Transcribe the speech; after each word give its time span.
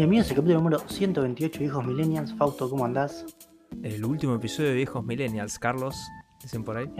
Bienvenidos 0.00 0.30
al 0.30 0.36
capítulo 0.36 0.60
número 0.60 0.78
128 0.78 1.58
de 1.58 1.64
Hijos 1.66 1.86
Millennials. 1.86 2.32
Fausto, 2.32 2.70
¿cómo 2.70 2.86
andás? 2.86 3.26
El 3.82 4.02
último 4.02 4.34
episodio 4.34 4.70
de 4.70 4.76
Viejos 4.76 5.04
Millennials, 5.04 5.58
Carlos, 5.58 5.94
dicen 6.42 6.64
por 6.64 6.78
ahí. 6.78 6.90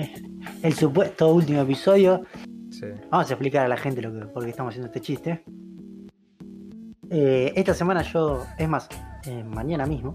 El 0.62 0.75
supuesto 0.75 1.32
último 1.32 1.62
episodio. 1.62 2.25
Sí. 2.68 2.84
Vamos 3.11 3.30
a 3.30 3.32
explicar 3.32 3.64
a 3.64 3.68
la 3.68 3.79
gente 3.79 4.02
lo 4.02 4.12
que, 4.12 4.27
por 4.27 4.45
qué 4.45 4.50
estamos 4.50 4.73
haciendo 4.73 4.89
este 4.89 5.00
chiste. 5.00 5.43
Eh, 7.09 7.55
esta 7.57 7.73
semana 7.73 8.02
yo, 8.02 8.45
es 8.59 8.68
más, 8.68 8.86
eh, 9.25 9.45
mañana 9.45 9.87
mismo, 9.87 10.12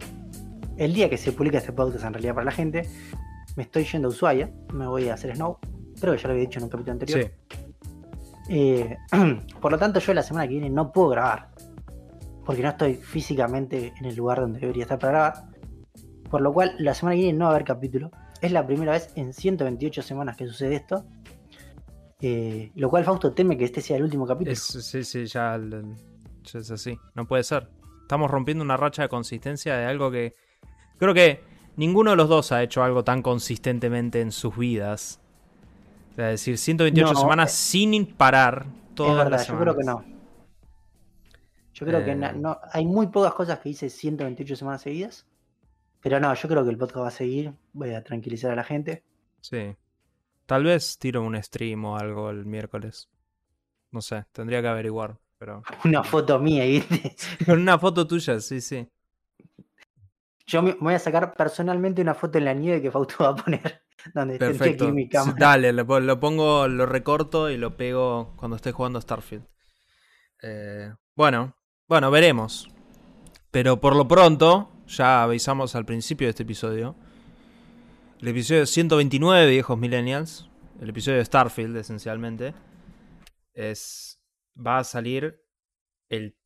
el 0.78 0.94
día 0.94 1.10
que 1.10 1.18
se 1.18 1.32
publica 1.32 1.58
este 1.58 1.74
podcast 1.74 2.06
en 2.06 2.14
realidad 2.14 2.36
para 2.36 2.46
la 2.46 2.52
gente, 2.52 2.88
me 3.56 3.64
estoy 3.64 3.86
yendo 3.86 4.10
a 4.10 4.12
Ushuaia, 4.12 4.52
me 4.74 4.86
voy 4.86 5.10
a 5.10 5.16
hacer 5.16 5.36
snow, 5.36 5.58
creo 6.00 6.14
que 6.14 6.22
ya 6.22 6.28
lo 6.28 6.34
había 6.36 6.46
dicho 6.46 6.60
en 6.60 6.66
un 6.66 6.70
capítulo 6.70 6.92
anterior. 6.92 7.32
Sí. 7.50 7.56
Eh, 8.50 8.96
por 9.60 9.72
lo 9.72 9.80
tanto, 9.80 10.00
yo 10.00 10.14
la 10.14 10.22
semana 10.22 10.48
que 10.48 10.54
viene 10.54 10.70
no 10.70 10.92
puedo 10.92 11.10
grabar. 11.10 11.55
Porque 12.46 12.62
no 12.62 12.70
estoy 12.70 12.96
físicamente 12.96 13.94
en 13.98 14.06
el 14.06 14.16
lugar 14.16 14.40
donde 14.40 14.60
debería 14.60 14.84
estar 14.84 15.00
para 15.00 15.12
grabar. 15.12 15.34
Por 16.30 16.42
lo 16.42 16.54
cual, 16.54 16.76
la 16.80 16.94
semana 16.94 17.16
que 17.16 17.24
viene 17.24 17.38
no 17.38 17.46
va 17.46 17.52
a 17.52 17.56
haber 17.56 17.66
capítulo. 17.66 18.12
Es 18.42 18.52
la 18.52 18.66
primera 18.66 18.92
vez 18.92 19.12
en 19.16 19.34
128 19.34 20.02
semanas 20.02 20.38
que 20.38 20.46
sucede 20.48 20.76
esto. 20.76 21.06
Eh, 22.22 22.72
lo 22.76 22.90
cual 22.90 23.04
Fausto 23.04 23.34
teme 23.34 23.58
que 23.58 23.66
este 23.66 23.82
sea 23.82 23.98
el 23.98 24.04
último 24.04 24.26
capítulo. 24.26 24.52
Es- 24.54 24.62
sí, 24.64 25.04
sí, 25.04 25.26
ya, 25.26 25.60
es 26.54 26.72
así. 26.72 26.98
No 27.14 27.26
puede 27.26 27.44
ser. 27.44 27.70
Estamos 28.02 28.30
rompiendo 28.30 28.64
una 28.64 28.78
racha 28.78 29.02
de 29.04 29.10
consistencia 29.10 29.76
de 29.78 29.86
algo 29.86 30.12
que. 30.12 30.36
Creo 30.98 31.14
que 31.14 31.42
ninguno 31.76 32.12
de 32.12 32.18
los 32.18 32.30
dos 32.30 32.52
ha 32.52 32.64
hecho 32.64 32.84
algo 32.84 33.04
tan 33.04 33.22
consistentemente 33.22 34.22
en 34.22 34.32
sus 34.32 34.56
vidas. 34.58 35.20
Es 36.12 36.16
decir, 36.18 36.58
128 36.58 37.14
No, 37.14 37.20
semanas 37.20 37.52
eh, 37.52 37.56
sin 37.56 38.06
parar. 38.06 38.66
es 38.68 38.96
Todas 38.96 39.18
verdad, 39.18 39.32
las 39.32 39.48
yo 39.48 39.60
creo 39.60 39.76
que 39.76 39.84
semanas. 39.84 40.08
no. 40.08 40.15
Yo 41.76 41.86
creo 41.86 42.04
que 42.04 42.12
Eh. 42.12 42.34
no, 42.34 42.60
hay 42.72 42.86
muy 42.86 43.08
pocas 43.08 43.34
cosas 43.34 43.60
que 43.60 43.70
hice 43.70 43.90
128 43.90 44.56
semanas 44.56 44.82
seguidas. 44.82 45.28
Pero 46.02 46.20
no, 46.20 46.34
yo 46.34 46.50
creo 46.50 46.64
que 46.64 46.70
el 46.72 46.78
podcast 46.78 47.04
va 47.04 47.08
a 47.10 47.12
seguir. 47.12 47.54
Voy 47.74 47.94
a 47.94 48.04
tranquilizar 48.04 48.52
a 48.52 48.56
la 48.56 48.64
gente. 48.64 49.04
Sí. 49.42 49.76
Tal 50.46 50.64
vez 50.64 50.98
tiro 50.98 51.22
un 51.22 51.42
stream 51.42 51.84
o 51.86 51.98
algo 51.98 52.30
el 52.30 52.46
miércoles. 52.46 53.10
No 53.92 54.02
sé, 54.02 54.26
tendría 54.32 54.62
que 54.62 54.68
averiguar. 54.68 55.18
Pero. 55.38 55.62
Una 55.86 56.04
foto 56.04 56.40
mía, 56.40 56.64
¿viste? 56.66 57.16
Con 57.46 57.60
una 57.60 57.78
foto 57.78 58.08
tuya, 58.08 58.40
sí, 58.40 58.62
sí. 58.62 58.88
Yo 60.48 60.62
me 60.62 60.74
voy 60.80 60.94
a 60.94 61.00
sacar 61.00 61.34
personalmente 61.34 62.02
una 62.02 62.14
foto 62.14 62.38
en 62.38 62.46
la 62.46 62.54
nieve 62.54 62.82
que 62.82 62.92
Fausto 62.92 63.16
va 63.24 63.30
a 63.30 63.36
poner. 63.36 63.82
Donde 64.14 64.38
Perfecto. 64.38 64.86
aquí 64.86 64.94
mi 64.94 65.10
cámara. 65.10 65.36
Dale, 65.40 65.74
lo 65.74 66.20
pongo, 66.20 66.68
lo 66.68 66.86
recorto 66.86 67.50
y 67.50 67.58
lo 67.58 67.76
pego 67.76 68.36
cuando 68.38 68.56
esté 68.56 68.72
jugando 68.72 69.02
Starfield. 69.02 69.48
Eh, 70.44 70.94
bueno, 71.16 71.56
bueno, 71.88 72.12
veremos. 72.12 72.68
Pero 73.52 73.80
por 73.80 73.96
lo 73.96 74.08
pronto, 74.08 74.72
ya 74.88 75.24
avisamos 75.24 75.76
al 75.76 75.86
principio 75.86 76.28
de 76.28 76.32
este 76.32 76.44
episodio. 76.44 76.96
El 78.20 78.30
episodio 78.30 78.66
129 78.66 79.46
de 79.46 79.52
Viejos 79.52 79.78
Millennials. 79.78 80.50
El 80.82 80.90
episodio 80.90 81.20
de 81.20 81.26
Starfield, 81.26 81.78
esencialmente. 81.78 82.54
Es. 83.54 84.22
Va 84.58 84.80
a 84.80 84.84
salir 84.84 85.42
el 86.10 86.38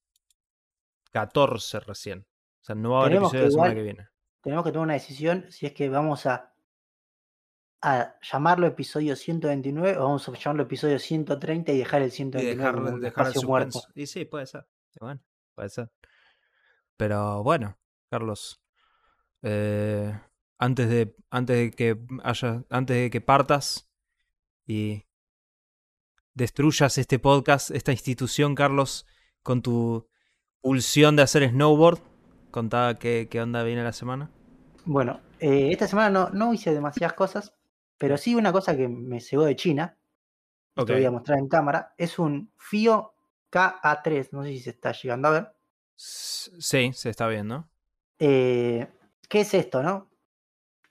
14 1.11 1.79
recién. 1.81 2.27
O 2.61 2.63
sea, 2.63 2.75
no 2.75 2.91
va 2.91 3.03
a 3.03 3.05
haber 3.05 3.17
episodio 3.17 3.45
la 3.45 3.51
semana 3.51 3.75
que 3.75 3.81
viene. 3.81 4.07
tenemos 4.41 4.65
que 4.65 4.71
tomar 4.71 4.85
una 4.85 4.93
decisión 4.93 5.45
si 5.49 5.65
es 5.65 5.73
que 5.73 5.89
vamos 5.89 6.25
a, 6.25 6.53
a 7.81 8.15
llamarlo 8.21 8.67
episodio 8.67 9.15
129 9.15 9.97
o 9.97 10.03
vamos 10.03 10.27
a 10.27 10.33
llamarlo 10.33 10.63
episodio 10.63 10.99
130 10.99 11.71
y 11.71 11.77
dejar 11.77 12.01
el 12.01 12.09
Y 12.09 12.11
129 12.11 12.57
dejar, 12.57 12.75
como 12.75 12.99
dejar 12.99 13.31
el 13.35 13.47
muerto. 13.47 13.81
Y 13.95 14.05
sí, 14.07 14.25
puede 14.25 14.45
ser. 14.45 14.65
Y 14.95 14.99
bueno, 14.99 15.21
puede 15.59 15.69
ser. 15.69 15.91
Pero 16.95 17.43
bueno, 17.43 17.77
Carlos. 18.09 18.61
eh, 19.41 20.17
antes 20.57 20.89
de. 20.89 21.15
Antes 21.29 21.57
de 21.57 21.71
que 21.71 21.97
haya. 22.23 22.63
Antes 22.69 22.95
de 22.95 23.09
que 23.09 23.19
partas 23.21 23.89
y 24.65 25.03
destruyas 26.33 26.97
este 26.97 27.19
podcast, 27.19 27.71
esta 27.71 27.91
institución, 27.91 28.55
Carlos, 28.55 29.05
con 29.43 29.61
tu 29.61 30.07
pulsión 30.61 31.15
de 31.17 31.23
hacer 31.23 31.49
snowboard. 31.49 31.99
Contaba 32.51 32.97
qué, 32.97 33.27
qué 33.29 33.41
onda 33.41 33.63
viene 33.63 33.83
la 33.83 33.91
semana. 33.93 34.31
Bueno, 34.85 35.19
eh, 35.39 35.71
esta 35.71 35.87
semana 35.87 36.09
no, 36.09 36.29
no 36.29 36.53
hice 36.53 36.73
demasiadas 36.73 37.13
cosas, 37.13 37.53
pero 37.97 38.15
sí 38.17 38.33
una 38.33 38.51
cosa 38.53 38.75
que 38.77 38.87
me 38.87 39.19
llegó 39.19 39.43
de 39.43 39.55
China, 39.57 39.97
Ok. 40.75 40.87
te 40.87 40.93
voy 40.93 41.05
a 41.05 41.11
mostrar 41.11 41.37
en 41.37 41.47
cámara, 41.49 41.93
es 41.97 42.17
un 42.17 42.51
FIO 42.57 43.13
KA3, 43.51 44.29
no 44.31 44.43
sé 44.43 44.49
si 44.49 44.59
se 44.59 44.69
está 44.71 44.91
llegando 44.91 45.27
a 45.27 45.31
ver. 45.31 45.55
Sí, 45.95 46.93
se 46.93 47.09
está 47.09 47.27
viendo. 47.27 47.67
Eh, 48.19 48.87
¿Qué 49.27 49.41
es 49.41 49.53
esto, 49.53 49.83
no? 49.83 50.09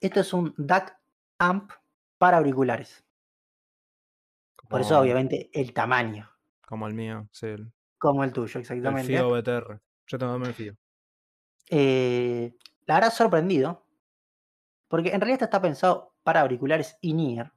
Esto 0.00 0.20
es 0.20 0.32
un 0.32 0.54
DAC 0.56 0.98
amp 1.38 1.72
para 2.18 2.38
auriculares. 2.38 3.04
Por 4.68 4.82
eso, 4.82 5.00
obviamente, 5.00 5.50
el 5.52 5.72
tamaño, 5.72 6.30
Como 6.66 6.86
el 6.86 6.94
mío, 6.94 7.28
sí, 7.32 7.46
el, 7.46 7.72
como 7.96 8.22
el 8.22 8.32
tuyo, 8.32 8.58
el 8.58 8.60
exactamente. 8.60 9.04
FIO 9.04 9.30
BTR. 9.30 9.80
Yo 10.06 10.18
tengo 10.18 10.36
el 10.36 10.54
FIO. 10.54 10.76
Eh, 11.70 12.54
la 12.86 12.94
verdad, 12.94 13.12
sorprendido. 13.12 13.86
Porque 14.88 15.10
en 15.10 15.20
realidad 15.20 15.34
esto 15.34 15.44
está 15.46 15.60
pensado 15.60 16.14
para 16.22 16.40
auriculares 16.42 16.98
in-ear. 17.00 17.52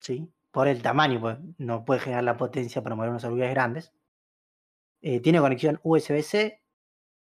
¿sí? 0.00 0.32
Por 0.50 0.68
el 0.68 0.82
tamaño, 0.82 1.20
pues 1.20 1.38
no 1.58 1.84
puede 1.84 2.00
generar 2.00 2.24
la 2.24 2.36
potencia 2.36 2.82
para 2.82 2.96
mover 2.96 3.10
unos 3.10 3.24
auriculares 3.24 3.54
grandes. 3.54 3.92
Eh, 5.02 5.20
tiene 5.20 5.40
conexión 5.40 5.80
USB-C, 5.82 6.60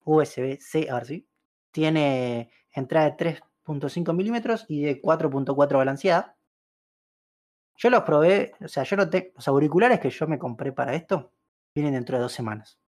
USB-C, 0.05 0.89
ahora 0.89 1.05
sí. 1.05 1.27
Tiene 1.71 2.51
entrada 2.73 3.07
de 3.11 3.17
3.5 3.17 4.13
milímetros 4.13 4.65
y 4.69 4.81
de 4.83 5.01
4.4 5.01 5.77
balanceada. 5.79 6.37
Yo 7.77 7.89
los 7.89 8.03
probé, 8.03 8.53
o 8.63 8.67
sea, 8.67 8.83
yo 8.83 8.95
no 8.97 9.09
tengo. 9.09 9.27
Los 9.35 9.47
auriculares 9.47 9.99
que 9.99 10.09
yo 10.09 10.27
me 10.27 10.39
compré 10.39 10.71
para 10.71 10.93
esto 10.95 11.31
vienen 11.73 11.93
dentro 11.93 12.17
de 12.17 12.23
dos 12.23 12.31
semanas 12.33 12.79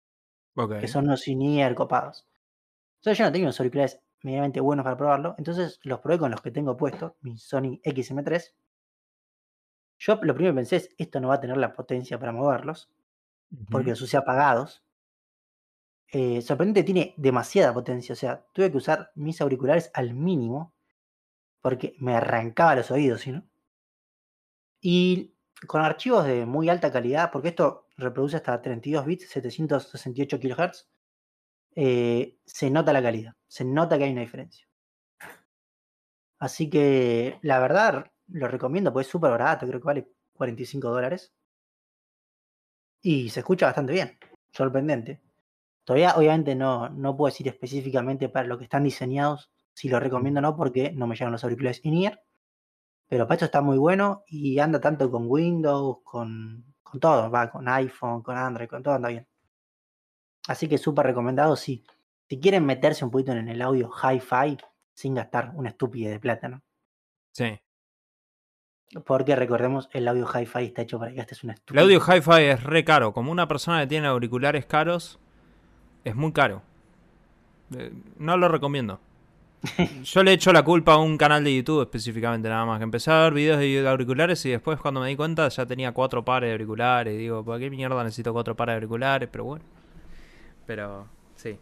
Ok. 0.56 0.74
que 0.78 0.88
son 0.88 1.06
unos 1.06 1.28
in-ear 1.28 1.76
copados. 1.76 2.28
Entonces 3.00 3.20
yo 3.20 3.26
no 3.26 3.32
tenía 3.34 3.48
unos 3.48 3.60
auriculares 3.60 4.02
medianamente 4.24 4.62
buenos 4.62 4.84
para 4.86 4.98
probarlo, 4.98 5.36
entonces 5.38 5.80
los 5.84 6.00
probé 6.02 6.20
con 6.20 6.32
los 6.32 6.42
que 6.42 6.52
tengo 6.52 6.78
puestos, 6.78 7.14
mi 7.22 7.38
Sony 7.38 7.80
XM3. 7.84 8.56
Yo 10.00 10.16
lo 10.24 10.34
primero 10.34 10.54
que 10.54 10.58
pensé 10.58 10.76
es, 10.78 10.90
esto 10.98 11.20
no 11.20 11.28
va 11.30 11.36
a 11.36 11.40
tener 11.40 11.58
la 11.58 11.74
potencia 11.74 12.18
para 12.20 12.32
moverlos, 12.32 12.90
porque 13.70 13.92
los 13.92 14.02
usé 14.02 14.18
apagados. 14.18 14.84
Eh, 16.12 16.42
sorprendente, 16.42 16.84
tiene 16.84 17.14
demasiada 17.18 17.74
potencia, 17.74 18.14
o 18.14 18.16
sea, 18.16 18.46
tuve 18.54 18.72
que 18.72 18.78
usar 18.78 19.12
mis 19.16 19.42
auriculares 19.42 19.92
al 19.94 20.14
mínimo, 20.14 20.74
porque 21.62 21.96
me 22.00 22.16
arrancaba 22.16 22.76
los 22.76 22.92
oídos, 22.92 23.22
¿sí, 23.22 23.32
no? 23.32 23.44
Y 24.82 25.36
con 25.68 25.82
archivos 25.82 26.26
de 26.26 26.46
muy 26.46 26.70
alta 26.70 26.92
calidad, 26.92 27.32
porque 27.32 27.50
esto 27.50 27.88
reproduce 27.98 28.38
hasta 28.38 28.62
32 28.62 29.06
bits, 29.06 29.30
768 29.30 30.40
kHz, 30.40 30.88
eh, 31.76 32.38
se 32.46 32.70
nota 32.70 32.94
la 32.94 33.02
calidad, 33.02 33.36
se 33.48 33.66
nota 33.66 33.98
que 33.98 34.06
hay 34.06 34.12
una 34.12 34.22
diferencia. 34.22 34.68
Así 36.40 36.70
que 36.70 37.40
la 37.42 37.60
verdad 37.60 38.12
lo 38.28 38.48
recomiendo, 38.48 38.94
porque 38.94 39.06
es 39.06 39.12
súper 39.12 39.32
barato, 39.32 39.68
creo 39.68 39.80
que 39.80 39.86
vale 39.86 40.08
45 40.34 40.90
dólares. 40.90 41.34
Y 43.02 43.30
se 43.30 43.42
escucha 43.42 43.68
bastante 43.68 43.94
bien, 43.94 44.18
sorprendente. 44.52 45.22
Todavía 45.84 46.16
obviamente 46.18 46.56
no, 46.56 46.90
no 46.90 47.16
puedo 47.16 47.32
decir 47.32 47.48
específicamente 47.48 48.28
para 48.30 48.48
lo 48.48 48.58
que 48.58 48.66
están 48.66 48.84
diseñados 48.84 49.50
si 49.74 49.90
lo 49.90 50.00
recomiendo 50.00 50.40
o 50.40 50.42
no, 50.42 50.56
porque 50.56 50.92
no 50.92 51.08
me 51.08 51.16
llegan 51.16 51.32
los 51.32 51.44
auriculares 51.44 51.80
in-ear. 51.84 52.24
Pero 53.08 53.26
para 53.26 53.36
esto 53.36 53.46
está 53.46 53.62
muy 53.62 53.78
bueno 53.78 54.24
y 54.28 54.60
anda 54.60 54.82
tanto 54.82 55.10
con 55.10 55.26
Windows, 55.28 56.00
con, 56.04 56.74
con 56.84 57.00
todo, 57.00 57.30
va 57.30 57.50
con 57.50 57.70
iPhone, 57.70 58.22
con 58.22 58.36
Android, 58.36 58.68
con 58.68 58.84
todo 58.84 58.96
anda 58.96 59.10
bien. 59.10 59.28
Así 60.48 60.68
que 60.68 60.78
súper 60.78 61.06
recomendado 61.06 61.56
si, 61.56 61.84
si 62.28 62.40
quieren 62.40 62.66
meterse 62.66 63.06
un 63.06 63.12
poquito 63.12 63.32
en 63.34 63.48
el 63.48 63.62
audio 63.62 63.90
hi-fi 63.90 64.58
sin 64.94 65.14
gastar 65.14 65.52
una 65.56 65.70
estúpida 65.70 66.10
de 66.10 66.20
plata, 66.20 66.50
¿no? 66.50 66.64
Sí. 67.32 67.60
Porque 69.06 69.36
recordemos, 69.36 69.90
el 69.92 70.08
audio 70.08 70.26
hi-fi 70.28 70.66
está 70.66 70.82
hecho 70.84 70.98
para 70.98 71.12
que 71.12 71.18
gastes 71.18 71.44
una 71.44 71.54
El 71.54 71.60
estúpida. 71.60 71.82
audio 71.82 72.00
hi-fi 72.00 72.44
es 72.44 72.64
re 72.64 72.84
caro. 72.86 73.14
Como 73.14 73.32
una 73.32 73.48
persona 73.48 73.82
que 73.82 73.88
tiene 73.88 74.08
auriculares 74.08 74.66
caros, 74.66 75.20
es 76.06 76.16
muy 76.16 76.32
caro. 76.32 76.62
Eh, 77.78 77.92
No 78.18 78.38
lo 78.38 78.48
recomiendo. 78.48 79.00
Yo 80.04 80.24
le 80.24 80.34
echo 80.34 80.54
la 80.54 80.64
culpa 80.64 80.94
a 80.94 80.98
un 80.98 81.18
canal 81.18 81.44
de 81.44 81.54
YouTube 81.56 81.82
específicamente 81.82 82.48
nada 82.48 82.66
más. 82.66 82.78
Que 82.78 82.84
empecé 82.86 83.12
a 83.12 83.24
ver 83.24 83.34
videos 83.34 83.60
de 83.60 83.88
auriculares 83.90 84.46
y 84.46 84.52
después 84.52 84.80
cuando 84.80 85.02
me 85.02 85.10
di 85.10 85.16
cuenta 85.18 85.50
ya 85.50 85.66
tenía 85.66 85.92
cuatro 85.92 86.24
pares 86.24 86.48
de 86.50 86.54
auriculares. 86.54 87.14
Y 87.14 87.18
digo, 87.18 87.44
¿para 87.44 87.60
qué 87.60 87.70
mierda 87.70 88.02
necesito 88.04 88.32
cuatro 88.32 88.56
pares 88.56 88.74
de 88.74 88.76
auriculares? 88.78 89.28
Pero 89.32 89.44
bueno. 89.44 89.66
Pero 90.66 91.08
sí. 91.36 91.58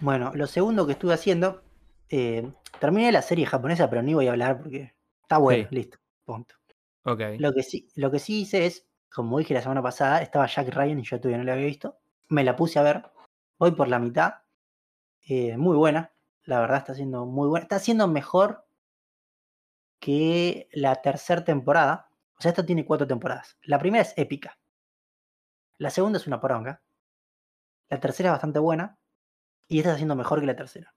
Bueno, 0.00 0.32
lo 0.34 0.46
segundo 0.48 0.86
que 0.86 0.92
estuve 0.92 1.14
haciendo, 1.14 1.62
eh, 2.10 2.50
terminé 2.80 3.12
la 3.12 3.22
serie 3.22 3.46
japonesa, 3.46 3.88
pero 3.88 4.02
ni 4.02 4.14
voy 4.14 4.26
a 4.26 4.32
hablar 4.32 4.58
porque 4.58 4.92
está 5.24 5.38
bueno, 5.38 5.68
Sí. 5.68 5.74
listo, 5.74 5.98
punto. 6.24 6.54
Ok. 7.04 7.20
Lo 7.38 7.52
que, 7.52 7.62
sí, 7.62 7.88
lo 7.96 8.10
que 8.10 8.18
sí 8.18 8.42
hice 8.42 8.66
es, 8.66 8.86
como 9.12 9.38
dije 9.38 9.52
la 9.54 9.62
semana 9.62 9.82
pasada, 9.82 10.22
estaba 10.22 10.46
Jack 10.46 10.68
Ryan 10.68 11.00
y 11.00 11.04
yo 11.04 11.18
todavía 11.20 11.38
no 11.38 11.44
la 11.44 11.52
había 11.54 11.66
visto. 11.66 11.98
Me 12.28 12.44
la 12.44 12.56
puse 12.56 12.78
a 12.78 12.82
ver 12.82 13.02
Voy 13.58 13.70
por 13.72 13.88
la 13.88 13.98
mitad. 13.98 14.34
Eh, 15.28 15.56
muy 15.56 15.76
buena. 15.76 16.12
La 16.42 16.60
verdad 16.60 16.78
está 16.78 16.94
siendo 16.94 17.24
muy 17.24 17.48
buena. 17.48 17.62
Está 17.62 17.78
siendo 17.78 18.08
mejor 18.08 18.66
que 20.00 20.68
la 20.72 20.96
tercera 20.96 21.44
temporada. 21.44 22.10
O 22.36 22.42
sea, 22.42 22.50
esto 22.50 22.64
tiene 22.66 22.84
cuatro 22.84 23.06
temporadas. 23.06 23.56
La 23.62 23.78
primera 23.78 24.02
es 24.02 24.12
épica. 24.16 24.58
La 25.78 25.90
segunda 25.90 26.18
es 26.18 26.26
una 26.26 26.40
poronga. 26.40 26.82
La 27.88 28.00
tercera 28.00 28.30
es 28.30 28.34
bastante 28.34 28.58
buena. 28.58 28.98
Y 29.68 29.78
esta 29.78 29.90
está 29.90 29.98
siendo 29.98 30.16
mejor 30.16 30.40
que 30.40 30.46
la 30.46 30.56
tercera. 30.56 30.94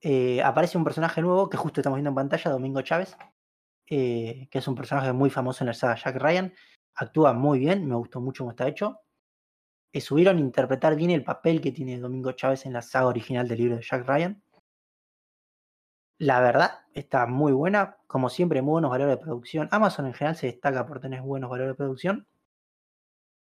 Eh, 0.00 0.42
aparece 0.42 0.78
un 0.78 0.84
personaje 0.84 1.20
nuevo 1.20 1.48
que 1.50 1.56
justo 1.56 1.80
estamos 1.80 1.96
viendo 1.96 2.10
en 2.10 2.14
pantalla, 2.14 2.50
Domingo 2.50 2.82
Chávez, 2.82 3.16
eh, 3.86 4.48
que 4.50 4.58
es 4.58 4.68
un 4.68 4.74
personaje 4.74 5.12
muy 5.12 5.30
famoso 5.30 5.64
en 5.64 5.68
la 5.68 5.74
saga 5.74 5.96
Jack 5.96 6.16
Ryan. 6.16 6.54
Actúa 6.94 7.32
muy 7.32 7.58
bien, 7.58 7.86
me 7.88 7.96
gustó 7.96 8.20
mucho 8.20 8.44
cómo 8.44 8.50
está 8.52 8.68
hecho. 8.68 9.00
Eh, 9.92 10.00
subieron 10.00 10.38
interpretar 10.38 10.94
bien 10.96 11.10
el 11.10 11.24
papel 11.24 11.60
que 11.60 11.72
tiene 11.72 11.98
Domingo 11.98 12.32
Chávez 12.32 12.66
en 12.66 12.74
la 12.74 12.82
saga 12.82 13.06
original 13.06 13.48
del 13.48 13.58
libro 13.58 13.76
de 13.76 13.82
Jack 13.82 14.06
Ryan. 14.06 14.42
La 16.20 16.40
verdad, 16.40 16.80
está 16.94 17.26
muy 17.26 17.52
buena. 17.52 17.96
Como 18.06 18.28
siempre, 18.28 18.60
muy 18.60 18.72
buenos 18.72 18.90
valores 18.90 19.16
de 19.16 19.22
producción. 19.22 19.68
Amazon 19.70 20.06
en 20.06 20.14
general 20.14 20.36
se 20.36 20.48
destaca 20.48 20.84
por 20.86 21.00
tener 21.00 21.22
buenos 21.22 21.48
valores 21.48 21.72
de 21.72 21.76
producción. 21.76 22.26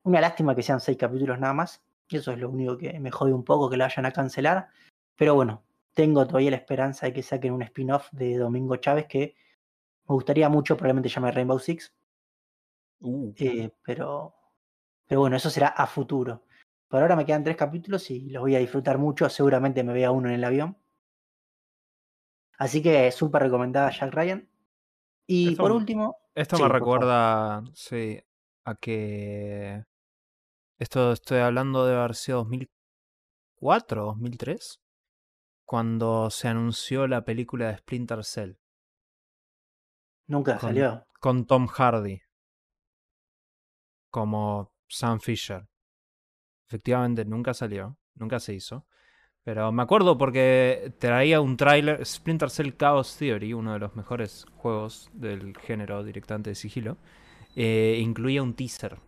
Una 0.04 0.22
lástima 0.22 0.56
que 0.56 0.64
sean 0.64 0.80
seis 0.80 0.98
capítulos 0.98 1.40
nada 1.40 1.54
más. 1.54 1.84
Y 2.08 2.18
eso 2.18 2.32
es 2.32 2.40
lo 2.40 2.50
único 2.50 2.78
que 2.78 3.00
me 3.00 3.12
jode 3.12 3.34
un 3.34 3.44
poco 3.44 3.70
que 3.70 3.78
la 3.78 3.86
vayan 3.86 4.06
a 4.06 4.12
cancelar. 4.12 4.70
Pero 5.16 5.36
bueno, 5.36 5.64
tengo 5.94 6.26
todavía 6.26 6.52
la 6.52 6.58
esperanza 6.58 7.06
de 7.06 7.14
que 7.14 7.24
saquen 7.24 7.54
un 7.54 7.62
spin-off 7.64 8.10
de 8.12 8.38
Domingo 8.38 8.76
Chávez 8.78 9.06
que 9.08 9.36
me 10.08 10.16
gustaría 10.16 10.50
mucho, 10.50 10.76
probablemente 10.76 11.10
llame 11.10 11.32
Rainbow 11.32 11.60
Six. 11.60 11.94
Uh. 13.02 13.34
Eh, 13.38 13.72
pero, 13.84 14.34
pero 15.06 15.22
bueno, 15.22 15.36
eso 15.36 15.50
será 15.50 15.68
a 15.70 15.88
futuro. 15.88 16.46
Por 16.88 17.02
ahora 17.02 17.16
me 17.16 17.26
quedan 17.26 17.44
tres 17.44 17.56
capítulos 17.56 18.10
y 18.10 18.30
los 18.30 18.42
voy 18.42 18.56
a 18.56 18.60
disfrutar 18.60 18.98
mucho. 18.98 19.30
Seguramente 19.30 19.84
me 19.84 19.94
vea 19.94 20.12
uno 20.12 20.30
en 20.30 20.36
el 20.36 20.44
avión. 20.44 20.78
Así 22.58 22.82
que 22.82 23.12
súper 23.12 23.44
recomendada 23.44 23.92
Jack 23.92 24.14
Ryan. 24.14 24.50
Y 25.28 25.52
Esto- 25.52 25.64
por 25.64 25.72
último, 25.72 26.18
Esto 26.34 26.58
Sí, 26.58 26.64
me 26.64 26.70
recuerda, 26.70 27.64
sí, 27.74 28.20
a 28.66 28.76
que... 28.76 29.84
Esto 30.80 31.12
estoy 31.12 31.40
hablando 31.40 31.86
de 31.86 31.96
haber 31.96 32.16
sido 32.16 32.40
2004 32.40 34.04
o 34.04 34.06
2003, 34.08 34.80
cuando 35.70 36.32
se 36.32 36.48
anunció 36.48 37.06
la 37.06 37.24
película 37.24 37.68
de 37.68 37.78
Splinter 37.78 38.24
Cell 38.24 38.54
nunca 40.26 40.58
Con- 40.58 40.70
salió. 40.70 41.06
con 41.20 41.46
Tom 41.46 41.68
Hardy 41.68 42.24
como 44.10 44.74
Sam 44.88 45.20
Fisher. 45.20 45.68
Efectivamente, 46.66 47.24
nunca 47.24 47.54
salió, 47.54 48.00
nunca 48.16 48.40
se 48.40 48.56
hizo. 48.56 48.88
Pero 49.44 49.72
me 49.72 49.84
acuerdo 49.84 50.18
porque 50.18 50.92
traía 50.98 51.40
un 51.40 51.56
tráiler, 51.56 52.04
Splinter 52.04 52.50
Cell 52.50 52.72
Chaos 52.76 53.16
Theory, 53.16 53.54
uno 53.54 53.74
de 53.74 53.80
los 53.80 53.96
mejores 53.96 54.48
juegos 54.56 55.12
del 55.14 55.56
género 55.56 56.04
directamente 56.04 56.50
de 56.50 56.56
sigilo, 56.56 56.98
eh, 57.56 58.00
incluía 58.02 58.42
un 58.42 58.56
teaser 58.56 59.00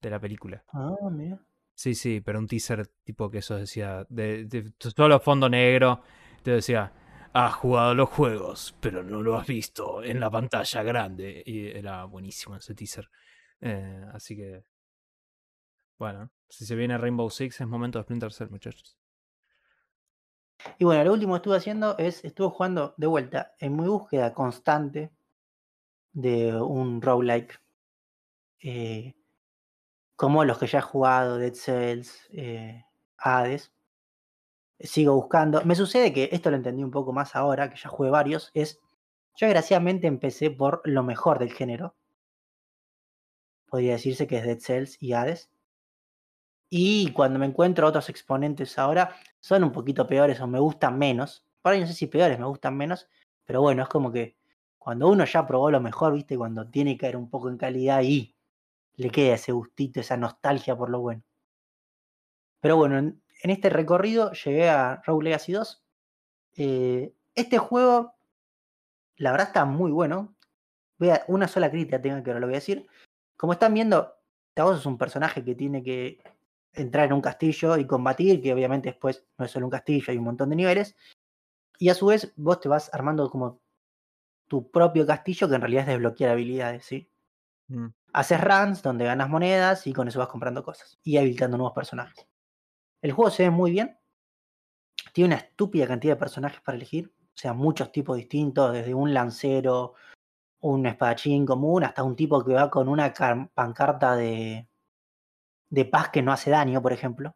de 0.00 0.08
la 0.08 0.18
película. 0.18 0.64
Ah, 0.72 0.96
mira. 1.10 1.38
Sí, 1.76 1.94
sí, 1.94 2.20
pero 2.22 2.38
un 2.38 2.46
teaser 2.46 2.86
tipo 3.04 3.30
que 3.30 3.38
eso 3.38 3.56
decía, 3.56 4.06
de, 4.08 4.46
de 4.46 4.72
solo 4.80 5.20
fondo 5.20 5.48
negro, 5.48 6.00
te 6.42 6.52
decía, 6.52 6.92
has 7.34 7.54
jugado 7.54 7.94
los 7.94 8.08
juegos, 8.08 8.74
pero 8.80 9.02
no 9.04 9.22
lo 9.22 9.36
has 9.38 9.46
visto 9.46 10.02
en 10.02 10.18
la 10.20 10.30
pantalla 10.30 10.82
grande. 10.82 11.42
Y 11.44 11.66
era 11.68 12.04
buenísimo 12.06 12.56
ese 12.56 12.74
teaser. 12.74 13.10
Eh, 13.60 14.06
así 14.14 14.36
que, 14.36 14.64
bueno, 15.98 16.30
si 16.48 16.64
se 16.64 16.74
viene 16.74 16.96
Rainbow 16.98 17.28
Six 17.30 17.60
es 17.60 17.66
momento 17.66 17.98
de 17.98 18.04
Splinter 18.04 18.32
Cell, 18.32 18.48
muchachos. 18.50 18.96
Y 20.78 20.84
bueno, 20.86 21.04
lo 21.04 21.12
último 21.12 21.34
que 21.34 21.36
estuve 21.36 21.56
haciendo 21.58 21.98
es, 21.98 22.24
estuve 22.24 22.48
jugando 22.48 22.94
de 22.96 23.06
vuelta 23.06 23.52
en 23.60 23.76
mi 23.76 23.86
búsqueda 23.86 24.32
constante 24.32 25.12
de 26.14 26.52
un 26.60 27.00
roguelike. 27.00 27.60
eh, 28.62 29.14
como 30.16 30.44
los 30.44 30.58
que 30.58 30.66
ya 30.66 30.78
he 30.78 30.82
jugado, 30.82 31.38
Dead 31.38 31.54
Cells, 31.54 32.28
eh, 32.32 32.84
Hades. 33.18 33.72
Sigo 34.80 35.14
buscando. 35.14 35.62
Me 35.64 35.74
sucede 35.74 36.12
que 36.12 36.30
esto 36.32 36.50
lo 36.50 36.56
entendí 36.56 36.82
un 36.82 36.90
poco 36.90 37.12
más 37.12 37.36
ahora, 37.36 37.70
que 37.70 37.76
ya 37.76 37.88
jugué 37.88 38.10
varios. 38.10 38.50
Es, 38.54 38.80
yo 39.36 39.46
desgraciadamente 39.46 40.06
empecé 40.06 40.50
por 40.50 40.82
lo 40.84 41.02
mejor 41.02 41.38
del 41.38 41.52
género. 41.52 41.94
Podría 43.66 43.92
decirse 43.92 44.26
que 44.26 44.38
es 44.38 44.44
Dead 44.44 44.58
Cells 44.58 44.96
y 45.00 45.12
Hades. 45.12 45.50
Y 46.68 47.12
cuando 47.12 47.38
me 47.38 47.46
encuentro 47.46 47.86
otros 47.86 48.08
exponentes 48.08 48.78
ahora, 48.78 49.14
son 49.40 49.64
un 49.64 49.72
poquito 49.72 50.06
peores 50.06 50.40
o 50.40 50.46
me 50.46 50.58
gustan 50.58 50.98
menos. 50.98 51.44
Por 51.62 51.72
ahí 51.72 51.80
no 51.80 51.86
sé 51.86 51.94
si 51.94 52.06
peores, 52.06 52.38
me 52.38 52.46
gustan 52.46 52.76
menos. 52.76 53.08
Pero 53.44 53.60
bueno, 53.62 53.82
es 53.82 53.88
como 53.88 54.12
que 54.12 54.36
cuando 54.78 55.08
uno 55.08 55.24
ya 55.24 55.46
probó 55.46 55.70
lo 55.70 55.80
mejor, 55.80 56.14
viste, 56.14 56.36
cuando 56.36 56.68
tiene 56.68 56.92
que 56.92 56.98
caer 56.98 57.16
un 57.16 57.30
poco 57.30 57.48
en 57.50 57.58
calidad 57.58 58.02
y 58.02 58.35
le 58.96 59.10
queda 59.10 59.34
ese 59.34 59.52
gustito, 59.52 60.00
esa 60.00 60.16
nostalgia 60.16 60.76
por 60.76 60.90
lo 60.90 61.00
bueno. 61.00 61.22
Pero 62.60 62.76
bueno, 62.76 62.98
en, 62.98 63.22
este 63.42 63.70
recorrido 63.70 64.32
llegué 64.32 64.68
a 64.68 65.02
Rogue 65.06 65.24
Legacy 65.24 65.52
2. 65.52 65.84
Eh, 66.56 67.14
este 67.34 67.58
juego, 67.58 68.14
la 69.16 69.30
verdad, 69.30 69.48
está 69.48 69.64
muy 69.64 69.90
bueno. 69.90 70.34
Voy 70.98 71.10
a, 71.10 71.24
una 71.28 71.46
sola 71.46 71.70
crítica 71.70 72.00
tengo 72.00 72.22
que 72.22 72.30
ahora 72.30 72.40
lo 72.40 72.46
voy 72.46 72.54
a 72.54 72.58
decir. 72.58 72.86
Como 73.36 73.52
están 73.52 73.74
viendo, 73.74 74.16
vos 74.56 74.80
es 74.80 74.86
un 74.86 74.98
personaje 74.98 75.44
que 75.44 75.54
tiene 75.54 75.82
que 75.82 76.18
entrar 76.72 77.06
en 77.06 77.12
un 77.12 77.20
castillo 77.20 77.76
y 77.76 77.86
combatir, 77.86 78.42
que 78.42 78.52
obviamente 78.52 78.90
después 78.90 79.26
no 79.38 79.44
es 79.44 79.50
solo 79.50 79.66
un 79.66 79.70
castillo, 79.70 80.06
hay 80.08 80.18
un 80.18 80.24
montón 80.24 80.50
de 80.50 80.56
niveles. 80.56 80.96
Y 81.78 81.90
a 81.90 81.94
su 81.94 82.06
vez, 82.06 82.32
vos 82.36 82.60
te 82.60 82.68
vas 82.68 82.92
armando 82.94 83.30
como 83.30 83.60
tu 84.48 84.70
propio 84.70 85.06
castillo, 85.06 85.48
que 85.48 85.54
en 85.56 85.60
realidad 85.60 85.82
es 85.82 85.88
desbloquear 85.88 86.30
habilidades, 86.30 86.84
¿sí? 86.84 87.10
Mm. 87.68 87.86
Haces 88.12 88.40
runs 88.40 88.82
donde 88.82 89.04
ganas 89.04 89.28
monedas 89.28 89.86
y 89.86 89.92
con 89.92 90.08
eso 90.08 90.18
vas 90.18 90.28
comprando 90.28 90.62
cosas 90.62 90.98
y 91.02 91.16
habilitando 91.16 91.56
nuevos 91.56 91.74
personajes. 91.74 92.26
El 93.02 93.12
juego 93.12 93.30
se 93.30 93.44
ve 93.44 93.50
muy 93.50 93.70
bien. 93.70 93.98
Tiene 95.12 95.34
una 95.34 95.36
estúpida 95.36 95.86
cantidad 95.86 96.14
de 96.14 96.20
personajes 96.20 96.60
para 96.60 96.76
elegir. 96.76 97.12
O 97.18 97.38
sea, 97.38 97.52
muchos 97.52 97.92
tipos 97.92 98.16
distintos, 98.16 98.72
desde 98.72 98.94
un 98.94 99.12
lancero, 99.12 99.94
un 100.60 100.86
espadachín 100.86 101.44
común, 101.44 101.84
hasta 101.84 102.02
un 102.02 102.16
tipo 102.16 102.42
que 102.44 102.54
va 102.54 102.70
con 102.70 102.88
una 102.88 103.12
car- 103.12 103.50
pancarta 103.52 104.16
de, 104.16 104.66
de 105.68 105.84
paz 105.84 106.08
que 106.08 106.22
no 106.22 106.32
hace 106.32 106.50
daño, 106.50 106.80
por 106.80 106.92
ejemplo. 106.92 107.34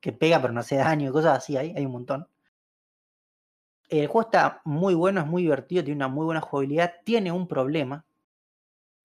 Que 0.00 0.12
pega 0.12 0.40
pero 0.40 0.52
no 0.52 0.60
hace 0.60 0.76
daño, 0.76 1.12
cosas 1.12 1.38
así 1.38 1.56
hay, 1.56 1.74
hay 1.76 1.84
un 1.84 1.92
montón. 1.92 2.28
El 3.88 4.06
juego 4.06 4.28
está 4.28 4.62
muy 4.64 4.94
bueno, 4.94 5.20
es 5.20 5.26
muy 5.26 5.42
divertido, 5.42 5.84
tiene 5.84 5.96
una 5.96 6.08
muy 6.08 6.24
buena 6.24 6.40
jugabilidad. 6.40 6.94
Tiene 7.04 7.30
un 7.30 7.46
problema, 7.46 8.04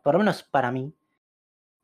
por 0.02 0.14
lo 0.14 0.20
menos 0.20 0.44
para 0.44 0.72
mí, 0.72 0.94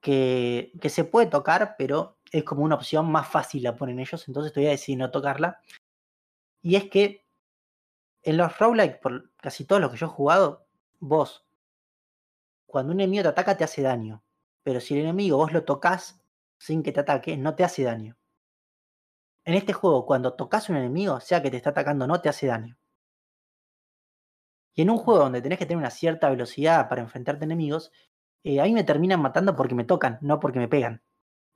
que, 0.01 0.71
que 0.79 0.89
se 0.89 1.03
puede 1.03 1.27
tocar, 1.27 1.75
pero 1.77 2.17
es 2.31 2.43
como 2.43 2.63
una 2.63 2.75
opción 2.75 3.11
más 3.11 3.27
fácil 3.27 3.63
la 3.63 3.75
ponen 3.75 3.99
ellos, 3.99 4.27
entonces 4.27 4.53
todavía 4.53 4.71
decidí 4.71 4.95
no 4.95 5.11
tocarla. 5.11 5.59
Y 6.61 6.75
es 6.75 6.89
que 6.89 7.25
en 8.23 8.37
los 8.37 8.57
roguelike, 8.57 8.99
por 8.99 9.31
casi 9.37 9.65
todos 9.65 9.81
los 9.81 9.91
que 9.91 9.97
yo 9.97 10.07
he 10.07 10.09
jugado, 10.09 10.65
vos, 10.99 11.45
cuando 12.65 12.91
un 12.91 12.99
enemigo 12.99 13.23
te 13.23 13.29
ataca, 13.29 13.55
te 13.55 13.63
hace 13.63 13.83
daño. 13.83 14.23
Pero 14.63 14.81
si 14.81 14.95
el 14.95 15.01
enemigo 15.01 15.37
vos 15.37 15.53
lo 15.53 15.63
tocas 15.63 16.19
sin 16.57 16.81
que 16.81 16.91
te 16.91 17.01
ataque, 17.01 17.37
no 17.37 17.55
te 17.55 17.63
hace 17.63 17.83
daño. 17.83 18.17
En 19.45 19.53
este 19.53 19.73
juego, 19.73 20.05
cuando 20.07 20.33
tocas 20.33 20.69
un 20.69 20.75
enemigo, 20.77 21.19
sea 21.19 21.41
que 21.41 21.51
te 21.51 21.57
está 21.57 21.69
atacando 21.69 22.07
no, 22.07 22.19
te 22.19 22.29
hace 22.29 22.47
daño. 22.47 22.77
Y 24.75 24.81
en 24.81 24.89
un 24.89 24.97
juego 24.97 25.21
donde 25.21 25.41
tenés 25.41 25.57
que 25.57 25.65
tener 25.65 25.77
una 25.77 25.89
cierta 25.89 26.29
velocidad 26.29 26.89
para 26.89 27.01
enfrentarte 27.01 27.45
a 27.45 27.47
enemigos, 27.47 27.91
eh, 28.43 28.59
a 28.59 28.65
mí 28.65 28.73
me 28.73 28.83
terminan 28.83 29.21
matando 29.21 29.55
porque 29.55 29.73
me 29.73 29.85
tocan, 29.85 30.19
no 30.21 30.39
porque 30.39 30.59
me 30.59 30.67
pegan. 30.67 31.01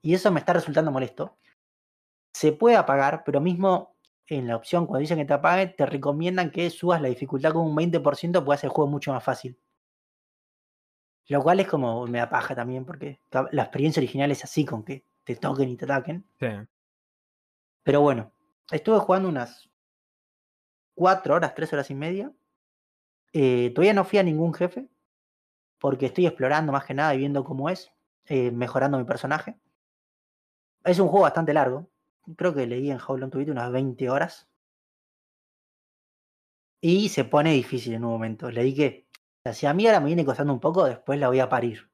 Y 0.02 0.14
eso 0.14 0.32
me 0.32 0.40
está 0.40 0.54
resultando 0.54 0.92
molesto. 0.92 1.38
Se 2.34 2.54
puede 2.54 2.78
apagar, 2.78 3.24
pero 3.26 3.42
mismo 3.42 3.98
en 4.28 4.48
la 4.48 4.56
opción 4.56 4.86
cuando 4.86 5.02
dicen 5.02 5.18
que 5.18 5.26
te 5.26 5.34
apague, 5.34 5.68
te 5.68 5.86
recomiendan 5.86 6.52
que 6.52 6.70
subas 6.70 7.02
la 7.02 7.10
dificultad 7.10 7.52
con 7.52 7.64
un 7.64 7.76
20%, 7.76 8.44
puede 8.44 8.56
hacer 8.56 8.68
el 8.70 8.74
juego 8.74 8.90
mucho 8.90 9.12
más 9.12 9.24
fácil. 9.24 9.60
Lo 11.28 11.42
cual 11.44 11.60
es 11.60 11.68
como 11.68 12.08
me 12.08 12.20
da 12.20 12.30
paja 12.30 12.56
también, 12.56 12.86
porque 12.86 13.22
la 13.52 13.64
experiencia 13.64 14.00
original 14.00 14.32
es 14.32 14.44
así, 14.44 14.66
con 14.66 14.84
que 14.84 15.06
te 15.24 15.36
toquen 15.36 15.70
y 15.70 15.78
te 15.78 15.86
ataquen. 15.86 16.26
Sí. 16.40 16.48
Pero 17.84 18.02
bueno, 18.02 18.32
estuve 18.72 19.00
jugando 19.00 19.30
unas 19.30 19.70
4 20.96 21.36
horas, 21.36 21.54
3 21.54 21.74
horas 21.74 21.90
y 21.92 21.96
media. 21.96 22.32
Eh, 23.34 23.72
todavía 23.74 23.94
no 23.94 24.06
fui 24.06 24.20
a 24.20 24.24
ningún 24.24 24.54
jefe, 24.54 24.88
porque 25.80 26.08
estoy 26.08 26.26
explorando 26.26 26.72
más 26.72 26.86
que 26.86 26.94
nada 26.94 27.14
y 27.16 27.20
viendo 27.20 27.44
cómo 27.44 27.70
es, 27.70 27.92
eh, 28.26 28.52
mejorando 28.52 28.98
mi 28.98 29.06
personaje. 29.06 29.58
Es 30.84 31.00
un 31.00 31.08
juego 31.08 31.24
bastante 31.24 31.54
largo. 31.54 31.90
Creo 32.36 32.54
que 32.54 32.68
leí 32.68 32.92
en 32.92 33.00
How 33.00 33.18
Long 33.18 33.32
to 33.32 33.38
Beat 33.38 33.50
unas 33.50 33.72
20 33.72 34.10
horas. 34.10 34.48
Y 36.82 37.10
se 37.10 37.26
pone 37.26 37.52
difícil 37.52 37.94
en 37.94 38.06
un 38.06 38.12
momento. 38.12 38.50
Leí 38.50 38.74
que 38.74 39.10
o 39.40 39.42
sea, 39.44 39.54
si 39.54 39.66
a 39.66 39.74
mí 39.74 39.88
ahora 39.88 40.02
me 40.02 40.08
viene 40.08 40.26
costando 40.26 40.52
un 40.52 40.60
poco, 40.60 40.84
después 40.84 41.18
la 41.18 41.30
voy 41.30 41.40
a 41.40 41.48
parir. 41.48 41.90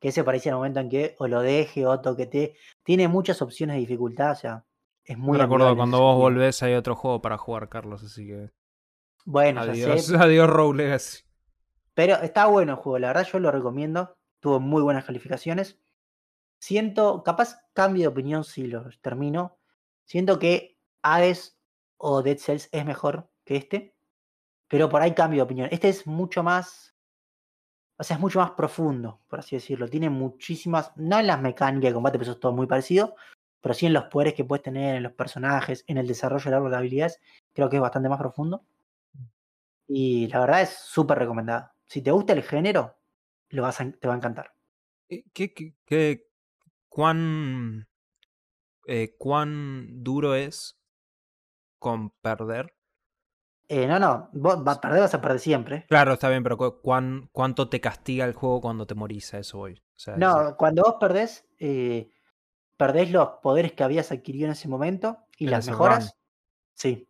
Que 0.00 0.08
ese 0.08 0.24
parece 0.24 0.48
el 0.48 0.54
momento 0.54 0.80
en 0.80 0.88
que 0.88 1.16
o 1.18 1.28
lo 1.28 1.42
deje 1.42 1.84
o 1.86 2.00
toquete. 2.00 2.54
Tiene 2.82 3.08
muchas 3.08 3.42
opciones 3.42 3.74
de 3.76 3.80
dificultad. 3.80 4.32
O 4.32 4.36
sea, 4.36 4.64
Es 5.04 5.18
Me 5.18 5.24
muy 5.24 5.38
recuerdo 5.38 5.66
amigable 5.66 5.72
en 5.72 5.90
cuando 5.90 6.00
vos 6.00 6.16
volvés 6.16 6.62
hay 6.62 6.74
otro 6.74 6.94
juego 6.96 7.20
para 7.20 7.36
jugar, 7.36 7.68
Carlos, 7.68 8.02
así 8.02 8.26
que. 8.26 8.50
Bueno, 9.28 9.62
ya 9.66 9.72
Adiós, 9.72 10.06
sé. 10.06 10.16
adiós, 10.18 10.48
Rogue 10.48 10.78
Legacy. 10.78 11.22
Pero 11.92 12.14
está 12.14 12.46
bueno 12.46 12.72
el 12.72 12.78
juego, 12.78 12.98
la 12.98 13.08
verdad 13.08 13.28
yo 13.30 13.38
lo 13.38 13.50
recomiendo. 13.50 14.16
Tuvo 14.40 14.58
muy 14.58 14.80
buenas 14.80 15.04
calificaciones. 15.04 15.78
Siento, 16.58 17.22
capaz 17.22 17.60
cambio 17.74 18.04
de 18.04 18.08
opinión 18.08 18.42
si 18.42 18.68
lo 18.68 18.88
termino. 19.02 19.58
Siento 20.06 20.38
que 20.38 20.78
Hades 21.02 21.58
o 21.98 22.22
Dead 22.22 22.38
Cells 22.38 22.70
es 22.72 22.86
mejor 22.86 23.28
que 23.44 23.56
este. 23.56 23.94
Pero 24.66 24.88
por 24.88 25.02
ahí 25.02 25.12
cambio 25.12 25.40
de 25.40 25.42
opinión. 25.42 25.68
Este 25.72 25.90
es 25.90 26.06
mucho 26.06 26.42
más. 26.42 26.96
O 27.98 28.04
sea, 28.04 28.16
es 28.16 28.20
mucho 28.22 28.38
más 28.38 28.52
profundo, 28.52 29.20
por 29.28 29.40
así 29.40 29.56
decirlo. 29.56 29.90
Tiene 29.90 30.08
muchísimas. 30.08 30.90
No 30.96 31.18
en 31.18 31.26
las 31.26 31.42
mecánicas 31.42 31.90
de 31.90 31.94
combate, 31.94 32.18
pero 32.18 32.30
eso 32.30 32.32
es 32.32 32.40
todo 32.40 32.52
muy 32.52 32.66
parecido. 32.66 33.14
Pero 33.60 33.74
sí 33.74 33.84
en 33.84 33.92
los 33.92 34.04
poderes 34.04 34.32
que 34.32 34.44
puedes 34.46 34.62
tener, 34.62 34.96
en 34.96 35.02
los 35.02 35.12
personajes, 35.12 35.84
en 35.86 35.98
el 35.98 36.06
desarrollo 36.06 36.70
de 36.70 36.76
habilidades. 36.76 37.20
Creo 37.52 37.68
que 37.68 37.76
es 37.76 37.82
bastante 37.82 38.08
más 38.08 38.18
profundo. 38.18 38.64
Y 39.88 40.28
la 40.28 40.40
verdad 40.40 40.62
es 40.62 40.70
súper 40.70 41.18
recomendado. 41.18 41.70
Si 41.86 42.00
te 42.02 42.10
gusta 42.12 42.32
el 42.32 42.42
género, 42.44 42.96
lo 43.50 43.62
vas 43.62 43.80
a- 43.80 43.90
te 43.90 44.06
va 44.08 44.14
a 44.14 44.18
encantar. 44.18 44.52
Eh, 45.10 45.24
¿Qué, 45.32 45.52
qué, 45.52 45.74
qué- 45.86 46.26
cuán, 46.88 47.88
eh, 48.86 49.14
cuán 49.18 50.04
duro 50.04 50.34
es 50.34 50.78
con 51.80 52.10
perder? 52.22 52.72
Eh, 53.68 53.86
no, 53.86 53.98
no, 53.98 54.28
vos 54.32 54.56
va- 54.66 54.80
perder 54.80 55.00
vas 55.00 55.14
a 55.14 55.20
perder 55.20 55.40
siempre. 55.40 55.86
Claro, 55.88 56.12
está 56.12 56.28
bien, 56.28 56.42
pero 56.42 56.56
cu- 56.56 56.80
cuán, 56.82 57.28
¿cuánto 57.32 57.68
te 57.68 57.80
castiga 57.80 58.24
el 58.24 58.32
juego 58.34 58.60
cuando 58.60 58.86
te 58.86 58.94
morís? 58.94 59.32
A 59.34 59.38
eso 59.38 59.58
voy. 59.58 59.74
O 59.74 59.98
sea, 59.98 60.16
No, 60.18 60.56
cuando 60.56 60.82
vos 60.82 60.96
perdés, 61.00 61.46
eh, 61.58 62.10
perdés 62.76 63.10
los 63.12 63.28
poderes 63.42 63.72
que 63.72 63.84
habías 63.84 64.12
adquirido 64.12 64.46
en 64.46 64.52
ese 64.52 64.68
momento 64.68 65.18
y 65.38 65.46
En 65.46 65.50
las 65.52 65.66
mejoras. 65.66 66.04
run. 66.04 66.10
Sí, 66.74 67.07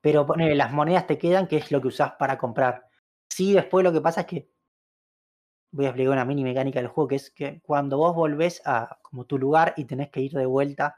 pero 0.00 0.26
ponele, 0.26 0.54
las 0.54 0.72
monedas 0.72 1.06
te 1.06 1.18
quedan, 1.18 1.46
que 1.46 1.56
es 1.56 1.70
lo 1.70 1.80
que 1.80 1.88
usás 1.88 2.12
para 2.18 2.38
comprar. 2.38 2.86
Sí, 3.28 3.52
después 3.52 3.84
lo 3.84 3.92
que 3.92 4.00
pasa 4.00 4.22
es 4.22 4.26
que 4.26 4.50
voy 5.70 5.86
a 5.86 5.88
explicar 5.88 6.12
una 6.12 6.24
mini 6.24 6.44
mecánica 6.44 6.80
del 6.80 6.88
juego, 6.88 7.08
que 7.08 7.16
es 7.16 7.30
que 7.30 7.60
cuando 7.62 7.96
vos 7.96 8.14
volvés 8.14 8.62
a 8.66 8.98
como 9.02 9.24
tu 9.24 9.38
lugar 9.38 9.74
y 9.76 9.84
tenés 9.84 10.10
que 10.10 10.20
ir 10.20 10.32
de 10.32 10.46
vuelta 10.46 10.96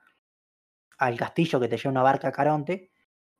al 0.98 1.16
castillo 1.16 1.60
que 1.60 1.68
te 1.68 1.76
lleva 1.76 1.90
una 1.90 2.02
barca 2.02 2.28
a 2.28 2.32
Caronte, 2.32 2.90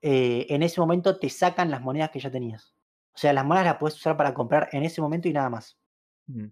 eh, 0.01 0.47
en 0.51 0.63
ese 0.63 0.81
momento 0.81 1.19
te 1.19 1.31
sacan 1.31 1.71
las 1.71 1.81
monedas 1.81 2.11
que 2.11 2.21
ya 2.21 2.31
tenías. 2.31 2.75
O 3.15 3.19
sea, 3.19 3.33
las 3.33 3.45
monedas 3.45 3.67
las 3.67 3.77
puedes 3.79 3.97
usar 3.97 4.17
para 4.17 4.35
comprar 4.35 4.69
en 4.73 4.83
ese 4.85 5.01
momento 5.01 5.29
y 5.29 5.33
nada 5.33 5.51
más. 5.51 5.79
Mm. 6.27 6.47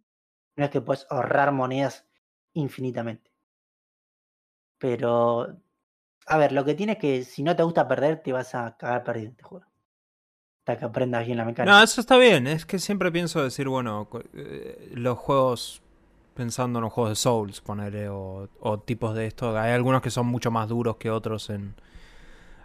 No 0.57 0.64
es 0.64 0.71
que 0.71 0.81
puedes 0.81 1.07
ahorrar 1.11 1.52
monedas 1.52 2.07
infinitamente. 2.55 3.31
Pero, 4.79 5.61
a 6.26 6.38
ver, 6.38 6.52
lo 6.52 6.64
que 6.64 6.75
tiene 6.75 6.93
es 6.93 6.99
que 6.99 7.25
si 7.25 7.43
no 7.43 7.57
te 7.57 7.62
gusta 7.62 7.88
perder, 7.88 8.23
te 8.23 8.33
vas 8.33 8.55
a 8.55 8.76
cagar 8.76 9.05
perdido 9.05 9.26
en 9.26 9.31
este 9.33 9.43
juego. 9.43 9.67
Hasta 10.61 10.79
que 10.79 10.85
aprendas 10.85 11.26
bien 11.26 11.38
la 11.38 11.45
mecánica. 11.45 11.76
No, 11.76 11.83
eso 11.83 12.00
está 12.00 12.17
bien. 12.17 12.47
Es 12.47 12.64
que 12.64 12.79
siempre 12.79 13.11
pienso 13.11 13.43
decir, 13.43 13.69
bueno, 13.69 14.09
eh, 14.35 14.93
los 14.95 15.19
juegos, 15.19 15.83
pensando 16.35 16.79
en 16.79 16.85
los 16.85 16.93
juegos 16.93 17.11
de 17.11 17.17
Souls, 17.17 17.61
ponele, 17.61 18.09
o, 18.09 18.49
o 18.61 18.79
tipos 18.79 19.14
de 19.14 19.26
esto, 19.26 19.59
hay 19.59 19.73
algunos 19.73 20.02
que 20.02 20.11
son 20.11 20.26
mucho 20.26 20.50
más 20.50 20.69
duros 20.69 20.97
que 20.97 21.11
otros 21.11 21.50
en... 21.50 21.75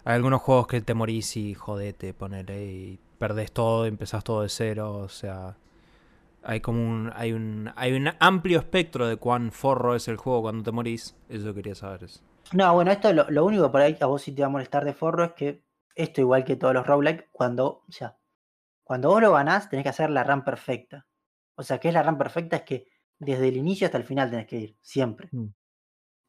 Hay 0.04 0.14
algunos 0.14 0.40
juegos 0.40 0.68
que 0.68 0.80
te 0.80 0.94
morís 0.94 1.36
y 1.36 1.54
jodete, 1.54 2.14
ponele, 2.14 2.64
y 2.64 3.00
perdés 3.18 3.50
todo, 3.52 3.84
y 3.84 3.88
empezás 3.88 4.22
todo 4.22 4.42
de 4.42 4.48
cero, 4.48 4.94
o 4.94 5.08
sea... 5.08 5.56
Hay 6.44 6.60
como 6.60 6.80
un... 6.80 7.10
Hay 7.16 7.32
un, 7.32 7.72
hay 7.74 7.92
un 7.94 8.10
amplio 8.20 8.60
espectro 8.60 9.08
de 9.08 9.16
cuán 9.16 9.50
forro 9.50 9.96
es 9.96 10.06
el 10.06 10.16
juego 10.16 10.42
cuando 10.42 10.62
te 10.62 10.70
morís. 10.70 11.16
Eso 11.28 11.52
quería 11.52 11.74
saber. 11.74 12.04
Eso. 12.04 12.20
No, 12.52 12.74
bueno, 12.74 12.90
esto 12.90 13.12
lo, 13.12 13.28
lo 13.30 13.44
único 13.44 13.70
por 13.70 13.80
ahí 13.80 13.96
a 14.00 14.06
vos 14.06 14.22
sí 14.22 14.32
te 14.32 14.42
va 14.42 14.46
a 14.46 14.50
molestar 14.50 14.84
de 14.84 14.94
forro 14.94 15.24
es 15.24 15.32
que 15.32 15.64
esto, 15.94 16.20
igual 16.20 16.44
que 16.44 16.56
todos 16.56 16.72
los 16.74 16.86
roguelike, 16.86 17.28
cuando, 17.32 17.84
o 17.86 17.92
sea, 17.92 18.16
cuando 18.84 19.08
vos 19.08 19.20
lo 19.20 19.32
ganás, 19.32 19.68
tenés 19.68 19.82
que 19.82 19.90
hacer 19.90 20.10
la 20.10 20.24
run 20.24 20.44
perfecta. 20.44 21.06
O 21.56 21.62
sea, 21.62 21.78
¿qué 21.78 21.88
es 21.88 21.94
la 21.94 22.02
run 22.02 22.16
perfecta? 22.16 22.56
Es 22.56 22.62
que 22.62 22.86
desde 23.18 23.48
el 23.48 23.56
inicio 23.56 23.86
hasta 23.86 23.98
el 23.98 24.04
final 24.04 24.30
tenés 24.30 24.46
que 24.46 24.58
ir, 24.58 24.76
siempre. 24.80 25.28
Mm. 25.32 25.48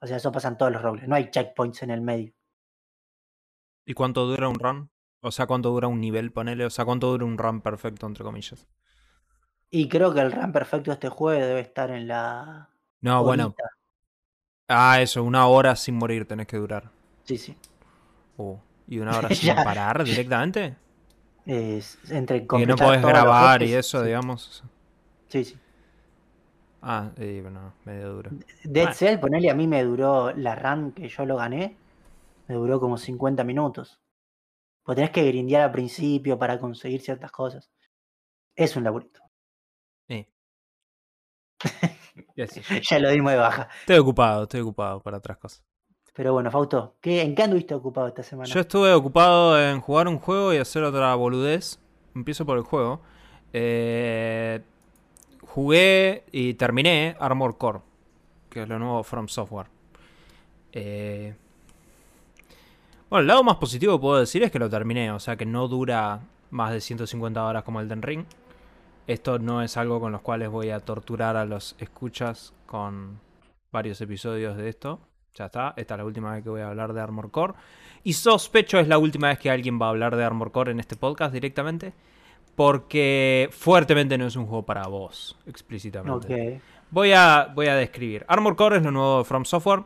O 0.01 0.07
sea, 0.07 0.17
eso 0.17 0.31
pasa 0.31 0.47
en 0.47 0.57
todos 0.57 0.71
los 0.71 0.81
roguelikes, 0.81 1.07
no 1.07 1.15
hay 1.15 1.29
checkpoints 1.29 1.83
en 1.83 1.91
el 1.91 2.01
medio. 2.01 2.33
¿Y 3.85 3.93
cuánto 3.93 4.25
dura 4.25 4.49
un 4.49 4.59
run? 4.59 4.91
O 5.21 5.31
sea, 5.31 5.45
¿cuánto 5.45 5.69
dura 5.69 5.87
un 5.87 6.01
nivel, 6.01 6.31
ponele? 6.31 6.65
O 6.65 6.69
sea, 6.69 6.85
¿cuánto 6.85 7.11
dura 7.11 7.25
un 7.25 7.37
run 7.37 7.61
perfecto, 7.61 8.07
entre 8.07 8.23
comillas? 8.23 8.67
Y 9.69 9.87
creo 9.87 10.13
que 10.13 10.21
el 10.21 10.31
run 10.31 10.51
perfecto 10.51 10.89
de 10.89 10.95
este 10.95 11.09
juego 11.09 11.39
debe 11.39 11.59
estar 11.59 11.91
en 11.91 12.07
la. 12.07 12.69
No, 13.01 13.23
bueno. 13.23 13.55
Ah, 14.69 15.01
eso, 15.01 15.23
una 15.23 15.47
hora 15.47 15.75
sin 15.75 15.95
morir 15.95 16.27
tenés 16.27 16.45
que 16.45 16.57
durar. 16.57 16.91
Sí, 17.23 17.39
sí. 17.39 17.57
Uh, 18.37 18.55
¿Y 18.87 18.99
una 18.99 19.17
hora 19.17 19.29
sin 19.35 19.55
parar 19.55 20.03
directamente? 20.03 20.75
Es 21.45 21.97
entre 22.11 22.37
Y 22.37 22.65
no 22.67 22.75
podés 22.75 23.01
grabar 23.01 23.63
y 23.63 23.73
eso, 23.73 23.99
sí. 23.99 24.05
digamos. 24.05 24.63
Sí, 25.27 25.43
sí. 25.43 25.57
Ah, 26.83 27.09
eh, 27.17 27.39
bueno, 27.41 27.73
medio 27.83 28.13
duro. 28.13 28.31
Dead. 28.63 28.93
Cell, 28.93 29.19
ponele 29.19 29.49
a 29.49 29.55
mí 29.55 29.67
me 29.67 29.83
duró 29.83 30.31
la 30.31 30.55
run 30.55 30.91
que 30.91 31.09
yo 31.09 31.25
lo 31.25 31.35
gané, 31.35 31.75
me 32.47 32.55
duró 32.55 32.79
como 32.79 32.97
50 32.97 33.43
minutos. 33.43 33.99
Pues 34.83 34.95
tenés 34.95 35.11
que 35.11 35.25
grindear 35.25 35.63
al 35.63 35.71
principio 35.71 36.37
para 36.37 36.59
conseguir 36.59 37.01
ciertas 37.01 37.31
cosas. 37.31 37.71
Es 38.55 38.75
un 38.75 38.83
laburito. 38.83 39.19
Ya 42.89 42.99
lo 42.99 43.09
dimos 43.09 43.31
de 43.31 43.37
baja. 43.37 43.67
Estoy 43.81 43.97
ocupado, 43.97 44.43
estoy 44.43 44.61
ocupado 44.61 45.01
para 45.01 45.17
otras 45.17 45.37
cosas. 45.37 45.63
Pero 46.13 46.33
bueno, 46.33 46.51
Fausto, 46.51 46.95
¿qué, 47.01 47.21
¿en 47.21 47.35
qué 47.35 47.43
anduviste 47.43 47.73
ocupado 47.73 48.07
esta 48.07 48.23
semana? 48.23 48.49
Yo 48.49 48.59
estuve 48.59 48.93
ocupado 48.93 49.61
en 49.61 49.79
jugar 49.79 50.07
un 50.07 50.19
juego 50.19 50.53
y 50.53 50.57
hacer 50.57 50.83
otra 50.83 51.13
boludez. 51.15 51.79
Empiezo 52.15 52.45
por 52.45 52.57
el 52.57 52.63
juego. 52.63 53.01
Eh, 53.53 54.61
jugué 55.41 56.25
y 56.31 56.55
terminé 56.55 57.15
Armor 57.19 57.57
Core, 57.57 57.79
que 58.49 58.63
es 58.63 58.69
lo 58.69 58.79
nuevo 58.79 59.03
From 59.03 59.27
Software. 59.27 59.67
Eh, 60.71 61.33
bueno, 63.09 63.21
el 63.21 63.27
lado 63.27 63.43
más 63.43 63.55
positivo 63.55 63.97
que 63.97 64.01
puedo 64.01 64.19
decir 64.19 64.43
es 64.43 64.51
que 64.51 64.59
lo 64.59 64.69
terminé, 64.69 65.11
o 65.11 65.19
sea 65.19 65.35
que 65.35 65.45
no 65.45 65.67
dura 65.67 66.19
más 66.51 66.71
de 66.71 66.81
150 66.81 67.43
horas 67.43 67.63
como 67.63 67.79
el 67.79 67.87
Den 67.87 68.01
Ring. 68.01 68.25
Esto 69.09 69.39
no 69.39 69.63
es 69.63 69.75
algo 69.75 69.99
con 69.99 70.11
los 70.11 70.21
cuales 70.21 70.51
voy 70.51 70.69
a 70.69 70.81
torturar 70.81 71.35
a 71.35 71.43
los 71.43 71.75
escuchas 71.79 72.53
con 72.67 73.19
varios 73.71 73.99
episodios 74.01 74.55
de 74.55 74.69
esto. 74.69 74.99
Ya 75.33 75.47
está, 75.47 75.73
esta 75.77 75.95
es 75.95 75.97
la 75.97 76.05
última 76.05 76.31
vez 76.31 76.43
que 76.43 76.51
voy 76.51 76.61
a 76.61 76.67
hablar 76.67 76.93
de 76.93 77.01
Armor 77.01 77.31
Core. 77.31 77.55
Y 78.03 78.13
sospecho 78.13 78.77
es 78.77 78.87
la 78.87 78.99
última 78.99 79.29
vez 79.29 79.39
que 79.39 79.49
alguien 79.49 79.81
va 79.81 79.87
a 79.87 79.89
hablar 79.89 80.15
de 80.15 80.23
Armor 80.23 80.51
Core 80.51 80.73
en 80.73 80.79
este 80.79 80.95
podcast 80.95 81.33
directamente. 81.33 81.91
Porque 82.55 83.49
fuertemente 83.51 84.15
no 84.15 84.27
es 84.27 84.35
un 84.35 84.45
juego 84.45 84.63
para 84.63 84.85
vos, 84.87 85.35
explícitamente. 85.47 86.61
Voy 86.91 87.11
a, 87.11 87.51
voy 87.55 87.65
a 87.65 87.73
describir. 87.73 88.23
Armor 88.27 88.55
Core 88.55 88.77
es 88.77 88.83
lo 88.83 88.91
nuevo 88.91 89.17
de 89.17 89.23
From 89.23 89.43
Software. 89.43 89.85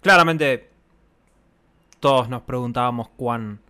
Claramente, 0.00 0.70
todos 2.00 2.30
nos 2.30 2.40
preguntábamos 2.44 3.10
cuán 3.10 3.60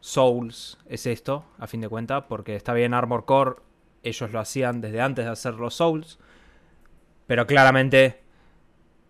Souls 0.00 0.78
es 0.86 1.06
esto, 1.06 1.44
a 1.58 1.66
fin 1.66 1.80
de 1.80 1.88
cuentas, 1.88 2.24
porque 2.28 2.56
está 2.56 2.72
bien 2.72 2.94
Armor 2.94 3.24
Core, 3.24 3.56
ellos 4.02 4.32
lo 4.32 4.40
hacían 4.40 4.80
desde 4.80 5.00
antes 5.00 5.24
de 5.24 5.30
hacer 5.30 5.54
los 5.54 5.74
Souls, 5.74 6.18
pero 7.26 7.46
claramente 7.46 8.22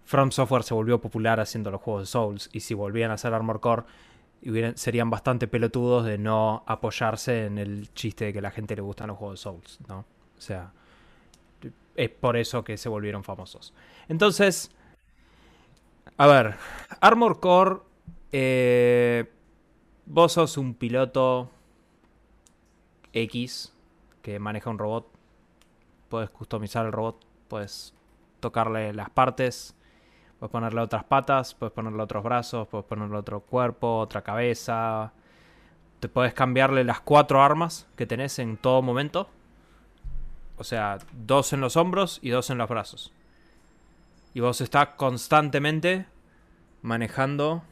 From 0.04 0.30
Software 0.30 0.62
se 0.62 0.74
volvió 0.74 1.00
popular 1.00 1.40
haciendo 1.40 1.70
los 1.70 1.80
juegos 1.80 2.02
de 2.02 2.06
Souls, 2.06 2.50
y 2.52 2.60
si 2.60 2.74
volvían 2.74 3.10
a 3.10 3.14
hacer 3.14 3.34
Armor 3.34 3.60
Core, 3.60 3.84
serían 4.76 5.10
bastante 5.10 5.48
pelotudos 5.48 6.04
de 6.04 6.16
no 6.16 6.62
apoyarse 6.66 7.46
en 7.46 7.58
el 7.58 7.92
chiste 7.92 8.26
de 8.26 8.32
que 8.32 8.38
a 8.38 8.42
la 8.42 8.50
gente 8.50 8.76
le 8.76 8.82
gustan 8.82 9.08
los 9.08 9.18
juegos 9.18 9.40
de 9.40 9.42
Souls, 9.42 9.78
¿no? 9.88 9.98
O 9.98 10.40
sea, 10.40 10.72
es 11.96 12.10
por 12.10 12.36
eso 12.36 12.62
que 12.62 12.76
se 12.76 12.88
volvieron 12.88 13.24
famosos. 13.24 13.74
Entonces, 14.08 14.70
a 16.16 16.26
ver, 16.26 16.54
Armor 17.00 17.40
Core, 17.40 17.80
eh, 18.32 19.30
vos 20.08 20.32
sos 20.32 20.56
un 20.56 20.74
piloto 20.74 21.50
X 23.12 23.74
que 24.22 24.38
maneja 24.38 24.70
un 24.70 24.78
robot, 24.78 25.06
puedes 26.08 26.30
customizar 26.30 26.86
el 26.86 26.92
robot, 26.92 27.24
puedes 27.48 27.94
tocarle 28.40 28.92
las 28.94 29.10
partes, 29.10 29.76
puedes 30.38 30.50
ponerle 30.50 30.80
otras 30.80 31.04
patas, 31.04 31.54
puedes 31.54 31.72
ponerle 31.72 32.02
otros 32.02 32.24
brazos, 32.24 32.66
puedes 32.68 32.86
ponerle 32.86 33.16
otro 33.16 33.40
cuerpo, 33.40 33.98
otra 33.98 34.22
cabeza. 34.22 35.12
Te 36.00 36.08
puedes 36.08 36.32
cambiarle 36.32 36.84
las 36.84 37.00
cuatro 37.00 37.42
armas 37.42 37.86
que 37.96 38.06
tenés 38.06 38.38
en 38.38 38.56
todo 38.56 38.82
momento. 38.82 39.28
O 40.56 40.64
sea, 40.64 40.98
dos 41.12 41.52
en 41.52 41.60
los 41.60 41.76
hombros 41.76 42.18
y 42.22 42.30
dos 42.30 42.50
en 42.50 42.58
los 42.58 42.68
brazos. 42.68 43.12
Y 44.34 44.40
vos 44.40 44.60
estás 44.60 44.90
constantemente 44.96 46.06
manejando. 46.82 47.62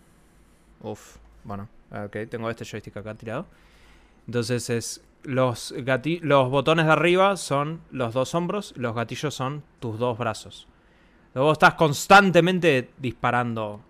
Uf, 0.80 1.16
bueno, 1.44 1.68
ok, 1.90 2.28
tengo 2.28 2.50
este 2.50 2.64
joystick 2.64 2.96
acá 2.96 3.14
tirado. 3.14 3.46
Entonces 4.26 4.70
es. 4.70 5.02
Los, 5.22 5.74
botones 6.22 6.86
de 6.86 6.92
arriba 6.92 7.36
son 7.36 7.80
los 7.90 8.14
dos 8.14 8.32
hombros, 8.36 8.72
los 8.76 8.94
gatillos 8.94 9.34
son 9.34 9.64
tus 9.80 9.98
dos 9.98 10.16
brazos. 10.16 10.68
Luego 11.34 11.50
estás 11.52 11.74
constantemente 11.74 12.90
disparando 12.96 13.80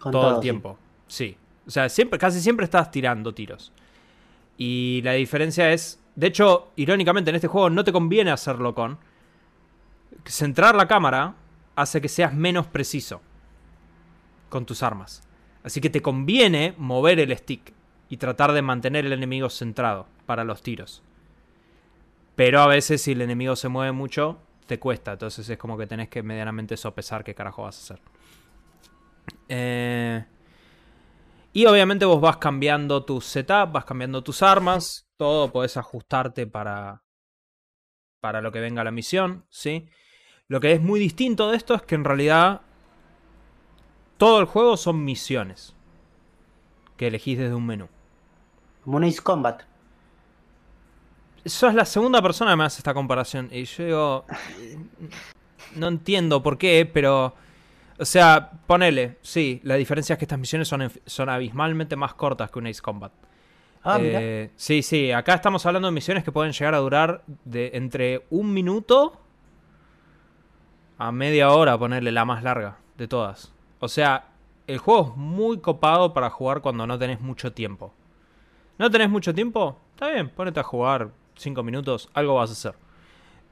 Con 0.00 0.10
todo 0.10 0.30
el 0.30 0.34
sí. 0.36 0.40
tiempo. 0.40 0.78
Sí. 1.06 1.36
O 1.64 1.70
sea, 1.70 1.88
siempre, 1.88 2.18
casi 2.18 2.40
siempre 2.40 2.64
estás 2.64 2.90
tirando 2.90 3.32
tiros. 3.32 3.72
Y 4.58 5.00
la 5.04 5.12
diferencia 5.12 5.72
es. 5.72 6.00
De 6.16 6.26
hecho, 6.26 6.72
irónicamente, 6.76 7.30
en 7.30 7.36
este 7.36 7.48
juego 7.48 7.70
no 7.70 7.84
te 7.84 7.92
conviene 7.92 8.30
hacerlo 8.30 8.74
con. 8.74 8.98
Centrar 10.24 10.74
la 10.74 10.88
cámara 10.88 11.34
hace 11.76 12.00
que 12.00 12.08
seas 12.08 12.34
menos 12.34 12.66
preciso 12.66 13.20
con 14.48 14.66
tus 14.66 14.82
armas. 14.82 15.25
Así 15.66 15.80
que 15.80 15.90
te 15.90 16.00
conviene 16.00 16.74
mover 16.78 17.18
el 17.18 17.36
stick 17.36 17.72
y 18.08 18.18
tratar 18.18 18.52
de 18.52 18.62
mantener 18.62 19.04
el 19.04 19.12
enemigo 19.12 19.50
centrado 19.50 20.06
para 20.24 20.44
los 20.44 20.62
tiros. 20.62 21.02
Pero 22.36 22.60
a 22.60 22.68
veces 22.68 23.02
si 23.02 23.12
el 23.12 23.20
enemigo 23.20 23.56
se 23.56 23.66
mueve 23.66 23.90
mucho, 23.90 24.38
te 24.68 24.78
cuesta. 24.78 25.14
Entonces 25.14 25.48
es 25.48 25.58
como 25.58 25.76
que 25.76 25.88
tenés 25.88 26.08
que 26.08 26.22
medianamente 26.22 26.76
sopesar 26.76 27.24
qué 27.24 27.34
carajo 27.34 27.64
vas 27.64 27.76
a 27.78 27.82
hacer. 27.82 28.04
Eh, 29.48 30.24
y 31.52 31.66
obviamente 31.66 32.04
vos 32.04 32.20
vas 32.20 32.36
cambiando 32.36 33.04
tu 33.04 33.20
setup, 33.20 33.72
vas 33.72 33.84
cambiando 33.84 34.22
tus 34.22 34.44
armas. 34.44 35.08
Todo 35.16 35.50
podés 35.50 35.76
ajustarte 35.76 36.46
para, 36.46 37.02
para 38.20 38.40
lo 38.40 38.52
que 38.52 38.60
venga 38.60 38.84
la 38.84 38.92
misión, 38.92 39.46
¿sí? 39.50 39.88
Lo 40.46 40.60
que 40.60 40.70
es 40.70 40.80
muy 40.80 41.00
distinto 41.00 41.50
de 41.50 41.56
esto 41.56 41.74
es 41.74 41.82
que 41.82 41.96
en 41.96 42.04
realidad 42.04 42.60
todo 44.16 44.40
el 44.40 44.46
juego 44.46 44.76
son 44.76 45.04
misiones 45.04 45.74
que 46.96 47.08
elegís 47.08 47.38
desde 47.38 47.54
un 47.54 47.66
menú. 47.66 47.88
Como 48.84 48.96
un 48.96 49.04
Ace 49.04 49.20
Combat. 49.20 49.62
Sos 51.44 51.74
la 51.74 51.84
segunda 51.84 52.22
persona 52.22 52.52
que 52.52 52.56
me 52.56 52.64
hace 52.64 52.78
esta 52.78 52.94
comparación. 52.94 53.48
Y 53.52 53.64
yo 53.64 53.84
digo. 53.84 54.24
No 55.74 55.88
entiendo 55.88 56.42
por 56.42 56.58
qué, 56.58 56.88
pero. 56.90 57.34
O 57.98 58.04
sea, 58.04 58.50
ponele, 58.66 59.16
sí, 59.22 59.60
la 59.62 59.74
diferencia 59.76 60.14
es 60.14 60.18
que 60.18 60.26
estas 60.26 60.38
misiones 60.38 60.68
son, 60.68 60.92
son 61.06 61.28
abismalmente 61.30 61.96
más 61.96 62.14
cortas 62.14 62.50
que 62.50 62.58
un 62.58 62.66
Ace 62.66 62.82
Combat. 62.82 63.12
Ah, 63.82 63.98
mira. 63.98 64.20
Eh, 64.20 64.50
sí, 64.56 64.82
sí, 64.82 65.12
acá 65.12 65.34
estamos 65.34 65.64
hablando 65.64 65.88
de 65.88 65.92
misiones 65.92 66.22
que 66.22 66.32
pueden 66.32 66.52
llegar 66.52 66.74
a 66.74 66.78
durar 66.78 67.22
de 67.44 67.70
entre 67.74 68.26
un 68.30 68.52
minuto 68.52 69.18
a 70.98 71.12
media 71.12 71.50
hora, 71.50 71.78
ponerle 71.78 72.12
la 72.12 72.24
más 72.24 72.42
larga 72.42 72.78
de 72.98 73.08
todas. 73.08 73.55
O 73.80 73.88
sea, 73.88 74.28
el 74.66 74.78
juego 74.78 75.10
es 75.10 75.16
muy 75.16 75.58
copado 75.58 76.12
para 76.12 76.30
jugar 76.30 76.60
cuando 76.60 76.86
no 76.86 76.98
tenés 76.98 77.20
mucho 77.20 77.52
tiempo. 77.52 77.92
¿No 78.78 78.90
tenés 78.90 79.08
mucho 79.08 79.34
tiempo? 79.34 79.78
Está 79.94 80.10
bien, 80.10 80.28
ponete 80.28 80.60
a 80.60 80.62
jugar 80.62 81.10
5 81.36 81.62
minutos, 81.62 82.10
algo 82.14 82.34
vas 82.34 82.50
a 82.50 82.52
hacer. 82.52 82.74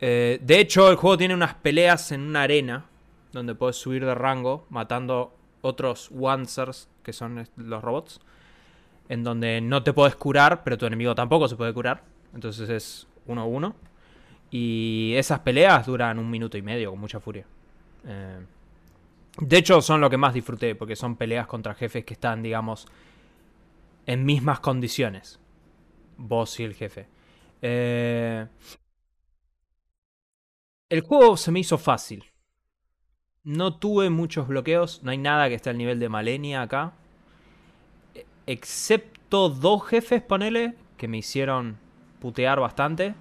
Eh, 0.01 0.39
de 0.43 0.61
hecho, 0.61 0.91
el 0.91 0.97
juego 0.97 1.17
tiene 1.17 1.35
unas 1.35 1.55
peleas 1.55 2.13
en 2.13 2.21
una 2.23 2.43
arena 2.43 2.87
donde 3.33 3.55
puedes 3.55 3.77
subir 3.77 4.05
de 4.05 4.15
rango 4.15 4.67
matando 4.71 5.35
otros 5.61 6.11
Wansers, 6.11 6.89
que 7.03 7.13
son 7.13 7.49
los 7.57 7.83
robots, 7.83 8.21
en 9.09 9.25
donde 9.25 9.61
no 9.61 9.83
te 9.83 9.93
puedes 9.93 10.17
curar, 10.17 10.63
pero 10.63 10.77
tu 10.77 10.87
enemigo 10.87 11.15
tampoco 11.15 11.49
se 11.49 11.57
puede 11.57 11.73
curar. 11.73 12.03
Entonces 12.35 12.69
es 12.69 13.07
uno 13.27 13.43
a 13.43 13.45
uno. 13.45 13.75
Y 14.51 15.15
esas 15.17 15.41
peleas 15.41 15.87
duran 15.87 16.19
un 16.19 16.31
minuto 16.31 16.57
y 16.59 16.63
medio 16.63 16.91
con 16.91 17.01
mucha 17.01 17.19
furia. 17.19 17.47
Eh, 18.07 18.41
de 19.39 19.57
hecho, 19.57 19.81
son 19.81 20.01
lo 20.01 20.11
que 20.11 20.17
más 20.17 20.35
disfruté, 20.35 20.75
porque 20.75 20.97
son 20.97 21.17
peleas 21.17 21.47
contra 21.47 21.75
jefes 21.75 22.05
que 22.05 22.15
están, 22.15 22.43
digamos, 22.43 22.87
en 24.07 24.25
mismas 24.25 24.61
condiciones. 24.61 25.41
Vos 26.17 26.61
y 26.61 26.65
el 26.65 26.75
jefe. 26.75 27.09
Eh, 27.61 28.47
el 30.89 31.01
juego 31.01 31.37
se 31.37 31.51
me 31.51 31.61
hizo 31.61 31.79
fácil. 31.79 32.25
No 33.43 33.77
tuve 33.77 34.09
muchos 34.09 34.47
bloqueos. 34.47 35.03
No 35.03 35.11
hay 35.11 35.19
nada 35.19 35.49
que 35.49 35.55
esté 35.55 35.71
al 35.71 35.79
nivel 35.79 35.99
de 35.99 36.09
Malenia 36.09 36.63
acá. 36.63 36.93
Excepto 38.47 39.49
dos 39.49 39.85
jefes, 39.87 40.23
ponele, 40.23 40.75
que 40.97 41.09
me 41.09 41.19
hicieron 41.19 41.79
putear 42.21 42.61
bastante. 42.61 43.15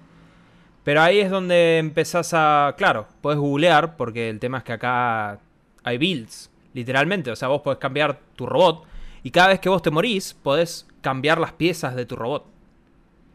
Pero 0.84 1.02
ahí 1.02 1.18
es 1.18 1.30
donde 1.30 1.78
empezás 1.78 2.32
a... 2.34 2.74
Claro, 2.76 3.08
puedes 3.20 3.40
googlear, 3.40 3.96
porque 3.96 4.28
el 4.28 4.38
tema 4.38 4.58
es 4.58 4.64
que 4.64 4.74
acá 4.74 5.40
hay 5.84 5.98
builds, 5.98 6.50
literalmente. 6.72 7.30
O 7.30 7.36
sea, 7.36 7.48
vos 7.48 7.62
podés 7.62 7.78
cambiar 7.78 8.18
tu 8.34 8.46
robot. 8.46 8.84
Y 9.22 9.30
cada 9.30 9.48
vez 9.48 9.60
que 9.60 9.68
vos 9.68 9.82
te 9.82 9.90
morís, 9.90 10.34
podés 10.34 10.86
cambiar 11.00 11.38
las 11.38 11.52
piezas 11.52 11.94
de 11.94 12.06
tu 12.06 12.16
robot. 12.16 12.46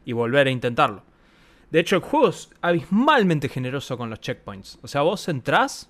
Y 0.06 0.14
volver 0.14 0.48
a 0.48 0.52
intentarlo. 0.52 1.04
De 1.72 1.80
hecho, 1.80 1.96
el 1.96 2.02
juego 2.02 2.30
es 2.30 2.50
abismalmente 2.62 3.48
generoso 3.48 3.98
con 3.98 4.10
los 4.10 4.20
checkpoints. 4.20 4.80
O 4.82 4.88
sea, 4.88 5.02
vos 5.02 5.28
entrás 5.30 5.90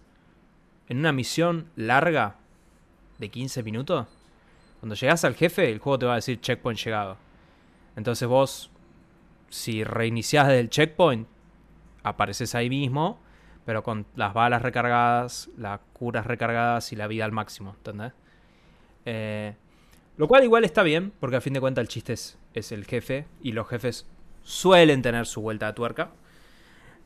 en 0.90 1.00
una 1.00 1.14
misión 1.14 1.70
larga 1.76 2.36
de 3.18 3.30
15 3.30 3.64
minutos. 3.64 4.08
Cuando 4.80 4.96
llegás 4.96 5.24
al 5.24 5.36
jefe, 5.36 5.72
el 5.72 5.80
juego 5.80 6.00
te 6.00 6.06
va 6.06 6.14
a 6.14 6.16
decir 6.16 6.42
checkpoint 6.42 6.80
llegado. 6.80 7.18
Entonces 7.96 8.28
vos, 8.28 8.72
si 9.50 9.84
reiniciás 9.84 10.48
desde 10.48 10.60
el 10.62 10.70
checkpoint, 10.70 11.28
apareces 12.04 12.56
ahí 12.56 12.70
mismo, 12.70 13.20
pero 13.70 13.84
con 13.84 14.08
las 14.16 14.34
balas 14.34 14.64
recargadas, 14.64 15.48
las 15.56 15.80
curas 15.94 16.26
recargadas 16.26 16.92
y 16.92 16.96
la 16.96 17.06
vida 17.06 17.24
al 17.24 17.32
máximo, 17.32 17.76
¿entendés? 17.78 18.14
Eh, 19.06 19.54
lo 20.18 20.28
cual 20.28 20.44
igual 20.44 20.66
está 20.66 20.82
bien, 20.82 21.14
porque 21.20 21.36
a 21.36 21.42
fin 21.42 21.54
de 21.54 21.60
cuentas 21.60 21.84
el 21.84 21.88
chiste 21.88 22.14
es, 22.14 22.72
el 22.72 22.84
jefe, 22.86 23.28
y 23.44 23.52
los 23.52 23.68
jefes 23.68 24.08
suelen 24.42 25.04
tener 25.04 25.28
su 25.28 25.42
vuelta 25.42 25.68
de 25.68 25.74
tuerca. 25.74 26.10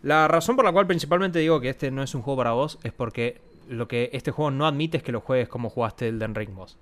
La 0.04 0.30
razón 0.30 0.56
por 0.56 0.64
la 0.64 0.72
cual 0.72 0.88
principalmente 0.88 1.40
digo 1.40 1.60
que 1.60 1.68
este 1.68 1.92
no 1.92 2.02
es 2.02 2.16
un 2.16 2.22
juego 2.22 2.38
para 2.38 2.52
vos 2.54 2.80
es 2.84 2.94
porque 2.94 3.42
lo 3.68 3.90
que 3.90 4.10
este 4.14 4.32
juego 4.32 4.50
no 4.50 4.66
admite 4.66 4.96
es 4.96 5.04
que 5.04 5.12
lo 5.12 5.20
juegues 5.20 5.50
como 5.50 5.70
jugaste 5.70 6.08
el 6.08 6.18
Den 6.18 6.34
Ring 6.34 6.56
vos. 6.56 6.78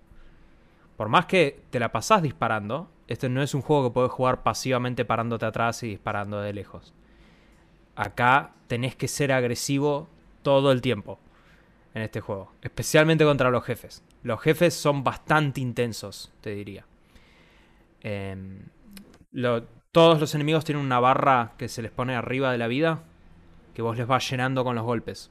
Por 0.96 1.10
más 1.10 1.26
que 1.26 1.60
te 1.72 1.80
la 1.80 1.92
pasás 1.92 2.22
disparando, 2.22 2.92
este 3.08 3.30
no 3.30 3.42
es 3.42 3.56
un 3.56 3.64
juego 3.64 3.90
que 3.90 3.96
podés 3.96 4.12
jugar 4.12 4.44
pasivamente 4.44 5.06
parándote 5.06 5.48
atrás 5.48 5.82
y 5.82 5.88
disparando 5.88 6.40
de 6.40 6.54
lejos. 6.54 6.94
Acá 7.96 8.54
tenés 8.68 8.96
que 8.96 9.08
ser 9.08 9.32
agresivo 9.32 10.08
todo 10.44 10.72
el 10.72 10.82
tiempo 10.82 11.20
en 11.94 12.04
este 12.04 12.22
juego, 12.22 12.54
especialmente 12.62 13.26
contra 13.26 13.52
los 13.52 13.64
jefes. 13.64 14.04
Los 14.24 14.40
jefes 14.42 14.74
son 14.74 15.04
bastante 15.04 15.60
intensos, 15.60 16.32
te 16.42 16.52
diría. 16.52 16.86
Eh, 18.02 18.36
lo, 19.32 19.64
todos 19.92 20.20
los 20.20 20.34
enemigos 20.36 20.64
tienen 20.64 20.86
una 20.86 21.00
barra 21.00 21.54
que 21.58 21.68
se 21.68 21.82
les 21.82 21.92
pone 21.92 22.16
arriba 22.16 22.52
de 22.52 22.58
la 22.58 22.68
vida, 22.68 23.04
que 23.74 23.82
vos 23.82 23.98
les 23.98 24.08
vas 24.08 24.30
llenando 24.30 24.64
con 24.64 24.76
los 24.76 24.86
golpes. 24.86 25.30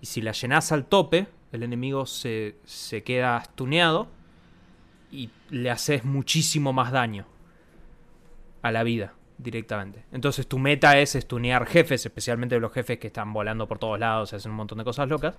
Y 0.00 0.06
si 0.06 0.20
la 0.20 0.32
llenás 0.32 0.72
al 0.72 0.84
tope, 0.84 1.26
el 1.52 1.62
enemigo 1.62 2.04
se, 2.04 2.56
se 2.64 3.02
queda 3.02 3.42
stuneado 3.42 4.08
y 5.10 5.30
le 5.48 5.70
haces 5.70 6.04
muchísimo 6.04 6.72
más 6.72 6.92
daño 6.92 7.26
a 8.62 8.72
la 8.72 8.82
vida 8.82 9.14
directamente. 9.38 10.04
Entonces 10.12 10.46
tu 10.46 10.58
meta 10.58 10.98
es 10.98 11.12
stunear 11.12 11.66
jefes, 11.66 12.06
especialmente 12.06 12.58
los 12.60 12.72
jefes 12.72 12.98
que 12.98 13.08
están 13.08 13.32
volando 13.32 13.66
por 13.68 13.78
todos 13.78 13.98
lados 13.98 14.32
hacen 14.32 14.50
un 14.50 14.56
montón 14.56 14.78
de 14.78 14.84
cosas 14.84 15.08
locas, 15.08 15.36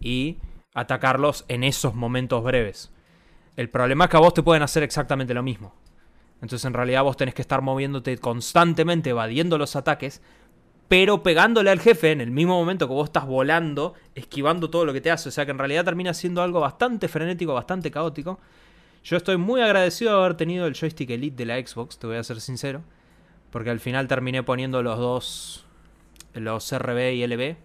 y 0.00 0.38
atacarlos 0.74 1.44
en 1.48 1.64
esos 1.64 1.94
momentos 1.94 2.42
breves. 2.42 2.92
El 3.56 3.68
problema 3.68 4.04
es 4.04 4.10
que 4.10 4.16
a 4.16 4.20
vos 4.20 4.34
te 4.34 4.42
pueden 4.42 4.62
hacer 4.62 4.82
exactamente 4.82 5.34
lo 5.34 5.42
mismo. 5.42 5.74
Entonces 6.40 6.64
en 6.64 6.74
realidad 6.74 7.02
vos 7.02 7.16
tenés 7.16 7.34
que 7.34 7.42
estar 7.42 7.60
moviéndote 7.60 8.16
constantemente, 8.18 9.10
evadiendo 9.10 9.58
los 9.58 9.76
ataques, 9.76 10.22
pero 10.88 11.22
pegándole 11.22 11.70
al 11.70 11.80
jefe 11.80 12.10
en 12.10 12.20
el 12.20 12.30
mismo 12.30 12.58
momento 12.58 12.88
que 12.88 12.94
vos 12.94 13.08
estás 13.08 13.26
volando, 13.26 13.94
esquivando 14.14 14.70
todo 14.70 14.84
lo 14.84 14.92
que 14.92 15.00
te 15.00 15.10
hace. 15.10 15.28
O 15.28 15.32
sea 15.32 15.44
que 15.44 15.52
en 15.52 15.58
realidad 15.58 15.84
termina 15.84 16.14
siendo 16.14 16.42
algo 16.42 16.60
bastante 16.60 17.06
frenético, 17.08 17.54
bastante 17.54 17.90
caótico. 17.90 18.40
Yo 19.04 19.16
estoy 19.16 19.36
muy 19.36 19.60
agradecido 19.60 20.12
de 20.12 20.18
haber 20.18 20.36
tenido 20.36 20.66
el 20.66 20.74
joystick 20.74 21.10
Elite 21.10 21.36
de 21.36 21.46
la 21.46 21.64
Xbox, 21.64 21.98
te 21.98 22.06
voy 22.06 22.16
a 22.16 22.24
ser 22.24 22.40
sincero. 22.40 22.82
Porque 23.50 23.70
al 23.70 23.80
final 23.80 24.06
terminé 24.08 24.42
poniendo 24.42 24.82
los 24.82 24.98
dos, 24.98 25.66
los 26.34 26.70
RB 26.72 27.14
y 27.14 27.22
LB, 27.24 27.56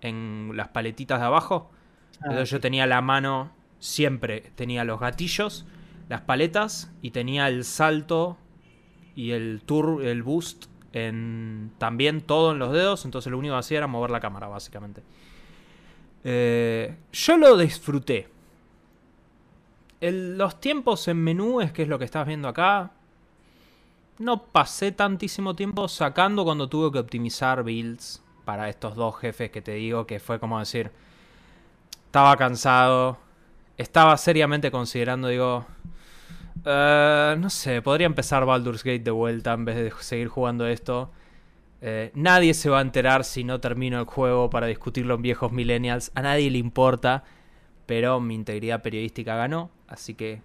en 0.00 0.52
las 0.54 0.68
paletitas 0.68 1.20
de 1.20 1.26
abajo. 1.26 1.70
Ah, 2.20 2.26
Entonces 2.30 2.50
yo 2.50 2.60
tenía 2.60 2.86
la 2.86 3.00
mano 3.02 3.52
siempre, 3.78 4.52
tenía 4.56 4.84
los 4.84 5.00
gatillos, 5.00 5.66
las 6.08 6.22
paletas 6.22 6.90
y 7.02 7.10
tenía 7.12 7.48
el 7.48 7.64
salto 7.64 8.38
y 9.14 9.32
el 9.32 9.62
tour, 9.64 10.04
el 10.04 10.22
boost 10.22 10.66
en 10.92 11.72
también 11.78 12.20
todo 12.22 12.52
en 12.52 12.58
los 12.58 12.72
dedos. 12.72 13.04
Entonces 13.04 13.30
lo 13.30 13.38
único 13.38 13.54
que 13.54 13.60
hacía 13.60 13.78
era 13.78 13.86
mover 13.86 14.10
la 14.10 14.20
cámara, 14.20 14.48
básicamente. 14.48 15.02
Eh, 16.24 16.96
yo 17.12 17.36
lo 17.36 17.56
disfruté. 17.56 18.28
El- 20.00 20.38
los 20.38 20.60
tiempos 20.60 21.08
en 21.08 21.18
menú 21.18 21.60
es 21.60 21.72
que 21.72 21.82
es 21.82 21.88
lo 21.88 21.98
que 21.98 22.04
estás 22.04 22.26
viendo 22.26 22.48
acá. 22.48 22.92
No 24.18 24.42
pasé 24.42 24.90
tantísimo 24.90 25.54
tiempo 25.54 25.86
sacando 25.86 26.44
cuando 26.44 26.68
tuve 26.68 26.90
que 26.90 26.98
optimizar 26.98 27.62
builds 27.62 28.20
para 28.44 28.68
estos 28.68 28.96
dos 28.96 29.16
jefes 29.16 29.50
que 29.50 29.62
te 29.62 29.72
digo 29.72 30.06
que 30.06 30.18
fue 30.18 30.40
como 30.40 30.58
decir, 30.58 30.90
estaba 32.06 32.36
cansado, 32.36 33.18
estaba 33.76 34.16
seriamente 34.16 34.72
considerando, 34.72 35.28
digo, 35.28 35.66
eh, 36.64 37.36
no 37.38 37.48
sé, 37.48 37.80
podría 37.80 38.06
empezar 38.06 38.44
Baldur's 38.44 38.82
Gate 38.82 39.04
de 39.04 39.10
vuelta 39.12 39.52
en 39.52 39.64
vez 39.64 39.76
de 39.76 39.92
seguir 40.00 40.26
jugando 40.28 40.66
esto. 40.66 41.12
Eh, 41.80 42.10
nadie 42.14 42.54
se 42.54 42.70
va 42.70 42.78
a 42.78 42.82
enterar 42.82 43.22
si 43.22 43.44
no 43.44 43.60
termino 43.60 44.00
el 44.00 44.06
juego 44.06 44.50
para 44.50 44.66
discutirlo 44.66 45.14
en 45.14 45.22
viejos 45.22 45.52
millennials, 45.52 46.10
a 46.16 46.22
nadie 46.22 46.50
le 46.50 46.58
importa, 46.58 47.22
pero 47.86 48.18
mi 48.18 48.34
integridad 48.34 48.82
periodística 48.82 49.36
ganó, 49.36 49.70
así 49.86 50.14
que 50.14 50.42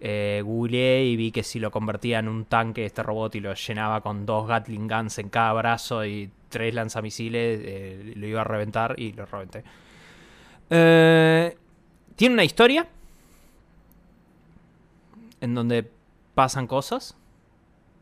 eh, 0.00 0.42
googleé 0.44 1.04
y 1.04 1.16
vi 1.16 1.32
que 1.32 1.42
si 1.42 1.58
lo 1.58 1.70
convertía 1.70 2.18
en 2.20 2.28
un 2.28 2.44
tanque 2.44 2.84
este 2.84 3.02
robot 3.02 3.34
y 3.34 3.40
lo 3.40 3.54
llenaba 3.54 4.00
con 4.00 4.26
dos 4.26 4.46
Gatling 4.46 4.86
Guns 4.86 5.18
en 5.18 5.28
cada 5.28 5.52
brazo 5.52 6.04
y 6.04 6.30
tres 6.48 6.74
lanzamisiles, 6.74 7.60
eh, 7.62 8.12
lo 8.14 8.26
iba 8.26 8.42
a 8.42 8.44
reventar 8.44 8.94
y 8.98 9.12
lo 9.12 9.26
reventé. 9.26 9.64
Eh, 10.70 11.56
tiene 12.16 12.34
una 12.34 12.44
historia 12.44 12.88
en 15.40 15.54
donde 15.54 15.90
pasan 16.34 16.66
cosas, 16.66 17.16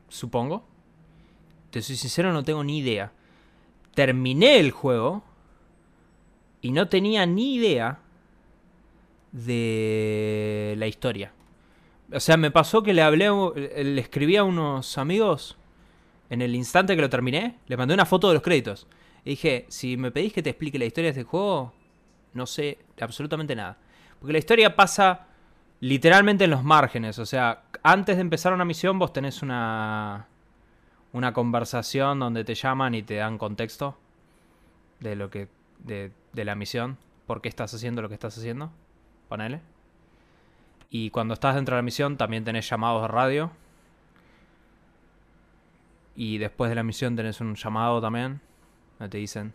supongo. 0.09 0.65
Te 1.71 1.83
soy 1.83 1.97
sincero, 1.97 2.33
no 2.33 2.45
tengo 2.45 2.65
ni 2.65 2.79
idea. 2.79 3.13
Terminé 3.95 4.59
el 4.59 4.71
juego 4.71 5.23
y 6.61 6.73
no 6.73 6.89
tenía 6.89 7.27
ni 7.27 7.55
idea 7.55 8.01
de 9.33 10.75
la 10.79 10.87
historia. 10.87 11.33
O 12.13 12.21
sea, 12.21 12.37
me 12.37 12.51
pasó 12.51 12.83
que 12.83 12.95
le 12.95 13.03
hablé, 13.03 13.29
le 13.85 14.01
escribí 14.01 14.37
a 14.37 14.45
unos 14.45 14.97
amigos 14.99 15.57
en 16.31 16.43
el 16.43 16.55
instante 16.55 16.95
que 16.95 17.03
lo 17.03 17.11
terminé, 17.11 17.59
le 17.67 17.77
mandé 17.77 17.95
una 17.95 18.07
foto 18.07 18.29
de 18.29 18.35
los 18.35 18.43
créditos. 18.43 18.87
Y 19.25 19.31
dije, 19.31 19.67
si 19.69 19.97
me 19.97 20.11
pedís 20.11 20.33
que 20.33 20.43
te 20.43 20.51
explique 20.51 20.79
la 20.79 20.85
historia 20.85 21.13
de 21.13 21.21
este 21.21 21.29
juego, 21.29 21.73
no 22.33 22.47
sé 22.47 22.79
absolutamente 23.01 23.57
nada. 23.57 23.77
Porque 24.21 24.33
la 24.33 24.39
historia 24.39 24.77
pasa 24.77 25.27
literalmente 25.81 26.45
en 26.45 26.51
los 26.51 26.63
márgenes. 26.63 27.19
O 27.19 27.27
sea, 27.27 27.65
antes 27.83 28.17
de 28.17 28.23
empezar 28.23 28.53
una 28.53 28.65
misión 28.65 28.99
vos 28.99 29.13
tenés 29.13 29.43
una, 29.43 30.29
una 31.13 31.33
conversación 31.33 32.21
donde 32.21 32.45
te 32.45 32.55
llaman 32.55 32.95
y 32.95 33.03
te 33.03 33.17
dan 33.17 33.39
contexto 33.39 33.97
de 35.01 35.17
lo 35.17 35.29
que 35.31 35.49
de, 35.79 36.13
de 36.33 36.45
la 36.45 36.55
misión, 36.55 36.97
por 37.27 37.43
qué 37.43 37.49
estás 37.49 37.75
haciendo 37.75 38.03
lo 38.03 38.09
que 38.09 38.15
estás 38.15 38.39
haciendo. 38.39 38.71
Ponele. 39.29 39.61
Y 40.91 41.11
cuando 41.11 41.35
estás 41.35 41.55
dentro 41.55 41.75
de 41.75 41.81
la 41.81 41.83
misión 41.83 42.17
también 42.17 42.45
tenés 42.45 42.69
llamados 42.69 43.03
de 43.03 43.09
radio. 43.09 43.51
Y 46.15 46.39
después 46.39 46.71
de 46.71 46.75
la 46.75 46.83
misión 46.83 47.17
tenés 47.17 47.41
un 47.41 47.55
llamado 47.55 48.01
también. 48.01 48.41
Donde 48.99 49.11
te 49.11 49.19
dicen. 49.19 49.53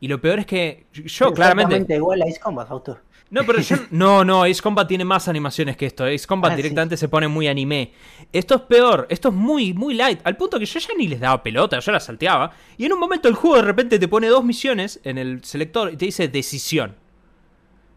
Y 0.00 0.08
lo 0.08 0.20
peor 0.20 0.40
es 0.40 0.46
que 0.46 0.86
yo 0.92 1.32
claramente... 1.32 1.94
igual 1.94 2.22
a 2.22 2.26
Ace 2.26 2.40
Combat, 2.40 2.70
autor. 2.70 3.02
No, 3.30 3.44
pero 3.44 3.60
yo... 3.60 3.76
No, 3.90 4.24
no, 4.24 4.44
Ace 4.44 4.60
Combat 4.60 4.86
tiene 4.86 5.04
más 5.04 5.28
animaciones 5.28 5.76
que 5.76 5.86
esto. 5.86 6.04
Ace 6.04 6.26
Combat 6.26 6.52
ah, 6.52 6.56
directamente 6.56 6.96
se 6.96 7.08
pone 7.08 7.28
muy 7.28 7.48
anime. 7.48 7.92
Esto 8.32 8.54
es 8.54 8.60
peor, 8.62 9.06
esto 9.08 9.28
es 9.28 9.34
muy, 9.34 9.72
muy 9.72 9.94
light. 9.94 10.20
Al 10.24 10.36
punto 10.36 10.58
que 10.58 10.66
yo 10.66 10.78
ya 10.78 10.94
ni 10.96 11.08
les 11.08 11.20
daba 11.20 11.42
pelota, 11.42 11.78
yo 11.78 11.92
la 11.92 12.00
salteaba. 12.00 12.52
Y 12.76 12.84
en 12.84 12.92
un 12.92 13.00
momento 13.00 13.28
el 13.28 13.34
juego 13.34 13.56
de 13.56 13.62
repente 13.62 13.98
te 13.98 14.08
pone 14.08 14.28
dos 14.28 14.44
misiones 14.44 15.00
en 15.04 15.18
el 15.18 15.42
selector 15.44 15.92
y 15.92 15.96
te 15.96 16.06
dice 16.06 16.28
decisión. 16.28 16.96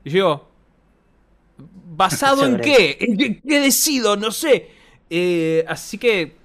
Y 0.03 0.11
yo, 0.11 0.49
¿Basado 1.57 2.45
en 2.45 2.59
qué? 2.59 2.97
¿En 2.99 3.17
qué, 3.17 3.59
decido? 3.59 4.15
No 4.17 4.31
sé. 4.31 4.69
Eh, 5.09 5.65
así 5.67 5.97
que 5.97 6.35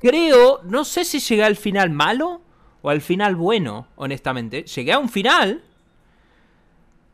creo, 0.00 0.60
no 0.64 0.84
sé 0.84 1.04
si 1.04 1.20
llegué 1.20 1.44
al 1.44 1.56
final 1.56 1.90
malo 1.90 2.42
o 2.82 2.90
al 2.90 3.00
final 3.00 3.36
bueno, 3.36 3.86
honestamente. 3.96 4.64
Llegué 4.64 4.92
a 4.92 4.98
un 4.98 5.08
final. 5.08 5.62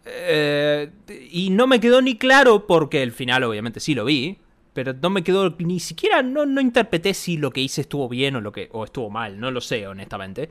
Eh, 0.06 0.90
y 1.30 1.50
no 1.50 1.66
me 1.66 1.80
quedó 1.80 2.00
ni 2.00 2.16
claro 2.16 2.66
porque 2.66 3.02
el 3.02 3.12
final 3.12 3.44
obviamente 3.44 3.80
sí 3.80 3.94
lo 3.94 4.04
vi. 4.04 4.38
Pero 4.72 4.92
no 4.92 5.08
me 5.08 5.24
quedó 5.24 5.56
ni 5.58 5.80
siquiera, 5.80 6.22
no, 6.22 6.44
no 6.44 6.60
interpreté 6.60 7.14
si 7.14 7.38
lo 7.38 7.50
que 7.50 7.62
hice 7.62 7.80
estuvo 7.80 8.10
bien 8.10 8.36
o, 8.36 8.42
lo 8.42 8.52
que, 8.52 8.68
o 8.72 8.84
estuvo 8.84 9.08
mal. 9.08 9.40
No 9.40 9.50
lo 9.50 9.62
sé, 9.62 9.86
honestamente. 9.86 10.50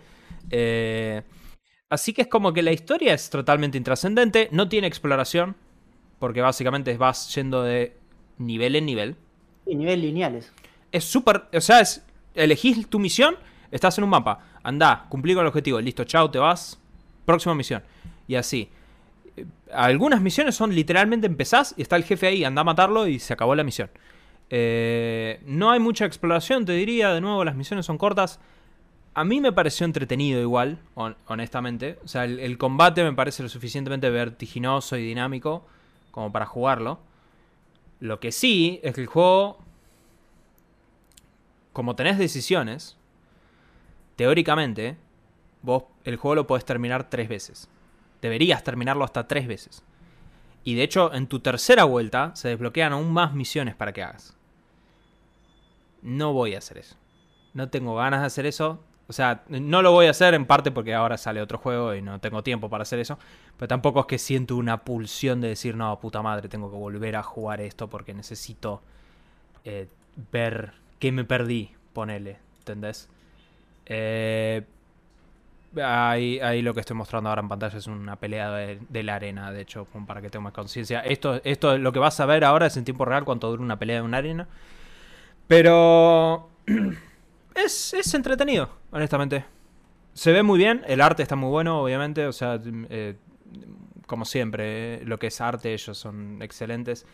Eh, 0.49 1.21
así 1.89 2.11
que 2.11 2.23
es 2.23 2.27
como 2.27 2.51
que 2.51 2.63
la 2.63 2.71
historia 2.71 3.13
es 3.13 3.29
totalmente 3.29 3.77
intrascendente. 3.77 4.49
No 4.51 4.67
tiene 4.67 4.87
exploración 4.87 5.55
porque 6.25 6.41
básicamente 6.41 6.97
vas 6.97 7.35
yendo 7.35 7.61
de 7.61 7.95
nivel 8.39 8.75
en 8.75 8.88
nivel. 8.88 9.15
Y 9.67 9.75
nivel 9.75 10.01
lineales. 10.01 10.51
Es 10.91 11.03
súper, 11.03 11.43
o 11.53 11.61
sea, 11.61 11.81
es, 11.81 12.03
elegís 12.33 12.89
tu 12.89 12.97
misión, 12.97 13.35
estás 13.69 13.99
en 13.99 14.05
un 14.05 14.09
mapa, 14.09 14.39
anda, 14.63 15.05
cumplí 15.07 15.35
con 15.35 15.41
el 15.41 15.49
objetivo, 15.49 15.79
listo, 15.79 16.03
chao, 16.03 16.31
te 16.31 16.39
vas, 16.39 16.79
próxima 17.25 17.53
misión. 17.53 17.83
Y 18.27 18.33
así. 18.33 18.69
Algunas 19.71 20.19
misiones 20.19 20.55
son 20.55 20.73
literalmente 20.73 21.27
empezás 21.27 21.75
y 21.77 21.83
está 21.83 21.95
el 21.95 22.05
jefe 22.05 22.25
ahí, 22.25 22.43
anda 22.43 22.61
a 22.61 22.63
matarlo 22.63 23.05
y 23.05 23.19
se 23.19 23.31
acabó 23.31 23.53
la 23.53 23.63
misión. 23.63 23.91
Eh, 24.49 25.43
no 25.45 25.69
hay 25.69 25.79
mucha 25.79 26.05
exploración, 26.05 26.65
te 26.65 26.71
diría, 26.71 27.13
de 27.13 27.21
nuevo, 27.21 27.45
las 27.45 27.55
misiones 27.55 27.85
son 27.85 27.99
cortas. 27.99 28.39
A 29.13 29.23
mí 29.25 29.41
me 29.41 29.51
pareció 29.51 29.85
entretenido 29.85 30.41
igual, 30.41 30.79
honestamente. 31.27 31.99
O 32.03 32.07
sea, 32.07 32.25
el, 32.25 32.57
combate 32.57 33.03
me 33.03 33.13
parece 33.13 33.43
lo 33.43 33.49
suficientemente 33.49 34.09
vertiginoso 34.09 34.97
y 34.97 35.05
dinámico 35.05 35.67
como 36.15 36.32
para 36.32 36.45
jugarlo. 36.45 36.99
Lo 37.99 38.21
que 38.21 38.32
sí 38.32 38.80
es 38.84 38.95
que 38.95 39.01
el 39.01 39.08
juego, 39.08 39.60
como 41.73 41.97
tenés 41.97 42.17
decisiones, 42.17 42.95
teóricamente, 44.15 44.95
vos 45.62 45.84
el 46.06 46.15
juego 46.15 46.36
lo 46.36 46.47
podés 46.47 46.63
terminar 46.63 47.10
tres 47.10 47.28
veces. 47.28 47.67
Deberías 48.21 48.63
terminarlo 48.63 49.04
hasta 49.04 49.28
tres 49.28 49.45
veces. 49.45 49.84
Y 50.63 50.75
de 50.75 50.84
hecho, 50.84 51.13
en 51.13 51.28
tu 51.28 51.41
tercera 51.41 51.84
vuelta 51.84 52.34
se 52.34 52.47
desbloquean 52.47 52.93
aún 52.93 53.12
más 53.12 53.34
misiones 53.34 53.75
para 53.75 53.91
que 53.91 54.01
hagas. 54.01 54.38
No 56.01 56.32
voy 56.32 56.56
a 56.56 56.60
hacer 56.60 56.78
eso. 56.78 56.95
No 57.54 57.69
tengo 57.69 57.93
ganas 57.95 58.21
de 58.21 58.28
hacer 58.28 58.45
eso. 58.45 58.82
O 59.07 59.13
sea, 59.13 59.43
no 59.49 59.81
lo 59.81 59.91
voy 59.91 60.07
a 60.07 60.11
hacer 60.11 60.33
en 60.33 60.45
parte 60.45 60.71
porque 60.71 60.93
ahora 60.93 61.17
sale 61.17 61.41
otro 61.41 61.59
juego 61.59 61.93
y 61.93 62.01
no 62.01 62.19
tengo 62.19 62.41
tiempo 62.41 62.69
para 62.69 62.81
hacer 62.81 62.99
eso. 62.99 63.19
Pero 63.57 63.67
tampoco 63.67 63.99
es 64.01 64.05
que 64.07 64.17
siento 64.17 64.55
una 64.55 64.83
pulsión 64.83 65.41
de 65.41 65.49
decir, 65.49 65.75
no, 65.75 65.99
puta 65.99 66.21
madre, 66.21 66.49
tengo 66.49 66.71
que 66.71 66.77
volver 66.77 67.15
a 67.15 67.23
jugar 67.23 67.61
esto 67.61 67.87
porque 67.87 68.13
necesito 68.13 68.81
eh, 69.63 69.87
ver 70.31 70.73
qué 70.99 71.11
me 71.11 71.23
perdí, 71.23 71.71
ponele, 71.93 72.39
¿entendés? 72.59 73.07
Eh, 73.85 74.63
ahí, 75.83 76.61
lo 76.63 76.73
que 76.73 76.79
estoy 76.79 76.95
mostrando 76.95 77.29
ahora 77.29 77.41
en 77.41 77.49
pantalla 77.49 77.77
es 77.77 77.85
una 77.85 78.15
pelea 78.15 78.49
de, 78.51 79.03
la 79.03 79.15
arena, 79.15 79.51
de 79.51 79.61
hecho, 79.61 79.85
para 80.07 80.21
que 80.21 80.31
tengas 80.31 80.53
conciencia. 80.53 81.01
Esto, 81.01 81.41
esto 81.43 81.77
lo 81.77 81.91
que 81.91 81.99
vas 81.99 82.19
a 82.19 82.25
ver 82.25 82.43
ahora 82.43 82.65
es 82.67 82.77
en 82.77 82.85
tiempo 82.85 83.05
real 83.05 83.23
cuánto 83.23 83.49
dura 83.51 83.61
una 83.61 83.77
pelea 83.77 83.97
de 83.97 84.01
una 84.01 84.17
arena. 84.17 84.47
Pero... 85.47 86.49
es, 87.55 88.13
entretenido, 88.13 88.69
honestamente. 88.91 89.45
Se 90.13 90.31
ve 90.31 90.43
muy 90.43 90.57
bien, 90.57 90.83
el 90.87 91.01
arte 91.01 91.23
está 91.23 91.35
muy 91.35 91.49
bueno, 91.49 91.81
obviamente, 91.81 92.25
o 92.25 92.31
sea, 92.31 92.59
eh, 92.63 93.15
como 94.07 94.25
siempre, 94.25 95.03
lo 95.05 95.19
que 95.19 95.27
es 95.27 95.41
arte, 95.41 95.73
ellos 95.73 95.97
son 95.97 96.41
excelentes. 96.41 97.05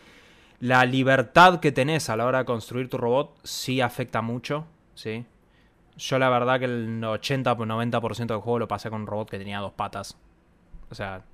La 0.60 0.84
libertad 0.84 1.58
que 1.58 1.72
tenés 1.72 2.08
a 2.10 2.16
la 2.16 2.26
hora 2.26 2.38
de 2.38 2.44
construir 2.44 2.88
tu 2.88 2.98
robot 2.98 3.38
sí 3.42 3.80
afecta 3.80 4.22
mucho, 4.22 4.66
¿sí? 4.94 5.24
Yo 5.96 6.18
la 6.18 6.28
verdad 6.30 6.58
que 6.58 6.66
el 6.66 7.00
80-90% 7.02 8.26
del 8.26 8.38
juego 8.38 8.60
lo 8.60 8.68
pasé 8.68 8.88
con 8.88 9.02
un 9.02 9.06
robot 9.06 9.30
que 9.30 9.38
tenía 9.38 9.58
dos 9.58 9.72
patas. 9.72 10.16
O 10.90 10.94
sea, 10.94 11.24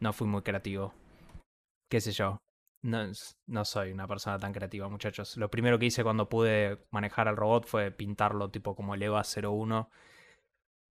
no 0.00 0.12
fui 0.12 0.26
muy 0.26 0.42
creativo. 0.42 0.92
Qué 1.90 2.00
sé 2.00 2.12
yo. 2.12 2.36
No, 2.82 3.06
no, 3.46 3.64
soy 3.64 3.92
una 3.92 4.06
persona 4.06 4.38
tan 4.38 4.52
creativa, 4.52 4.88
muchachos. 4.88 5.36
Lo 5.36 5.50
primero 5.50 5.78
que 5.78 5.86
hice 5.86 6.02
cuando 6.02 6.28
pude 6.28 6.78
manejar 6.90 7.28
al 7.28 7.36
robot 7.36 7.66
fue 7.66 7.90
pintarlo 7.90 8.50
tipo 8.50 8.74
como 8.74 8.94
el 8.94 9.02
EVA 9.02 9.22
01. 9.22 9.90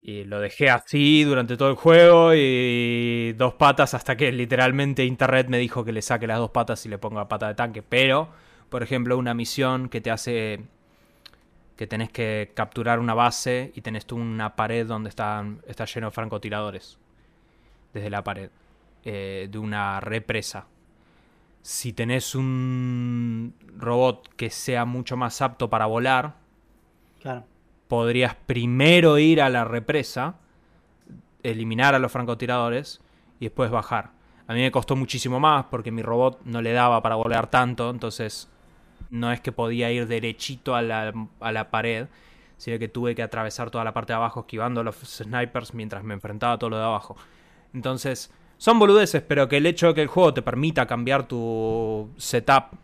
Y 0.03 0.25
lo 0.25 0.41
dejé 0.41 0.71
así 0.71 1.25
durante 1.25 1.57
todo 1.57 1.71
el 1.71 1.77
juego 1.77 2.33
y 2.35 3.33
dos 3.37 3.55
patas 3.55 3.95
hasta 3.95 4.17
que 4.17 4.33
literalmente 4.33 5.05
internet 5.05 5.49
me 5.49 5.59
dijo 5.59 5.85
que 5.85 5.93
le 5.93 6.03
saque 6.03 6.27
las 6.27 6.39
dos 6.39 6.51
patas 6.51 6.85
y 6.87 6.89
le 6.89 6.99
ponga 6.99 7.29
pata 7.29 7.49
de 7.49 7.55
tanque. 7.55 7.83
Pero, 7.83 8.31
por 8.69 8.83
ejemplo, 8.83 9.17
una 9.19 9.35
misión 9.35 9.89
que 9.89 10.01
te 10.01 10.11
hace 10.11 10.61
que 11.77 11.87
tenés 11.87 12.11
que 12.11 12.53
capturar 12.55 12.99
una 13.01 13.15
base 13.15 13.73
y 13.75 13.81
tenés 13.81 14.07
tú 14.07 14.17
una 14.17 14.55
pared 14.55 14.87
donde 14.87 15.09
está, 15.09 15.47
está 15.67 15.87
lleno 15.87 16.09
de 16.09 16.13
francotiradores. 16.13 16.99
Desde 17.95 18.11
la 18.11 18.23
pared. 18.23 18.51
Eh, 19.05 19.49
de 19.51 19.59
una 19.59 19.99
represa 20.01 20.67
si 21.63 21.93
tenés 21.93 22.35
un 22.35 23.55
robot 23.77 24.29
que 24.37 24.51
sea 24.51 24.85
mucho 24.85 25.17
más 25.17 25.43
apto 25.43 25.69
para 25.69 25.87
volar, 25.87 26.37
podrías 27.89 28.35
primero 28.35 29.19
ir 29.19 29.43
a 29.43 29.51
la 29.51 29.65
represa, 29.65 30.37
eliminar 31.43 31.95
a 31.95 31.99
los 31.99 32.13
francotiradores 32.13 33.01
y 33.39 33.47
después 33.47 33.71
bajar. 33.71 34.13
A 34.47 34.55
mí 34.55 34.61
me 34.61 34.71
costó 34.71 34.97
muchísimo 34.97 35.39
más 35.39 35.67
porque 35.71 35.91
mi 35.91 36.03
robot 36.03 36.41
no 36.45 36.63
le 36.63 36.73
daba 36.73 37.03
para 37.03 37.17
volar 37.17 37.49
tanto, 37.49 37.91
entonces 37.91 38.49
no 39.11 39.33
es 39.33 39.41
que 39.41 39.53
podía 39.53 39.93
ir 39.93 40.07
derechito 40.07 40.75
a 40.75 40.83
la, 40.83 41.13
a 41.41 41.53
la 41.53 41.71
pared, 41.71 42.09
sino 42.57 42.79
que 42.79 42.89
tuve 42.89 43.15
que 43.15 43.23
atravesar 43.23 43.71
toda 43.71 43.85
la 43.85 43.93
parte 43.93 44.13
de 44.13 44.17
abajo 44.17 44.41
esquivando 44.41 44.81
a 44.81 44.85
los 44.85 44.97
snipers 44.97 45.75
mientras 45.75 46.05
me 46.05 46.15
enfrentaba 46.15 46.55
a 46.55 46.59
todo 46.59 46.71
lo 46.71 46.79
de 46.79 46.85
abajo. 46.85 47.17
Entonces, 47.73 48.33
son 48.61 48.79
boludeces, 48.79 49.23
pero 49.23 49.49
que 49.49 49.57
el 49.57 49.65
hecho 49.65 49.87
de 49.87 49.95
que 49.95 50.03
el 50.03 50.09
juego 50.09 50.35
te 50.35 50.43
permita 50.43 50.87
cambiar 50.87 51.27
tu 51.27 52.11
setup 52.19 52.77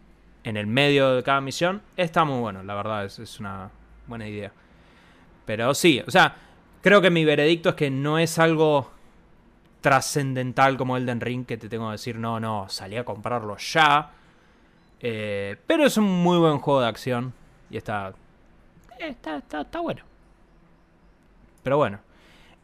en 0.43 0.57
el 0.57 0.67
medio 0.67 1.17
de 1.17 1.23
cada 1.23 1.43
misión 1.43 1.83
está 1.99 2.25
muy 2.25 2.41
bueno, 2.41 2.63
la 2.63 2.75
verdad, 2.75 3.05
es, 3.05 3.39
una 3.41 3.69
buena 4.07 4.27
idea. 4.27 4.51
Pero 5.45 5.75
sí, 5.75 6.03
o 6.07 6.11
sea, 6.11 6.35
creo 6.81 7.03
que 7.03 7.11
mi 7.11 7.27
veredicto 7.27 7.69
es 7.69 7.75
que 7.75 7.91
no 7.91 8.19
es 8.19 8.39
algo 8.39 8.91
trascendental 9.83 10.79
como 10.79 10.97
Elden 10.97 11.21
Ring 11.21 11.45
que 11.45 11.59
te 11.59 11.69
tengo 11.69 11.89
que 11.89 11.93
decir, 11.93 12.17
no, 12.17 12.41
no, 12.41 12.71
salí 12.71 12.97
a 12.97 13.05
comprarlo 13.05 13.59
ya. 13.59 14.13
Eh, 14.99 15.59
pero 15.67 15.85
es 15.85 15.99
un 15.99 16.07
muy 16.07 16.39
buen 16.39 16.57
juego 16.57 16.81
de 16.81 16.89
acción 16.89 17.35
y 17.69 17.77
está, 17.77 18.15
eh, 18.99 19.09
está, 19.09 19.37
está, 19.37 19.61
está 19.61 19.81
bueno. 19.81 20.01
Pero 21.63 21.77
bueno. 21.77 21.99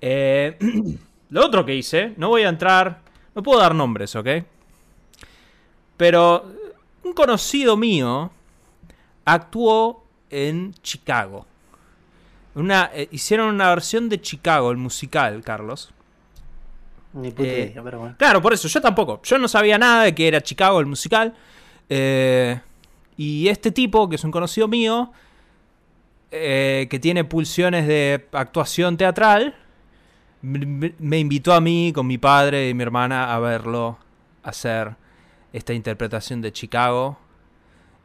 Eh, 0.01 0.57
lo 1.33 1.45
otro 1.45 1.67
que 1.67 1.75
hice, 1.75 2.15
no 2.17 2.29
voy 2.29 2.43
a 2.43 2.49
entrar, 2.49 3.02
no 3.35 3.43
puedo 3.43 3.61
dar 3.61 3.75
nombres, 3.75 4.15
¿ok? 4.17 4.27
Pero 5.97 6.45
un 7.05 7.13
conocido 7.13 7.77
mío 7.77 8.31
actuó 9.25 10.05
en 10.31 10.75
Chicago. 10.83 11.47
Una, 12.55 12.91
eh, 12.93 13.09
hicieron 13.13 13.55
una 13.55 13.69
versión 13.71 14.09
de 14.09 14.21
Chicago, 14.21 14.71
el 14.71 14.77
musical, 14.77 15.43
Carlos. 15.43 15.91
Ni 17.15 17.31
puta 17.31 17.49
Eh, 17.49 17.71
idea, 17.73 17.83
pero 17.83 17.99
bueno. 18.01 18.15
Claro, 18.19 18.43
por 18.43 18.53
eso, 18.53 18.69
yo 18.69 18.81
tampoco. 18.81 19.21
Yo 19.23 19.39
no 19.39 19.49
sabía 19.49 19.79
nada 19.79 20.05
de 20.05 20.15
que 20.15 20.29
era 20.29 20.41
Chicago 20.41 20.81
el 20.81 20.87
musical. 20.87 21.35
Eh, 21.89 22.61
y 23.17 23.49
este 23.49 23.71
tipo, 23.71 24.09
que 24.09 24.17
es 24.17 24.25
un 24.25 24.31
conocido 24.31 24.69
mío, 24.69 25.13
que 26.31 26.99
tiene 27.03 27.25
pulsiones 27.25 27.87
de 27.87 28.27
actuación 28.33 28.97
teatral, 28.97 29.55
me 30.43 31.19
invitó 31.19 31.53
a 31.53 31.61
mí 31.61 31.93
con 31.95 32.07
mi 32.07 32.19
padre 32.19 32.69
y 32.69 32.75
mi 32.75 32.83
hermana 32.83 33.35
a 33.35 33.39
verlo 33.39 33.99
hacer 34.43 34.97
esta 35.53 35.73
interpretación 35.73 36.41
de 36.41 36.53
Chicago. 36.53 37.19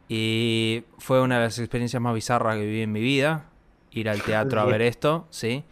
Y 0.08 0.84
fue 0.98 1.20
una 1.20 1.36
de 1.36 1.44
las 1.44 1.58
experiencias 1.58 2.00
más 2.00 2.14
bizarras 2.14 2.56
que 2.56 2.64
viví 2.64 2.82
en 2.82 2.92
mi 2.92 3.00
vida. 3.00 3.46
Ir 3.90 4.08
al 4.08 4.22
teatro 4.22 4.60
a 4.60 4.64
ver 4.64 4.82
esto, 4.82 5.26
sí. 5.30 5.64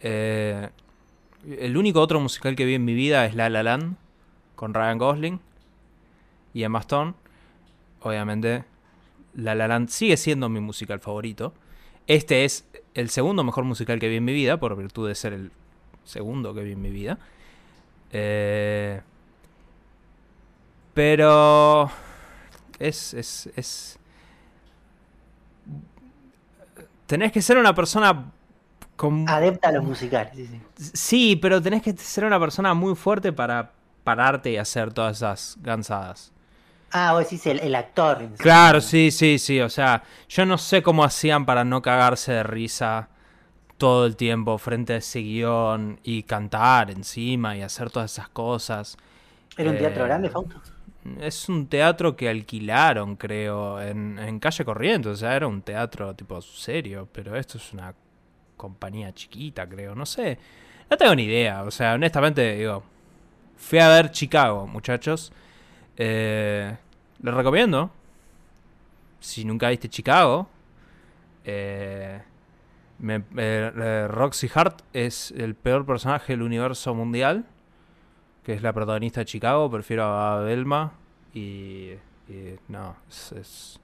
Eh, 0.00 0.68
el 1.58 1.76
único 1.76 2.00
otro 2.00 2.20
musical 2.20 2.56
que 2.56 2.64
vi 2.64 2.74
en 2.74 2.84
mi 2.84 2.94
vida 2.94 3.26
es 3.26 3.34
La 3.34 3.48
La 3.48 3.62
Land, 3.62 3.96
con 4.56 4.74
Ryan 4.74 4.98
Gosling 4.98 5.40
y 6.54 6.62
Emma 6.62 6.80
Stone. 6.80 7.14
Obviamente, 8.00 8.64
La 9.34 9.54
La 9.54 9.68
Land 9.68 9.88
sigue 9.88 10.16
siendo 10.16 10.48
mi 10.48 10.60
musical 10.60 11.00
favorito. 11.00 11.54
Este 12.06 12.44
es 12.44 12.68
el 12.94 13.08
segundo 13.10 13.44
mejor 13.44 13.64
musical 13.64 14.00
que 14.00 14.08
vi 14.08 14.16
en 14.16 14.24
mi 14.24 14.32
vida, 14.32 14.58
por 14.58 14.76
virtud 14.76 15.08
de 15.08 15.14
ser 15.14 15.32
el 15.32 15.52
segundo 16.04 16.54
que 16.54 16.62
vi 16.62 16.72
en 16.72 16.82
mi 16.82 16.90
vida. 16.90 17.18
Eh, 18.12 19.00
pero 20.94 21.90
es, 22.78 23.14
es, 23.14 23.48
es... 23.54 23.98
Tenés 27.06 27.32
que 27.32 27.42
ser 27.42 27.58
una 27.58 27.74
persona 27.74 28.32
con... 28.96 29.28
Adepta 29.28 29.68
a 29.68 29.72
los 29.72 29.84
musicales, 29.84 30.32
sí, 30.34 30.46
sí. 30.46 30.90
Sí, 30.94 31.36
pero 31.36 31.60
tenés 31.60 31.82
que 31.82 31.96
ser 31.96 32.24
una 32.24 32.40
persona 32.40 32.74
muy 32.74 32.94
fuerte 32.94 33.32
para 33.32 33.72
pararte 34.04 34.50
y 34.50 34.56
hacer 34.56 34.92
todas 34.92 35.18
esas 35.18 35.56
gansadas. 35.60 36.32
Ah, 36.92 37.12
vos 37.12 37.22
decís 37.22 37.46
el, 37.46 37.60
el 37.60 37.74
actor. 37.76 38.28
Claro, 38.36 38.80
sí, 38.80 39.12
sí, 39.12 39.38
sí. 39.38 39.60
O 39.60 39.68
sea, 39.68 40.02
yo 40.28 40.44
no 40.44 40.58
sé 40.58 40.82
cómo 40.82 41.04
hacían 41.04 41.46
para 41.46 41.64
no 41.64 41.82
cagarse 41.82 42.32
de 42.32 42.42
risa 42.42 43.09
todo 43.80 44.06
el 44.06 44.16
tiempo 44.16 44.58
frente 44.58 44.94
a 44.94 44.98
ese 44.98 45.20
guion 45.22 46.00
y 46.04 46.24
cantar 46.24 46.92
encima 46.92 47.56
y 47.58 47.62
hacer 47.62 47.90
todas 47.90 48.12
esas 48.12 48.30
cosas. 48.30 48.98
¿Era 49.56 49.70
un 49.70 49.78
teatro 49.78 50.04
Eh, 50.04 50.06
grande, 50.06 50.28
Fausto? 50.28 50.60
Es 51.20 51.48
un 51.48 51.66
teatro 51.68 52.14
que 52.14 52.28
alquilaron, 52.28 53.16
creo, 53.16 53.80
en, 53.80 54.18
en 54.18 54.38
calle 54.38 54.64
Corrientes. 54.64 55.12
O 55.12 55.16
sea, 55.16 55.34
era 55.34 55.46
un 55.46 55.62
teatro 55.62 56.14
tipo 56.14 56.40
serio, 56.42 57.08
pero 57.12 57.36
esto 57.36 57.56
es 57.58 57.72
una 57.72 57.94
compañía 58.56 59.12
chiquita, 59.14 59.68
creo. 59.68 59.94
No 59.94 60.06
sé. 60.06 60.38
No 60.90 60.96
tengo 60.98 61.14
ni 61.14 61.24
idea. 61.24 61.64
O 61.64 61.70
sea, 61.70 61.94
honestamente, 61.94 62.56
digo. 62.56 62.84
Fui 63.58 63.78
a 63.80 63.88
ver 63.90 64.10
Chicago, 64.12 64.66
muchachos. 64.66 65.32
Eh, 65.96 66.76
les 67.22 67.34
recomiendo. 67.34 67.92
Si 69.20 69.44
nunca 69.44 69.68
viste 69.70 69.88
Chicago. 69.88 70.48
eh, 71.44 72.22
me- 73.00 73.24
eh, 73.36 73.72
eh, 73.76 74.06
Roxy 74.08 74.48
Hart 74.54 74.82
es 74.92 75.30
el 75.32 75.54
peor 75.54 75.84
personaje 75.86 76.32
del 76.32 76.42
universo 76.42 76.94
mundial. 76.94 77.46
Que 78.44 78.54
es 78.54 78.62
la 78.62 78.72
protagonista 78.72 79.20
de 79.20 79.26
Chicago. 79.26 79.70
Prefiero 79.70 80.04
a 80.04 80.40
Belma. 80.40 80.92
Y. 81.34 81.90
y 82.28 82.56
no, 82.68 82.96
es, 83.08 83.32
es- 83.32 83.80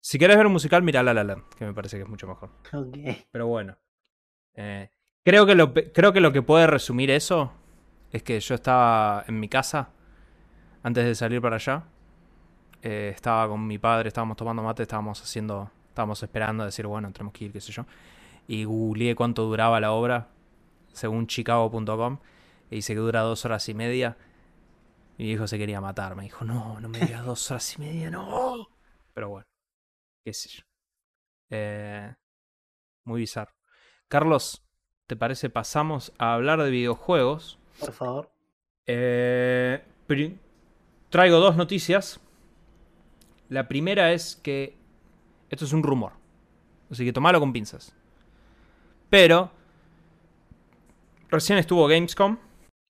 Si 0.00 0.18
querés 0.18 0.36
ver 0.36 0.46
un 0.46 0.52
musical, 0.52 0.82
mira 0.82 1.02
La 1.02 1.12
La 1.12 1.22
Land, 1.24 1.44
que 1.56 1.66
me 1.66 1.74
parece 1.74 1.96
que 1.98 2.04
es 2.04 2.08
mucho 2.08 2.26
mejor. 2.26 2.50
Ok. 2.72 2.96
Pero 3.30 3.46
bueno. 3.46 3.76
Eh, 4.54 4.90
creo, 5.24 5.44
que 5.46 5.54
lo, 5.54 5.72
creo 5.74 6.12
que 6.12 6.20
lo 6.20 6.32
que 6.32 6.42
puede 6.42 6.66
resumir 6.66 7.10
eso 7.10 7.52
es 8.10 8.22
que 8.22 8.40
yo 8.40 8.54
estaba 8.54 9.24
en 9.28 9.38
mi 9.38 9.48
casa 9.48 9.90
antes 10.82 11.04
de 11.04 11.14
salir 11.14 11.42
para 11.42 11.56
allá. 11.56 11.84
Eh, 12.80 13.12
estaba 13.14 13.48
con 13.48 13.66
mi 13.66 13.76
padre, 13.78 14.08
estábamos 14.08 14.36
tomando 14.36 14.62
mate, 14.62 14.82
estábamos 14.84 15.20
haciendo, 15.20 15.70
estábamos 15.98 16.22
esperando 16.22 16.62
a 16.62 16.66
decir, 16.66 16.86
bueno, 16.86 17.10
tenemos 17.12 17.32
que 17.32 17.46
ir, 17.46 17.52
qué 17.52 17.60
sé 17.60 17.72
yo. 17.72 17.84
Y 18.46 18.62
googleé 18.62 19.16
cuánto 19.16 19.42
duraba 19.42 19.80
la 19.80 19.90
obra, 19.90 20.28
según 20.92 21.26
chicago.com, 21.26 22.20
y 22.70 22.76
dice 22.76 22.94
que 22.94 23.00
dura 23.00 23.22
dos 23.22 23.44
horas 23.44 23.68
y 23.68 23.74
media. 23.74 24.16
Y 25.18 25.24
mi 25.24 25.30
hijo 25.32 25.48
se 25.48 25.58
quería 25.58 25.80
matar, 25.80 26.14
me 26.14 26.22
dijo, 26.22 26.44
no, 26.44 26.78
no 26.78 26.88
me 26.88 27.00
digas 27.00 27.24
dos 27.24 27.50
horas 27.50 27.74
y 27.74 27.80
media, 27.80 28.12
no. 28.12 28.68
Pero 29.12 29.28
bueno, 29.30 29.48
qué 30.24 30.32
sé 30.32 30.50
yo. 30.50 30.62
Eh, 31.50 32.14
muy 33.04 33.22
bizarro. 33.22 33.56
Carlos, 34.06 34.64
¿te 35.08 35.16
parece 35.16 35.50
pasamos 35.50 36.12
a 36.16 36.34
hablar 36.34 36.62
de 36.62 36.70
videojuegos? 36.70 37.58
Por 37.80 37.92
favor. 37.92 38.30
Eh, 38.86 39.82
traigo 41.08 41.40
dos 41.40 41.56
noticias. 41.56 42.20
La 43.48 43.66
primera 43.66 44.12
es 44.12 44.36
que 44.36 44.77
esto 45.50 45.64
es 45.64 45.72
un 45.72 45.82
rumor. 45.82 46.12
Así 46.90 47.04
que 47.04 47.12
tomalo 47.12 47.40
con 47.40 47.52
pinzas. 47.52 47.94
Pero 49.10 49.50
recién 51.30 51.58
estuvo 51.58 51.86
Gamescom, 51.86 52.38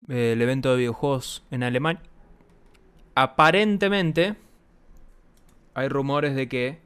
eh, 0.08 0.32
el 0.32 0.42
evento 0.42 0.70
de 0.70 0.78
videojuegos 0.78 1.44
en 1.50 1.62
Alemania. 1.62 2.02
Aparentemente 3.14 4.36
hay 5.74 5.88
rumores 5.88 6.34
de 6.34 6.48
que 6.48 6.80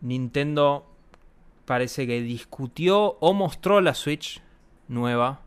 Nintendo 0.00 0.86
parece 1.64 2.06
que 2.06 2.20
discutió 2.20 3.16
o 3.20 3.32
mostró 3.32 3.80
la 3.80 3.94
Switch 3.94 4.42
nueva 4.88 5.40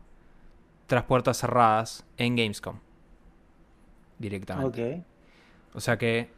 tras 0.86 1.04
puertas 1.04 1.38
cerradas 1.38 2.04
en 2.16 2.36
Gamescom. 2.36 2.78
Directamente. 4.18 4.98
Ok. 4.98 5.04
O 5.74 5.80
sea 5.80 5.96
que. 5.96 6.30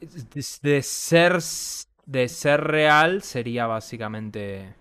De, 0.00 0.82
ser. 0.82 1.38
De 2.06 2.28
ser 2.28 2.60
real 2.62 3.22
sería 3.22 3.66
básicamente. 3.66 4.74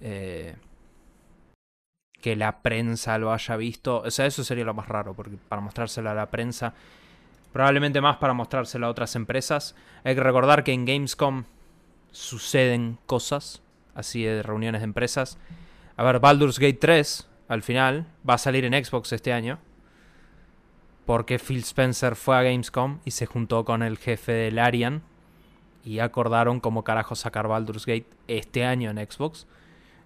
eh, 0.00 0.56
que 2.22 2.36
la 2.36 2.62
prensa 2.62 3.18
lo 3.18 3.32
haya 3.32 3.56
visto. 3.56 4.00
O 4.00 4.10
sea, 4.10 4.26
eso 4.26 4.44
sería 4.44 4.64
lo 4.64 4.74
más 4.74 4.88
raro. 4.88 5.12
Porque 5.14 5.36
para 5.48 5.60
mostrárselo 5.60 6.08
a 6.10 6.14
la 6.14 6.30
prensa. 6.30 6.72
Probablemente 7.52 8.00
más 8.00 8.16
para 8.16 8.32
mostrárselo 8.32 8.86
a 8.86 8.90
otras 8.90 9.14
empresas. 9.16 9.74
Hay 10.04 10.14
que 10.14 10.22
recordar 10.22 10.64
que 10.64 10.72
en 10.72 10.86
Gamescom 10.86 11.44
suceden 12.12 12.98
cosas. 13.06 13.62
Así 13.94 14.22
de 14.22 14.42
reuniones 14.42 14.80
de 14.80 14.86
empresas. 14.86 15.36
A 15.96 16.04
ver, 16.04 16.20
Baldur's 16.20 16.58
Gate 16.58 16.78
3, 16.80 17.28
al 17.48 17.62
final, 17.62 18.06
va 18.28 18.34
a 18.34 18.38
salir 18.38 18.64
en 18.64 18.82
Xbox 18.82 19.12
este 19.12 19.32
año. 19.34 19.58
Porque 21.06 21.38
Phil 21.38 21.60
Spencer 21.60 22.16
fue 22.16 22.36
a 22.36 22.42
Gamescom 22.42 22.98
y 23.04 23.10
se 23.10 23.26
juntó 23.26 23.64
con 23.64 23.82
el 23.82 23.98
jefe 23.98 24.32
del 24.32 24.58
Arian. 24.58 25.02
Y 25.84 25.98
acordaron 25.98 26.60
cómo 26.60 26.84
carajo 26.84 27.16
sacar 27.16 27.48
Baldur's 27.48 27.86
Gate 27.86 28.06
este 28.28 28.64
año 28.64 28.90
en 28.90 28.98
Xbox. 28.98 29.46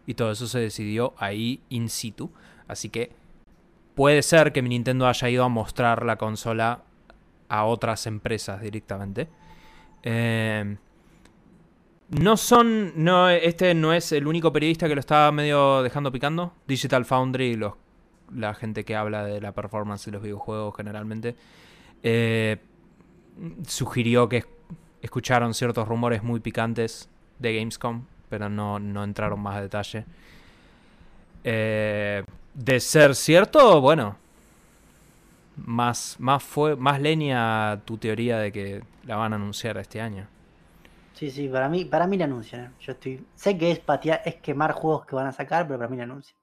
Y 0.07 0.15
todo 0.15 0.31
eso 0.31 0.47
se 0.47 0.59
decidió 0.59 1.15
ahí 1.19 1.61
in 1.69 1.89
situ. 1.89 2.31
Así 2.67 2.89
que 2.89 3.13
puede 3.95 4.23
ser 4.23 4.53
que 4.53 4.63
mi 4.63 4.71
Nintendo 4.71 5.07
haya 5.07 5.29
ido 5.29 5.45
a 5.45 5.49
mostrar 5.49 6.05
la 6.05 6.17
consola 6.17 6.83
a 7.49 7.65
otras 7.65 8.07
empresas 8.07 8.61
directamente. 8.63 9.29
Eh, 10.03 10.77
no 12.11 12.37
son. 12.37 12.93
No, 12.97 13.29
este 13.29 13.75
no 13.75 13.93
es 13.93 14.13
el 14.13 14.27
único 14.27 14.53
periodista 14.53 14.89
que 14.89 14.95
lo 14.95 15.01
está 15.01 15.31
medio 15.33 15.83
dejando 15.83 16.13
picando. 16.13 16.53
Digital 16.67 17.05
Foundry 17.05 17.57
los, 17.57 17.75
la 18.33 18.55
gente 18.55 18.85
que 18.85 18.97
habla 18.97 19.25
de 19.25 19.41
la 19.41 19.53
performance 19.53 20.05
de 20.07 20.13
los 20.13 20.23
videojuegos 20.23 20.75
generalmente. 20.77 21.37
eh, 22.03 22.59
sugirió 23.67 24.29
que 24.29 24.45
escucharon 25.03 25.55
ciertos 25.55 25.89
rumores 25.89 26.23
muy 26.23 26.41
picantes 26.41 27.09
de 27.39 27.57
Gamescom. 27.57 28.07
Pero 28.29 28.49
no, 28.49 28.79
no 28.81 29.05
entraron 29.05 29.41
más 29.41 29.57
a 29.57 29.63
detalle. 29.63 30.07
Eh, 31.45 32.25
de 32.55 32.81
ser 32.81 33.15
cierto, 33.15 33.81
bueno. 33.81 34.19
Más, 35.57 36.17
más, 36.19 36.43
fue, 36.43 36.77
más 36.77 37.01
leña 37.01 37.81
tu 37.85 37.99
teoría 37.99 38.39
de 38.39 38.53
que 38.53 38.85
la 39.03 39.17
van 39.17 39.33
a 39.33 39.37
anunciar 39.37 39.79
este 39.79 40.01
año. 40.01 40.29
Sí, 41.15 41.31
sí, 41.33 41.49
para 41.49 41.69
mí, 41.69 41.85
para 41.85 42.07
mí 42.07 42.17
la 42.17 42.27
anuncian. 42.27 42.65
¿eh? 42.67 42.75
Yo 42.79 42.93
estoy. 42.93 43.27
Sé 43.35 43.57
que 43.59 43.71
es 43.73 43.81
patear, 43.81 44.23
es 44.25 44.37
quemar 44.37 44.73
juegos 44.73 45.05
que 45.07 45.17
van 45.17 45.27
a 45.27 45.33
sacar, 45.33 45.67
pero 45.67 45.79
para 45.79 45.89
mí 45.91 45.97
la 45.97 46.05
anuncian. 46.05 46.39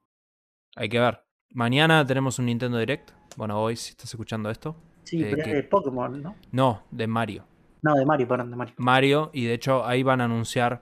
Hay 0.75 0.89
que 0.89 0.99
ver. 0.99 1.23
Mañana 1.53 2.05
tenemos 2.05 2.39
un 2.39 2.45
Nintendo 2.47 2.77
Direct. 2.77 3.11
Bueno, 3.37 3.59
hoy 3.61 3.75
si 3.75 3.91
estás 3.91 4.09
escuchando 4.11 4.49
esto. 4.49 4.75
Sí, 5.03 5.21
Eh, 5.21 5.27
pero 5.31 5.43
es 5.43 5.53
de 5.53 5.63
Pokémon, 5.63 6.21
¿no? 6.21 6.35
No, 6.51 6.83
de 6.91 7.07
Mario. 7.07 7.45
No, 7.81 7.93
de 7.95 8.05
Mario, 8.05 8.27
perdón, 8.27 8.49
de 8.51 8.55
Mario. 8.55 8.75
Mario, 8.77 9.29
y 9.33 9.45
de 9.45 9.53
hecho 9.53 9.85
ahí 9.85 10.03
van 10.03 10.21
a 10.21 10.25
anunciar 10.25 10.81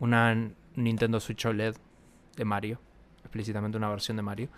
una 0.00 0.34
Nintendo 0.74 1.20
Switch 1.20 1.44
OLED 1.46 1.76
de 2.36 2.44
Mario. 2.44 2.80
Explícitamente 3.20 3.76
una 3.78 3.88
versión 3.90 4.16
de 4.16 4.22
Mario. 4.22 4.48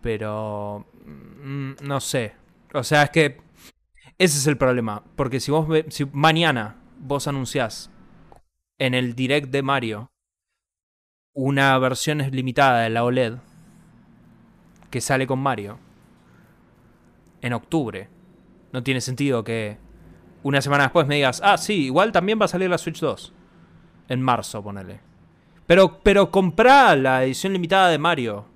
Pero. 0.00 0.86
mm, 1.04 1.72
no 1.82 2.00
sé. 2.00 2.34
O 2.74 2.82
sea, 2.82 3.04
es 3.04 3.10
que. 3.10 3.40
Ese 4.18 4.38
es 4.38 4.46
el 4.46 4.56
problema. 4.56 5.02
Porque 5.16 5.40
si 5.40 5.50
vos 5.50 5.68
ve- 5.68 5.86
si 5.88 6.04
mañana 6.12 6.76
vos 6.98 7.26
anunciás 7.28 7.90
en 8.78 8.94
el 8.94 9.14
direct 9.14 9.50
de 9.50 9.62
Mario 9.62 10.10
una 11.34 11.78
versión 11.78 12.18
limitada 12.30 12.80
de 12.80 12.90
la 12.90 13.04
OLED 13.04 13.34
que 14.90 15.00
sale 15.00 15.26
con 15.26 15.38
Mario 15.38 15.78
en 17.40 17.52
octubre, 17.52 18.08
no 18.72 18.82
tiene 18.82 19.00
sentido 19.00 19.44
que 19.44 19.78
una 20.42 20.60
semana 20.60 20.84
después 20.84 21.06
me 21.06 21.16
digas, 21.16 21.40
ah, 21.44 21.58
sí, 21.58 21.84
igual 21.84 22.12
también 22.12 22.40
va 22.40 22.46
a 22.46 22.48
salir 22.48 22.70
la 22.70 22.78
Switch 22.78 23.00
2. 23.00 23.32
En 24.08 24.22
marzo, 24.22 24.62
ponele. 24.62 25.00
Pero, 25.66 26.00
pero 26.02 26.30
comprá 26.30 26.96
la 26.96 27.24
edición 27.24 27.52
limitada 27.52 27.88
de 27.88 27.98
Mario 27.98 28.46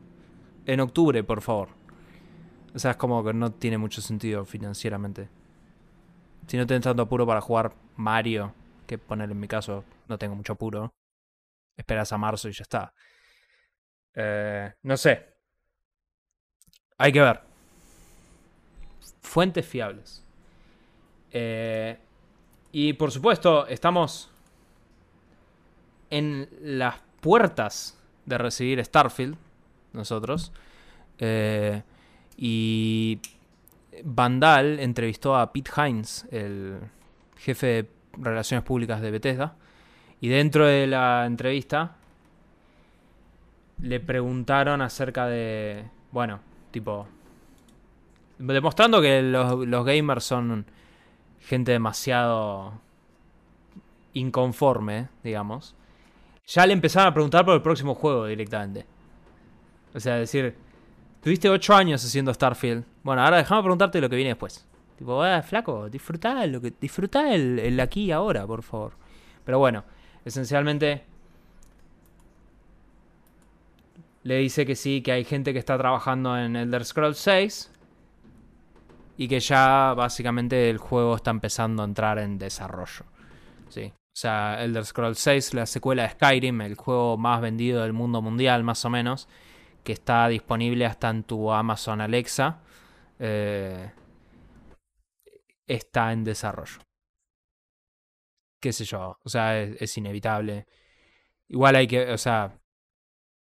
en 0.67 0.81
octubre, 0.81 1.23
por 1.23 1.43
favor. 1.43 1.69
O 2.75 2.79
sea, 2.79 2.93
es 2.93 2.97
como 2.97 3.23
que 3.23 3.33
no 3.33 3.53
tiene 3.53 3.79
mucho 3.79 4.01
sentido 4.01 4.45
financieramente. 4.45 5.29
Si 6.47 6.57
no 6.57 6.67
tenés 6.67 6.83
tanto 6.83 7.03
apuro 7.03 7.27
para 7.27 7.41
jugar 7.41 7.75
Mario, 7.97 8.53
que 8.87 8.99
poner 8.99 9.31
en 9.31 9.39
mi 9.39 9.49
caso 9.49 9.85
no 10.09 10.19
tengo 10.19 10.35
mucho 10.35 10.55
apuro, 10.55 10.93
esperas 11.77 12.13
a 12.13 12.19
marzo 12.19 12.49
y 12.49 12.53
ya 12.53 12.63
está. 12.63 12.95
Eh, 14.15 14.73
no 14.83 14.97
sé. 14.97 15.34
Hay 16.99 17.13
que 17.13 17.21
ver. 17.21 17.41
Fuentes 19.21 19.67
fiables. 19.67 20.23
Eh, 21.33 21.99
y 22.71 22.93
por 22.93 23.11
supuesto, 23.11 23.67
estamos 23.67 24.31
en 26.11 26.49
las 26.63 26.97
puertas 27.21 27.99
de 28.27 28.39
recibir 28.39 28.85
Starfield, 28.85 29.37
nosotros. 29.93 30.53
Eh, 31.19 31.83
y 32.37 33.21
Vandal 34.05 34.79
entrevistó 34.79 35.37
a 35.37 35.53
Pete 35.53 35.71
Hines, 35.77 36.27
el 36.31 36.79
jefe 37.39 37.67
de 37.67 37.89
Relaciones 38.19 38.65
Públicas 38.65 39.01
de 39.01 39.11
Bethesda. 39.11 39.57
Y 40.21 40.29
dentro 40.29 40.67
de 40.67 40.87
la 40.87 41.27
entrevista 41.27 41.97
le 43.83 43.99
preguntaron 43.99 44.81
acerca 44.81 45.27
de, 45.27 45.85
bueno, 46.13 46.41
tipo, 46.75 47.07
demostrando 48.37 49.01
que 49.01 49.23
los, 49.23 49.65
los 49.65 49.87
gamers 49.87 50.25
son 50.25 50.67
gente 51.41 51.71
demasiado 51.71 52.73
inconforme, 54.13 55.09
digamos, 55.23 55.77
ya 56.47 56.67
le 56.67 56.73
empezaron 56.73 57.09
a 57.09 57.15
preguntar 57.15 57.45
por 57.45 57.55
el 57.55 57.63
próximo 57.63 57.95
juego 57.95 58.27
directamente. 58.27 58.87
O 59.95 60.01
sea, 60.01 60.17
decir, 60.17 60.57
tuviste 61.23 61.49
8 61.49 61.75
años 61.75 62.05
haciendo 62.05 62.35
Starfield. 62.35 62.85
Bueno, 63.05 63.23
ahora 63.23 63.37
déjame 63.37 63.63
preguntarte 63.63 64.01
lo 64.01 64.11
que 64.11 64.17
viene 64.17 64.31
después. 64.31 64.67
Tipo, 64.99 65.23
ah, 65.23 65.43
flaco, 65.43 65.89
disfrutá, 65.89 66.45
lo 66.49 66.61
que, 66.61 66.73
disfrutá 66.81 67.33
el, 67.33 67.61
el 67.61 67.79
aquí 67.79 68.07
y 68.07 68.11
ahora, 68.11 68.45
por 68.49 68.65
favor. 68.65 68.95
Pero 69.45 69.61
bueno, 69.61 69.85
esencialmente 70.25 71.05
le 74.25 74.39
dice 74.39 74.65
que 74.65 74.75
sí, 74.75 75.03
que 75.03 75.13
hay 75.13 75.25
gente 75.25 75.53
que 75.53 75.59
está 75.59 75.77
trabajando 75.77 76.37
en 76.37 76.57
Elder 76.57 76.85
Scrolls 76.85 77.19
6 77.19 77.71
y 79.19 79.29
que 79.29 79.39
ya 79.39 79.93
básicamente 79.95 80.71
el 80.71 80.79
juego 80.79 81.15
está 81.15 81.31
empezando 81.31 81.83
a 81.83 81.85
entrar 81.85 82.19
en 82.19 82.39
desarrollo. 82.39 83.05
Sí. 83.69 83.93
O 83.95 84.17
sea, 84.17 84.63
Elder 84.65 84.85
Scrolls 84.85 85.19
6, 85.19 85.55
la 85.55 85.67
secuela 85.67 86.05
de 86.05 86.11
Skyrim, 86.11 86.63
el 86.63 86.75
juego 86.75 87.19
más 87.19 87.41
vendido 87.43 87.83
del 87.83 87.93
mundo 87.93 88.23
mundial, 88.23 88.65
más 88.65 88.85
o 88.87 88.91
menos, 88.91 89.29
que 89.83 89.93
está 89.93 90.27
disponible 90.29 90.87
hasta 90.87 91.11
en 91.11 91.25
tu 91.25 91.53
Amazon 91.53 92.01
Alexa, 92.01 92.63
eh, 93.19 93.93
está 95.67 96.13
en 96.13 96.25
desarrollo. 96.25 96.81
Qué 98.61 98.73
sé 98.73 98.85
yo, 98.87 99.19
o 99.23 99.29
sea, 99.29 99.61
es, 99.61 99.83
es 99.83 99.99
inevitable. 99.99 100.67
Igual 101.49 101.77
hay 101.77 101.87
que, 101.87 102.11
o 102.11 102.19
sea, 102.19 102.59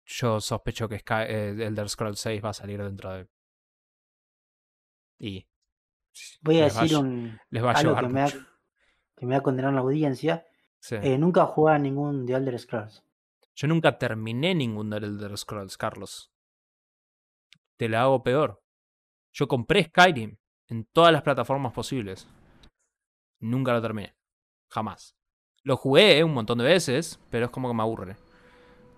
yo 0.04 0.40
sospecho 0.40 0.88
que 0.88 0.98
Sky- 0.98 1.26
eh, 1.28 1.66
Elder 1.66 1.88
Scrolls 1.88 2.18
6 2.20 2.44
va 2.44 2.50
a 2.50 2.54
salir 2.54 2.82
dentro 2.82 3.12
de... 3.12 3.28
Y... 5.18 5.46
Voy 6.42 6.60
a 6.60 6.68
va 6.68 6.80
decir 6.80 6.96
un, 6.96 7.38
Les 7.48 7.64
va 7.64 7.72
a 7.72 7.74
algo 7.78 7.96
que 7.96 8.08
me, 8.08 8.26
que 9.16 9.26
me 9.26 9.34
va 9.34 9.38
a 9.38 9.42
condenar 9.42 9.72
la 9.72 9.80
audiencia. 9.80 10.44
Sí. 10.80 10.96
Eh, 10.96 11.16
nunca 11.16 11.46
jugué 11.46 11.74
a 11.74 11.78
ningún 11.78 12.26
de 12.26 12.34
Elder 12.34 12.58
Scrolls. 12.58 13.02
Yo 13.54 13.68
nunca 13.68 13.98
terminé 13.98 14.54
ningún 14.54 14.90
de 14.90 14.98
Elder 14.98 15.36
Scrolls, 15.38 15.78
Carlos. 15.78 16.32
Te 17.78 17.88
la 17.88 18.02
hago 18.02 18.22
peor. 18.22 18.62
Yo 19.32 19.48
compré 19.48 19.84
Skyrim 19.84 20.36
en 20.68 20.84
todas 20.86 21.12
las 21.12 21.22
plataformas 21.22 21.72
posibles. 21.72 22.28
Nunca 23.40 23.72
lo 23.72 23.80
terminé. 23.80 24.14
Jamás. 24.70 25.16
Lo 25.62 25.76
jugué 25.76 26.18
eh, 26.18 26.24
un 26.24 26.34
montón 26.34 26.58
de 26.58 26.64
veces, 26.64 27.20
pero 27.30 27.46
es 27.46 27.50
como 27.50 27.68
que 27.68 27.74
me 27.74 27.82
aburre. 27.82 28.16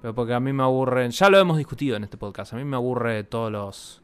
Pero 0.04 0.14
porque 0.14 0.34
a 0.34 0.40
mí 0.40 0.52
me 0.52 0.62
aburren. 0.62 1.12
Ya 1.12 1.30
lo 1.30 1.38
hemos 1.38 1.56
discutido 1.56 1.96
en 1.96 2.04
este 2.04 2.18
podcast. 2.18 2.52
A 2.52 2.56
mí 2.56 2.64
me 2.64 2.76
aburre 2.76 3.24
todos 3.24 3.50
los 3.50 4.02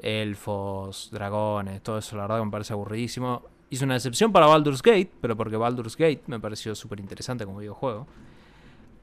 elfos, 0.00 1.10
dragones, 1.10 1.82
todo 1.82 1.98
eso. 1.98 2.14
La 2.14 2.22
verdad 2.22 2.38
que 2.38 2.44
me 2.44 2.50
parece 2.52 2.72
aburridísimo. 2.72 3.42
Hice 3.68 3.84
una 3.84 3.96
excepción 3.96 4.30
para 4.30 4.46
Baldur's 4.46 4.80
Gate, 4.80 5.10
pero 5.20 5.36
porque 5.36 5.56
Baldur's 5.56 5.96
Gate 5.96 6.22
me 6.28 6.38
pareció 6.38 6.72
súper 6.76 7.00
interesante 7.00 7.44
como 7.44 7.58
videojuego. 7.58 8.06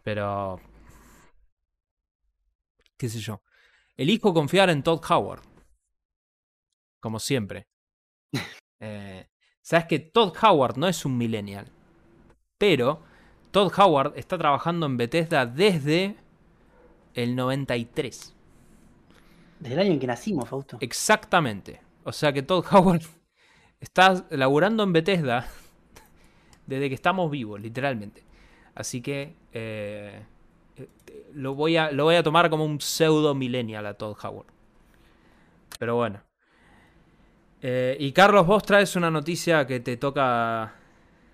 Pero. 0.04 0.62
¿Qué 2.96 3.10
sé 3.10 3.20
yo? 3.20 3.42
Elijo 3.98 4.34
confiar 4.34 4.70
en 4.70 4.84
Todd 4.84 5.02
Howard. 5.10 5.42
Como 7.02 7.20
siempre. 7.20 7.68
Eh, 8.80 9.28
Sabes 9.62 9.86
que 9.88 10.00
Todd 10.00 10.34
Howard 10.42 10.78
no 10.78 10.88
es 10.88 11.04
un 11.06 11.18
millennial. 11.18 11.70
Pero 12.58 13.04
Todd 13.56 13.72
Howard 13.78 14.12
está 14.18 14.38
trabajando 14.38 14.86
en 14.86 14.98
Bethesda 14.98 15.46
desde 15.46 16.18
el 17.14 17.38
93. 17.38 18.36
Desde 19.62 19.74
el 19.74 19.80
año 19.80 19.92
en 19.94 20.00
que 20.02 20.08
nacimos, 20.08 20.50
Fausto. 20.50 20.78
Exactamente. 20.82 21.80
O 22.04 22.12
sea 22.12 22.34
que 22.34 22.44
Todd 22.44 22.66
Howard 22.70 23.04
está 23.80 24.26
laburando 24.32 24.84
en 24.84 24.92
Bethesda 24.92 25.48
desde 26.68 26.90
que 26.90 26.96
estamos 26.96 27.32
vivos, 27.32 27.62
literalmente. 27.62 28.26
Así 28.76 29.02
que 29.02 29.38
eh, 29.54 30.26
eh, 30.76 30.90
lo, 31.34 31.56
voy 31.56 31.78
a, 31.78 31.92
lo 31.92 32.04
voy 32.04 32.16
a 32.16 32.24
tomar 32.24 32.50
como 32.50 32.66
un 32.66 32.82
pseudo 32.82 33.36
millennial 33.36 33.86
a 33.86 33.94
Todd 33.94 34.18
Howard. 34.22 34.48
Pero 35.80 35.96
bueno. 35.96 36.22
Eh, 37.62 37.96
y 38.02 38.12
Carlos, 38.12 38.46
vos 38.46 38.64
traes 38.64 38.98
una 38.98 39.10
noticia 39.10 39.66
que 39.66 39.80
te 39.80 39.96
toca. 39.96 40.76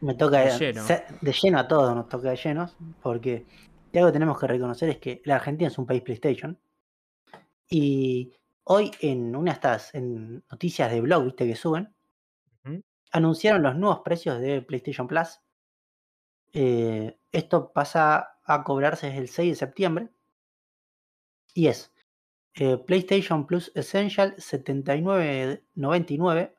Me 0.02 0.16
toca 0.16 0.40
De 0.40 0.50
lleno. 0.58 0.86
lleno. 0.88 1.04
de 1.22 1.32
lleno 1.32 1.60
a 1.60 1.68
todos, 1.68 1.96
nos 1.96 2.10
toca 2.10 2.32
de 2.32 2.36
llenos, 2.36 2.76
porque 3.02 3.46
algo 3.94 4.08
que 4.08 4.14
tenemos 4.14 4.40
que 4.40 4.48
reconocer 4.48 4.90
es 4.90 4.98
que 4.98 5.22
la 5.26 5.36
Argentina 5.36 5.68
es 5.68 5.78
un 5.78 5.86
país 5.86 6.02
PlayStation. 6.02 6.58
Y 7.70 8.34
hoy 8.64 8.92
en 9.00 9.36
una 9.36 9.52
de 9.52 9.56
estas 9.56 9.94
en 9.96 10.44
noticias 10.52 10.92
de 10.92 11.02
blog, 11.02 11.24
viste 11.26 11.46
que 11.48 11.56
suben, 11.56 11.94
anunciaron 13.12 13.62
los 13.62 13.76
nuevos 13.76 14.00
precios 14.00 14.40
de 14.40 14.62
PlayStation 14.62 15.08
Plus. 15.08 15.40
Eh, 16.54 17.18
esto 17.32 17.72
pasa 17.72 18.38
a 18.44 18.64
cobrarse 18.64 19.08
desde 19.08 19.20
el 19.22 19.28
6 19.30 19.52
de 19.52 19.56
septiembre. 19.56 20.10
Y 21.54 21.68
es 21.68 21.94
eh, 22.56 22.78
PlayStation 22.78 23.46
Plus 23.46 23.72
Essential 23.76 24.36
79.99, 24.38 26.54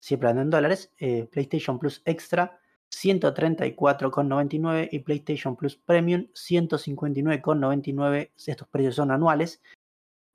siempre 0.00 0.30
en 0.30 0.50
dólares. 0.50 0.92
eh, 0.98 1.28
PlayStation 1.30 1.78
Plus 1.78 2.02
Extra 2.04 2.58
134,99 2.94 4.88
y 4.92 4.98
PlayStation 5.00 5.56
Plus 5.56 5.76
Premium 5.76 6.28
159,99. 6.34 8.30
Estos 8.46 8.68
precios 8.68 8.94
son 8.96 9.10
anuales. 9.10 9.62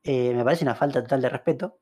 Eh, 0.03 0.33
me 0.33 0.43
parece 0.43 0.63
una 0.65 0.75
falta 0.75 1.01
total 1.01 1.21
de 1.21 1.29
respeto. 1.29 1.77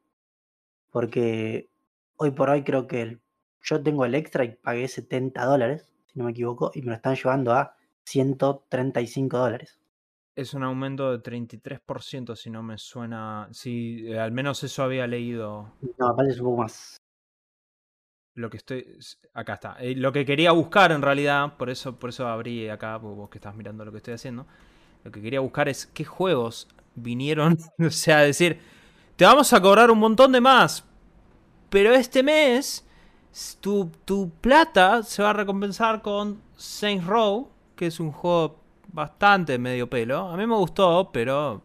Porque 0.91 1.69
hoy 2.17 2.31
por 2.31 2.49
hoy 2.49 2.63
creo 2.63 2.87
que 2.87 3.01
el- 3.01 3.21
yo 3.61 3.81
tengo 3.83 4.05
el 4.05 4.15
extra 4.15 4.43
y 4.45 4.55
pagué 4.55 4.87
70 4.87 5.45
dólares, 5.45 5.91
si 6.07 6.17
no 6.19 6.25
me 6.25 6.31
equivoco, 6.31 6.71
y 6.73 6.81
me 6.81 6.87
lo 6.87 6.93
están 6.95 7.15
llevando 7.15 7.53
a 7.53 7.75
135 8.05 9.37
dólares. 9.37 9.79
Es 10.35 10.53
un 10.53 10.63
aumento 10.63 11.11
de 11.11 11.19
33%, 11.19 12.35
si 12.35 12.49
no 12.49 12.61
me 12.63 12.77
suena. 12.77 13.49
Si 13.51 14.13
al 14.15 14.31
menos 14.31 14.63
eso 14.63 14.83
había 14.83 15.07
leído. 15.07 15.73
No, 15.97 16.09
me 16.09 16.15
parece 16.15 16.39
un 16.41 16.45
poco 16.45 16.61
más. 16.61 16.97
Lo 18.37 18.49
que 18.51 18.57
estoy. 18.57 18.85
Acá 19.33 19.55
está. 19.55 19.77
Eh, 19.79 19.95
lo 19.95 20.11
que 20.11 20.23
quería 20.23 20.51
buscar 20.51 20.91
en 20.91 21.01
realidad, 21.01 21.57
por 21.57 21.69
eso, 21.69 21.95
por 21.97 22.11
eso 22.11 22.27
abrí 22.27 22.69
acá, 22.69 22.97
vos 22.97 23.29
que 23.29 23.39
estás 23.39 23.55
mirando 23.55 23.83
lo 23.83 23.91
que 23.91 23.97
estoy 23.97 24.13
haciendo. 24.13 24.45
Lo 25.03 25.11
que 25.11 25.21
quería 25.21 25.39
buscar 25.39 25.67
es 25.67 25.87
qué 25.87 26.05
juegos 26.05 26.67
vinieron. 26.95 27.57
o 27.79 27.89
sea, 27.89 28.19
decir, 28.19 28.59
te 29.15 29.25
vamos 29.25 29.51
a 29.53 29.61
cobrar 29.61 29.89
un 29.89 29.99
montón 29.99 30.31
de 30.31 30.39
más. 30.39 30.85
Pero 31.69 31.93
este 31.93 32.21
mes, 32.21 32.85
tu, 33.59 33.91
tu 34.05 34.29
plata 34.29 35.01
se 35.01 35.23
va 35.23 35.31
a 35.31 35.33
recompensar 35.33 36.01
con 36.03 36.39
Saints 36.55 37.05
Row, 37.05 37.49
que 37.75 37.87
es 37.87 37.99
un 37.99 38.11
juego 38.11 38.59
bastante 38.93 39.57
medio 39.57 39.89
pelo. 39.89 40.29
A 40.29 40.37
mí 40.37 40.45
me 40.45 40.55
gustó, 40.55 41.09
pero 41.11 41.63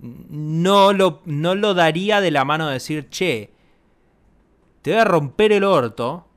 no 0.00 0.92
lo, 0.92 1.22
no 1.24 1.56
lo 1.56 1.74
daría 1.74 2.20
de 2.20 2.30
la 2.30 2.44
mano 2.44 2.68
de 2.68 2.74
decir, 2.74 3.08
che, 3.10 3.55
te 4.86 4.92
voy 4.92 5.00
a 5.00 5.04
romper 5.04 5.50
el 5.50 5.64
orto, 5.64 6.28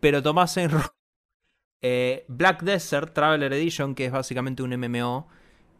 pero 0.00 0.20
tomás 0.20 0.56
en 0.56 0.68
eh, 1.80 2.24
Black 2.26 2.64
Desert 2.64 3.14
Traveler 3.14 3.52
Edition, 3.52 3.94
que 3.94 4.06
es 4.06 4.10
básicamente 4.10 4.64
un 4.64 4.76
MMO 4.76 5.28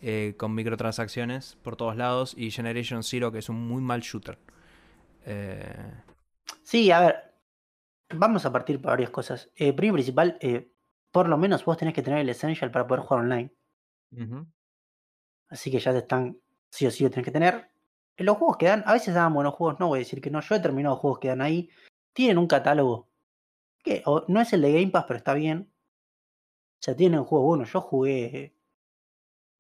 eh, 0.00 0.34
con 0.36 0.54
microtransacciones 0.54 1.56
por 1.60 1.74
todos 1.74 1.96
lados, 1.96 2.34
y 2.38 2.52
Generation 2.52 3.02
Zero, 3.02 3.32
que 3.32 3.38
es 3.38 3.48
un 3.48 3.66
muy 3.66 3.82
mal 3.82 4.02
shooter. 4.02 4.38
Eh... 5.26 5.92
Sí, 6.62 6.92
a 6.92 7.00
ver, 7.00 7.34
vamos 8.14 8.46
a 8.46 8.52
partir 8.52 8.80
por 8.80 8.92
varias 8.92 9.10
cosas. 9.10 9.50
Eh, 9.56 9.72
primero 9.72 9.94
principal, 9.94 10.38
eh, 10.40 10.70
por 11.10 11.28
lo 11.28 11.36
menos 11.36 11.64
vos 11.64 11.78
tenés 11.78 11.94
que 11.94 12.02
tener 12.02 12.20
el 12.20 12.28
Essential 12.28 12.70
para 12.70 12.86
poder 12.86 13.02
jugar 13.02 13.24
online. 13.24 13.52
Así 15.48 15.68
que 15.68 15.80
ya 15.80 15.90
te 15.90 15.98
están, 15.98 16.38
sí 16.70 16.86
o 16.86 16.92
sí 16.92 17.02
lo 17.02 17.10
tenés 17.10 17.24
que 17.24 17.32
tener. 17.32 17.72
En 18.18 18.26
los 18.26 18.36
juegos 18.36 18.56
que 18.56 18.66
dan, 18.66 18.82
a 18.86 18.92
veces 18.92 19.14
dan 19.14 19.34
buenos 19.34 19.54
juegos, 19.54 19.78
no 19.80 19.88
voy 19.88 19.98
a 19.98 20.00
decir 20.00 20.20
que 20.20 20.30
no. 20.30 20.40
Yo 20.40 20.54
he 20.54 20.60
terminado 20.60 20.96
juegos 20.96 21.18
que 21.18 21.28
dan 21.28 21.40
ahí. 21.40 21.70
Tienen 22.12 22.38
un 22.38 22.46
catálogo 22.46 23.08
que 23.82 24.02
no 24.26 24.40
es 24.40 24.52
el 24.52 24.62
de 24.62 24.72
Game 24.72 24.88
Pass, 24.88 25.04
pero 25.06 25.18
está 25.18 25.34
bien. 25.34 25.72
O 25.72 26.82
sea, 26.82 26.94
tienen 26.96 27.24
juegos 27.24 27.46
buenos. 27.46 27.72
Yo 27.72 27.80
jugué 27.80 28.54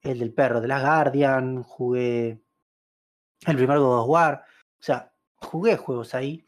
el 0.02 0.18
del 0.18 0.32
perro 0.32 0.60
de 0.60 0.68
la 0.68 0.80
Guardian, 0.80 1.62
jugué 1.62 2.42
el 3.46 3.56
primer 3.56 3.78
God 3.78 4.02
of 4.02 4.08
War. 4.08 4.44
O 4.80 4.82
sea, 4.82 5.12
jugué 5.36 5.76
juegos 5.76 6.14
ahí. 6.14 6.46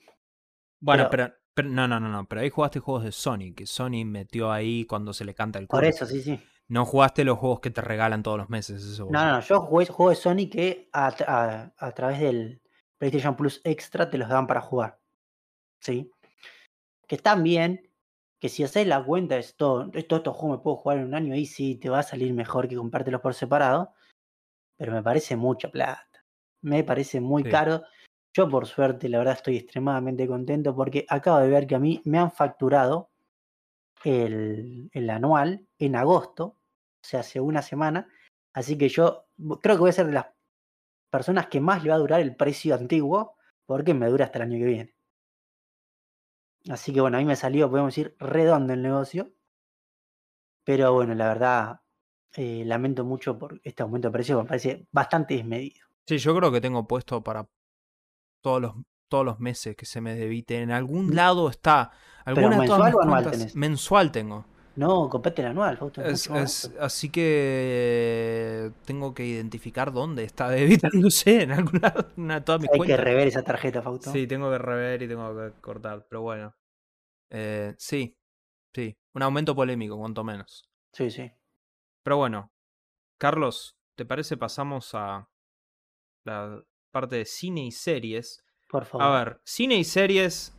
Bueno, 0.81 1.09
pero, 1.11 1.33
pero, 1.55 1.69
no, 1.69 1.89
no, 1.89 2.01
no, 2.01 2.09
no. 2.09 2.27
Pero 2.27 2.41
ahí 2.41 2.51
jugaste 2.51 2.81
juegos 2.81 3.05
de 3.05 3.13
Sony, 3.13 3.55
que 3.55 3.67
Sony 3.67 4.05
metió 4.05 4.51
ahí 4.51 4.85
cuando 4.85 5.13
se 5.13 5.25
le 5.25 5.35
canta 5.35 5.59
el 5.59 5.67
culo. 5.67 5.81
Por 5.81 5.85
eso, 5.89 6.07
sí, 6.07 6.23
sí. 6.23 6.41
No 6.69 6.85
jugaste 6.87 7.25
los 7.25 7.37
juegos 7.37 7.61
que 7.61 7.71
te 7.71 7.81
regalan 7.81 8.23
todos 8.23 8.39
los 8.39 8.49
meses. 8.49 8.85
Eso, 8.85 9.09
no, 9.11 9.25
no, 9.25 9.33
no, 9.33 9.41
yo 9.41 9.61
jugué 9.61 9.87
juegos 9.87 10.17
de 10.17 10.23
Sony 10.23 10.49
que 10.49 10.89
a, 10.93 11.73
a, 11.77 11.93
través 11.93 12.21
del 12.21 12.63
PlayStation 12.97 13.35
Plus 13.35 13.61
Extra 13.65 14.09
te 14.09 14.19
los 14.19 14.29
dan 14.29 14.47
para 14.47 14.61
jugar. 14.61 15.01
¿Sí? 15.81 16.11
Que 17.07 17.17
están 17.17 17.43
bien, 17.43 17.91
que 18.39 18.49
si 18.49 18.63
haces 18.63 18.87
la 18.87 19.05
cuenta 19.05 19.35
de 19.35 19.41
esto, 19.41 19.91
estos 19.93 20.37
juegos 20.37 20.59
me 20.59 20.63
puedo 20.63 20.77
jugar 20.77 20.99
en 20.99 21.05
un 21.05 21.15
año 21.15 21.35
y 21.35 21.47
sí 21.47 21.77
te 21.77 21.91
va 21.91 22.01
a 22.01 22.05
salir 22.05 22.33
mejor 22.33 22.69
que 22.69 22.77
comprártelos 22.77 23.21
por 23.21 23.35
separado, 23.35 23.95
pero 24.77 24.93
me 24.93 25.03
parece 25.03 25.37
mucha 25.37 25.71
plata. 25.71 26.07
Me 26.63 26.85
parece 26.85 27.21
muy 27.21 27.43
caro. 27.45 27.83
Yo 28.33 28.49
por 28.49 28.67
suerte, 28.67 29.09
la 29.09 29.19
verdad, 29.19 29.35
estoy 29.35 29.57
extremadamente 29.57 30.27
contento 30.27 30.77
porque 30.77 31.05
acabo 31.09 31.39
de 31.41 31.49
ver 31.49 31.67
que 31.67 31.75
a 31.75 31.81
mí 31.81 32.01
me 32.05 32.19
han 32.19 32.31
facturado 32.31 33.11
el, 34.05 34.89
el 34.93 35.11
anual 35.11 35.67
en 35.79 35.97
agosto 35.97 36.61
o 37.03 37.07
sea, 37.07 37.21
hace 37.21 37.41
una 37.41 37.63
semana. 37.63 38.09
Así 38.53 38.77
que 38.77 38.89
yo 38.89 39.27
creo 39.61 39.77
que 39.77 39.81
voy 39.81 39.91
a 39.91 39.95
ser 39.95 40.07
de 40.07 40.13
las 40.13 40.27
personas 41.11 41.47
que 41.47 41.61
más 41.61 41.83
le 41.83 41.91
va 41.91 41.97
a 41.97 42.01
durar 42.01 42.21
el 42.21 42.37
precio 42.37 42.75
antiguo, 42.75 43.37
porque 43.67 43.95
me 43.95 44.09
dura 44.09 44.27
hasta 44.27 44.39
el 44.39 44.43
año 44.43 44.59
que 44.59 44.65
viene. 44.65 44.95
Así 46.69 46.93
que 46.93 47.01
bueno, 47.01 47.17
a 47.17 47.21
mí 47.21 47.27
me 47.27 47.37
salió, 47.37 47.71
podemos 47.71 47.95
decir, 47.95 48.17
redondo 48.19 48.73
el 48.73 48.83
negocio. 48.83 49.33
Pero 50.65 50.93
bueno, 50.93 51.15
la 51.15 51.29
verdad, 51.29 51.81
eh, 52.35 52.65
lamento 52.67 53.05
mucho 53.05 53.39
por 53.39 53.61
este 53.65 53.83
aumento 53.83 54.09
de 54.09 54.13
precio, 54.13 54.43
me 54.43 54.49
parece 54.49 54.87
bastante 54.93 55.35
desmedido. 55.35 55.87
Sí, 56.07 56.19
yo 56.19 56.37
creo 56.37 56.53
que 56.53 56.61
tengo 56.61 56.87
puesto 56.87 57.23
para 57.23 57.49
todos 58.43 58.61
los, 58.61 58.75
todos 59.09 59.25
los 59.25 59.41
meses 59.41 59.77
que 59.77 59.87
se 59.87 60.01
me 60.01 60.15
debite. 60.15 60.61
En 60.61 60.71
algún 60.71 61.15
lado 61.15 61.49
está. 61.49 61.93
¿Alguna 62.25 62.59
mensual 62.59 62.95
o 62.95 63.03
anual 63.03 63.31
tenés? 63.31 63.55
Mensual 63.55 64.13
tengo. 64.13 64.47
No, 64.81 65.11
compete 65.11 65.43
el 65.43 65.49
anual, 65.49 65.79
así 66.81 67.11
que 67.11 68.73
tengo 68.87 69.13
que 69.13 69.27
identificar 69.27 69.93
dónde 69.93 70.25
está 70.25 70.49
sé, 71.11 71.43
en 71.43 71.53
algún 71.53 71.83
lado, 71.83 72.07
una, 72.17 72.43
toda 72.43 72.57
mi 72.57 72.67
Hay 72.73 72.81
que 72.81 72.97
rever 72.97 73.29
esa 73.29 73.45
tarjeta, 73.45 73.83
Fausto. 73.83 74.11
Sí, 74.11 74.27
tengo 74.27 74.51
que 74.51 74.57
rever 74.57 75.03
y 75.03 75.09
tengo 75.09 75.37
que 75.37 75.61
cortar, 75.61 76.07
pero 76.09 76.23
bueno. 76.23 76.57
Eh, 77.29 77.75
sí, 77.77 78.17
sí, 78.75 78.97
un 79.13 79.23
aumento 79.23 79.55
polémico, 79.55 79.99
cuanto 79.99 80.25
menos. 80.25 80.71
Sí, 80.95 81.11
sí. 81.11 81.31
Pero 82.03 82.17
bueno, 82.17 82.51
Carlos, 83.19 83.77
¿te 83.97 84.07
parece 84.07 84.39
pasamos 84.39 84.95
a 84.95 85.29
la 86.25 86.65
parte 86.91 87.17
de 87.17 87.27
cine 87.27 87.67
y 87.67 87.71
series? 87.71 88.43
Por 88.67 88.87
favor. 88.87 89.07
A 89.07 89.25
ver, 89.25 89.41
cine 89.45 89.75
y 89.75 89.85
series, 89.85 90.57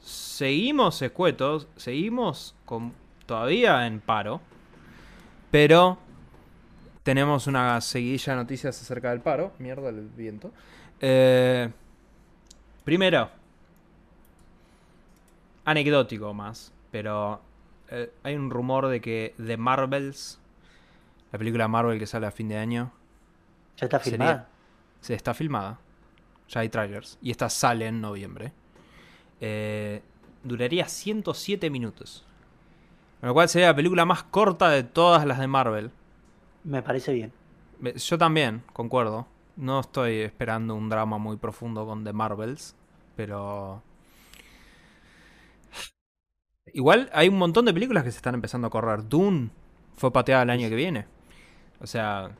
seguimos 0.00 1.00
escuetos, 1.00 1.68
seguimos 1.76 2.54
con 2.66 3.05
todavía 3.26 3.86
en 3.86 4.00
paro. 4.00 4.40
Pero 5.50 5.98
tenemos 7.02 7.46
una 7.46 7.80
seguidilla 7.80 8.32
de 8.32 8.38
noticias 8.40 8.80
acerca 8.80 9.10
del 9.10 9.20
paro. 9.20 9.52
Mierda 9.58 9.90
el 9.90 10.08
viento. 10.08 10.52
Eh, 11.00 11.70
primero, 12.84 13.30
anecdótico 15.64 16.32
más, 16.32 16.72
pero 16.90 17.40
eh, 17.90 18.10
hay 18.22 18.34
un 18.34 18.50
rumor 18.50 18.88
de 18.88 19.00
que 19.00 19.34
The 19.44 19.56
Marvels, 19.56 20.38
la 21.32 21.38
película 21.38 21.68
Marvel 21.68 21.98
que 21.98 22.06
sale 22.06 22.26
a 22.26 22.30
fin 22.30 22.48
de 22.48 22.56
año, 22.56 22.92
ya 23.76 23.86
está 23.86 24.00
filmada. 24.00 24.48
se 25.00 25.14
está 25.14 25.34
filmada. 25.34 25.78
Ya 26.48 26.60
hay 26.60 26.68
trailers. 26.68 27.18
Y 27.20 27.30
esta 27.30 27.50
sale 27.50 27.86
en 27.86 28.00
noviembre. 28.00 28.52
Eh, 29.40 30.02
duraría 30.42 30.88
107 30.88 31.70
minutos. 31.70 32.24
Con 33.20 33.28
lo 33.28 33.34
cual 33.34 33.48
sería 33.48 33.68
la 33.68 33.76
película 33.76 34.04
más 34.04 34.22
corta 34.24 34.68
de 34.68 34.82
todas 34.82 35.26
las 35.26 35.38
de 35.38 35.46
Marvel. 35.46 35.90
Me 36.64 36.82
parece 36.82 37.12
bien. 37.12 37.32
Yo 37.96 38.18
también, 38.18 38.62
concuerdo. 38.72 39.26
No 39.56 39.80
estoy 39.80 40.20
esperando 40.20 40.74
un 40.74 40.88
drama 40.88 41.18
muy 41.18 41.36
profundo 41.36 41.86
con 41.86 42.04
The 42.04 42.12
Marvels, 42.12 42.76
pero... 43.14 43.82
Igual 46.72 47.08
hay 47.12 47.28
un 47.28 47.38
montón 47.38 47.64
de 47.64 47.72
películas 47.72 48.04
que 48.04 48.10
se 48.10 48.18
están 48.18 48.34
empezando 48.34 48.66
a 48.66 48.70
correr. 48.70 49.08
Dune 49.08 49.50
fue 49.94 50.12
pateada 50.12 50.42
el 50.42 50.50
año 50.50 50.68
que 50.68 50.74
viene. 50.74 51.06
O 51.80 51.86
sea, 51.86 52.30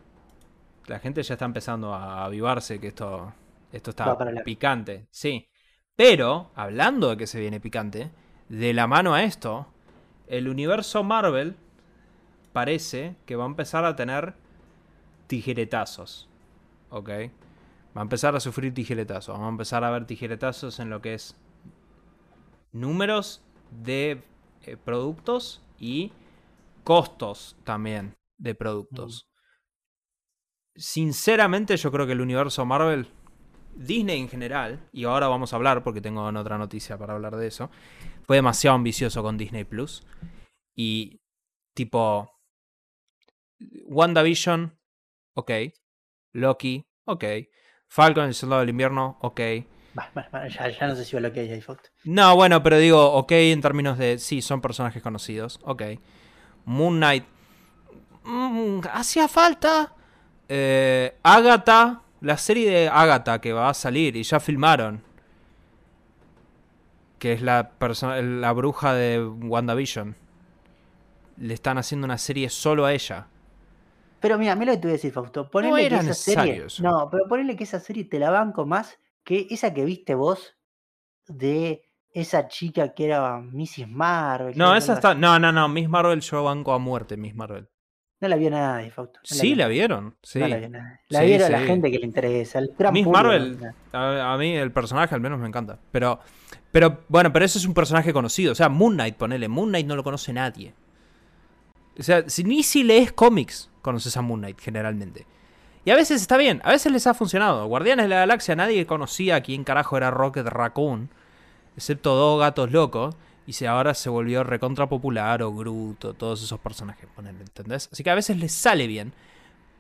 la 0.86 0.98
gente 0.98 1.22
ya 1.22 1.34
está 1.34 1.44
empezando 1.44 1.94
a 1.94 2.24
avivarse 2.24 2.78
que 2.78 2.88
esto, 2.88 3.32
esto 3.72 3.90
está 3.90 4.16
picante. 4.44 5.06
Sí. 5.10 5.48
Pero, 5.94 6.50
hablando 6.54 7.10
de 7.10 7.16
que 7.16 7.26
se 7.26 7.40
viene 7.40 7.60
picante, 7.60 8.10
de 8.48 8.74
la 8.74 8.86
mano 8.86 9.14
a 9.14 9.22
esto, 9.22 9.66
el 10.26 10.48
universo 10.48 11.02
Marvel 11.04 11.56
parece 12.52 13.16
que 13.26 13.36
va 13.36 13.44
a 13.44 13.48
empezar 13.48 13.84
a 13.84 13.96
tener 13.96 14.34
tijeretazos. 15.26 16.28
¿Ok? 16.90 17.08
Va 17.96 18.00
a 18.00 18.02
empezar 18.02 18.36
a 18.36 18.40
sufrir 18.40 18.74
tijeretazos. 18.74 19.34
Vamos 19.34 19.46
a 19.46 19.50
empezar 19.50 19.84
a 19.84 19.90
ver 19.90 20.06
tijeretazos 20.06 20.78
en 20.80 20.90
lo 20.90 21.00
que 21.00 21.14
es 21.14 21.36
números 22.72 23.42
de 23.70 24.22
eh, 24.62 24.76
productos 24.76 25.62
y 25.78 26.12
costos 26.84 27.56
también 27.64 28.14
de 28.38 28.54
productos. 28.54 29.28
Mm. 29.28 30.78
Sinceramente 30.78 31.76
yo 31.76 31.90
creo 31.90 32.06
que 32.06 32.12
el 32.12 32.20
universo 32.20 32.66
Marvel, 32.66 33.08
Disney 33.76 34.20
en 34.20 34.28
general, 34.28 34.88
y 34.92 35.04
ahora 35.04 35.28
vamos 35.28 35.52
a 35.52 35.56
hablar 35.56 35.82
porque 35.84 36.00
tengo 36.00 36.24
otra 36.24 36.58
noticia 36.58 36.96
para 36.96 37.14
hablar 37.14 37.36
de 37.36 37.46
eso, 37.46 37.70
fue 38.26 38.36
demasiado 38.36 38.74
ambicioso 38.74 39.22
con 39.22 39.38
Disney 39.38 39.64
Plus. 39.64 40.02
Y 40.74 41.20
tipo. 41.74 42.30
WandaVision, 43.86 44.78
ok. 45.34 45.50
Loki, 46.32 46.86
ok. 47.04 47.24
Falcon, 47.88 48.26
el 48.26 48.34
soldado 48.34 48.60
del 48.60 48.70
invierno, 48.70 49.16
ok. 49.20 49.40
ya, 49.40 50.86
no 50.88 50.96
sé 50.96 51.04
si 51.04 51.16
va 51.16 51.20
lo 51.20 51.32
que 51.32 51.40
hay 51.40 51.64
No, 52.04 52.36
bueno, 52.36 52.62
pero 52.62 52.78
digo, 52.78 53.12
ok 53.12 53.32
en 53.32 53.60
términos 53.60 53.96
de. 53.96 54.18
Sí, 54.18 54.42
son 54.42 54.60
personajes 54.60 55.02
conocidos, 55.02 55.60
ok. 55.62 55.82
Moon 56.64 56.96
Knight. 56.96 57.24
Mm, 58.24 58.80
Hacía 58.92 59.28
falta. 59.28 59.94
Eh, 60.48 61.16
Agatha. 61.22 62.02
La 62.20 62.36
serie 62.38 62.70
de 62.70 62.88
Agatha 62.88 63.40
que 63.40 63.52
va 63.52 63.68
a 63.68 63.74
salir 63.74 64.16
y 64.16 64.22
ya 64.22 64.40
filmaron 64.40 65.02
que 67.18 67.32
es 67.32 67.42
la, 67.42 67.72
la 67.78 68.52
bruja 68.52 68.94
de 68.94 69.24
WandaVision. 69.24 70.16
Le 71.38 71.54
están 71.54 71.78
haciendo 71.78 72.04
una 72.04 72.18
serie 72.18 72.48
solo 72.50 72.84
a 72.84 72.92
ella. 72.92 73.28
Pero 74.20 74.38
mira, 74.38 74.54
mira 74.54 74.72
lo 74.72 74.76
que 74.76 74.80
te 74.80 74.86
voy 74.88 74.92
a 74.92 74.96
decir, 74.96 75.12
Fausto. 75.12 75.50
Ponele 75.50 75.88
que 75.88 75.96
esa 75.96 76.14
serie. 76.14 76.66
No, 76.80 77.08
pero 77.10 77.26
ponele 77.28 77.56
que 77.56 77.64
esa 77.64 77.80
serie 77.80 78.04
te 78.04 78.18
la 78.18 78.30
banco 78.30 78.66
más 78.66 78.98
que 79.24 79.46
esa 79.50 79.74
que 79.74 79.84
viste 79.84 80.14
vos 80.14 80.56
de 81.26 81.82
esa 82.10 82.48
chica 82.48 82.94
que 82.94 83.06
era 83.06 83.38
Mrs. 83.40 83.88
Marvel. 83.88 84.56
No, 84.56 84.74
esa 84.74 84.94
está. 84.94 85.14
No, 85.14 85.38
no, 85.38 85.52
no. 85.52 85.68
Miss 85.68 85.88
Marvel 85.88 86.20
yo 86.20 86.44
banco 86.44 86.72
a 86.72 86.78
muerte, 86.78 87.16
Miss 87.16 87.34
Marvel. 87.34 87.68
No 88.20 88.28
la 88.28 88.36
vio 88.36 88.50
nadie, 88.50 88.90
Fausto. 88.90 89.20
no 89.22 89.36
Sí, 89.36 89.48
vio 89.48 89.56
la 89.56 89.68
vieron. 89.68 90.16
Sí. 90.22 90.38
No 90.38 90.48
la 90.48 90.56
vio 90.56 90.68
nadie. 90.70 91.00
La 91.08 91.20
Sí, 91.20 91.26
vieron 91.26 91.52
la 91.52 91.60
sí. 91.60 91.66
gente 91.66 91.90
que 91.90 91.98
le 91.98 92.06
interesa. 92.06 92.58
El 92.58 92.72
gran 92.78 92.92
Miss 92.92 93.04
público, 93.04 93.22
Marvel, 93.22 93.58
¿no? 93.60 93.98
a, 93.98 94.32
a 94.34 94.38
mí 94.38 94.52
el 94.56 94.72
personaje 94.72 95.14
al 95.14 95.20
menos 95.20 95.38
me 95.38 95.46
encanta. 95.46 95.78
Pero, 95.92 96.18
pero, 96.72 97.04
bueno, 97.08 97.32
pero 97.32 97.44
ese 97.44 97.58
es 97.58 97.66
un 97.66 97.74
personaje 97.74 98.12
conocido. 98.12 98.52
O 98.52 98.54
sea, 98.54 98.68
Moon 98.70 98.94
Knight, 98.94 99.16
ponele. 99.16 99.48
Moon 99.48 99.68
Knight 99.68 99.86
no 99.86 99.96
lo 99.96 100.02
conoce 100.02 100.32
nadie. 100.32 100.72
O 101.98 102.02
sea, 102.02 102.28
si, 102.28 102.44
ni 102.44 102.62
si 102.62 102.84
lees 102.84 103.12
cómics 103.12 103.70
conoces 103.82 104.16
a 104.16 104.22
Moon 104.22 104.40
Knight 104.40 104.60
generalmente. 104.60 105.26
Y 105.84 105.90
a 105.90 105.94
veces 105.94 106.20
está 106.20 106.36
bien, 106.36 106.60
a 106.64 106.70
veces 106.70 106.90
les 106.90 107.06
ha 107.06 107.14
funcionado. 107.14 107.66
Guardianes 107.66 108.06
de 108.06 108.08
la 108.08 108.16
Galaxia 108.16 108.56
nadie 108.56 108.86
conocía 108.86 109.40
quién 109.42 109.62
carajo 109.62 109.96
era 109.96 110.10
Rocket 110.10 110.46
Raccoon, 110.46 111.10
excepto 111.76 112.14
dos 112.16 112.40
gatos 112.40 112.72
locos. 112.72 113.14
Y 113.46 113.52
si 113.52 113.66
ahora 113.66 113.94
se 113.94 114.08
volvió 114.08 114.42
recontra 114.42 114.88
popular 114.88 115.42
o 115.42 115.54
Groot 115.54 116.04
o 116.04 116.14
todos 116.14 116.42
esos 116.42 116.58
personajes, 116.60 117.08
ponele, 117.14 117.40
¿entendés? 117.40 117.88
Así 117.92 118.02
que 118.02 118.10
a 118.10 118.14
veces 118.14 118.38
les 118.38 118.52
sale 118.52 118.86
bien. 118.86 119.12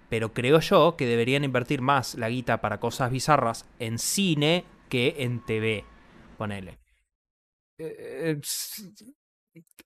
Pero 0.08 0.32
creo 0.32 0.60
yo 0.60 0.96
que 0.96 1.06
deberían 1.06 1.42
invertir 1.42 1.80
más 1.80 2.14
la 2.14 2.28
guita 2.28 2.60
para 2.60 2.78
cosas 2.78 3.10
bizarras 3.10 3.66
en 3.80 3.98
cine 3.98 4.64
que 4.88 5.16
en 5.18 5.44
TV. 5.44 5.84
Ponele. 6.38 6.78
Eh, 7.78 8.38
eh, 8.38 8.40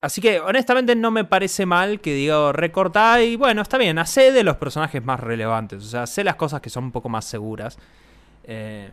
Así 0.01 0.21
que 0.21 0.41
honestamente 0.41 0.97
no 0.97 1.11
me 1.11 1.25
parece 1.25 1.67
mal 1.67 2.01
que 2.01 2.15
diga 2.15 2.53
recortar 2.53 3.23
y 3.23 3.37
bueno, 3.37 3.61
está 3.61 3.77
bien, 3.77 3.99
hace 3.99 4.33
de 4.33 4.45
los 4.45 4.57
personajes 4.57 5.05
más 5.05 5.21
relevantes. 5.21 5.85
O 5.85 5.87
sea, 5.87 6.03
hace 6.05 6.25
las 6.25 6.37
cosas 6.37 6.61
que 6.61 6.71
son 6.71 6.85
un 6.85 6.93
poco 6.93 7.09
más 7.09 7.27
seguras. 7.27 7.79
Eh, 8.45 8.91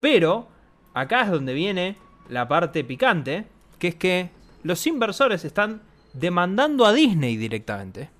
pero 0.00 0.48
acá 0.94 1.22
es 1.22 1.30
donde 1.30 1.52
viene 1.52 1.96
la 2.28 2.48
parte 2.48 2.84
picante, 2.84 3.46
que 3.80 3.88
es 3.88 3.94
que 3.96 4.30
los 4.62 4.86
inversores 4.86 5.44
están 5.44 5.80
demandando 6.12 6.84
a 6.84 6.92
Disney 6.92 7.36
directamente. 7.36 8.10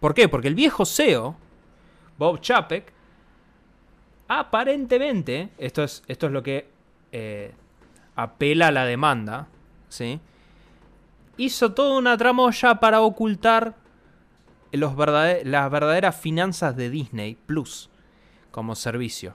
¿Por 0.00 0.12
qué? 0.12 0.28
Porque 0.28 0.48
el 0.48 0.54
viejo 0.54 0.84
CEO, 0.84 1.36
Bob 2.18 2.40
Chapek, 2.40 2.92
aparentemente, 4.28 5.50
esto 5.56 5.84
es, 5.84 6.02
esto 6.08 6.26
es 6.26 6.32
lo 6.32 6.42
que 6.42 6.68
eh, 7.12 7.54
apela 8.16 8.68
a 8.68 8.72
la 8.72 8.84
demanda, 8.84 9.46
¿sí? 9.88 10.20
Hizo 11.36 11.72
toda 11.72 11.96
una 11.96 12.16
tramoya 12.16 12.80
para 12.80 13.00
ocultar 13.00 13.76
los 14.72 14.96
las 14.96 15.70
verdaderas 15.70 16.16
finanzas 16.16 16.76
de 16.76 16.90
Disney 16.90 17.36
Plus 17.46 17.88
como 18.50 18.74
servicio. 18.74 19.34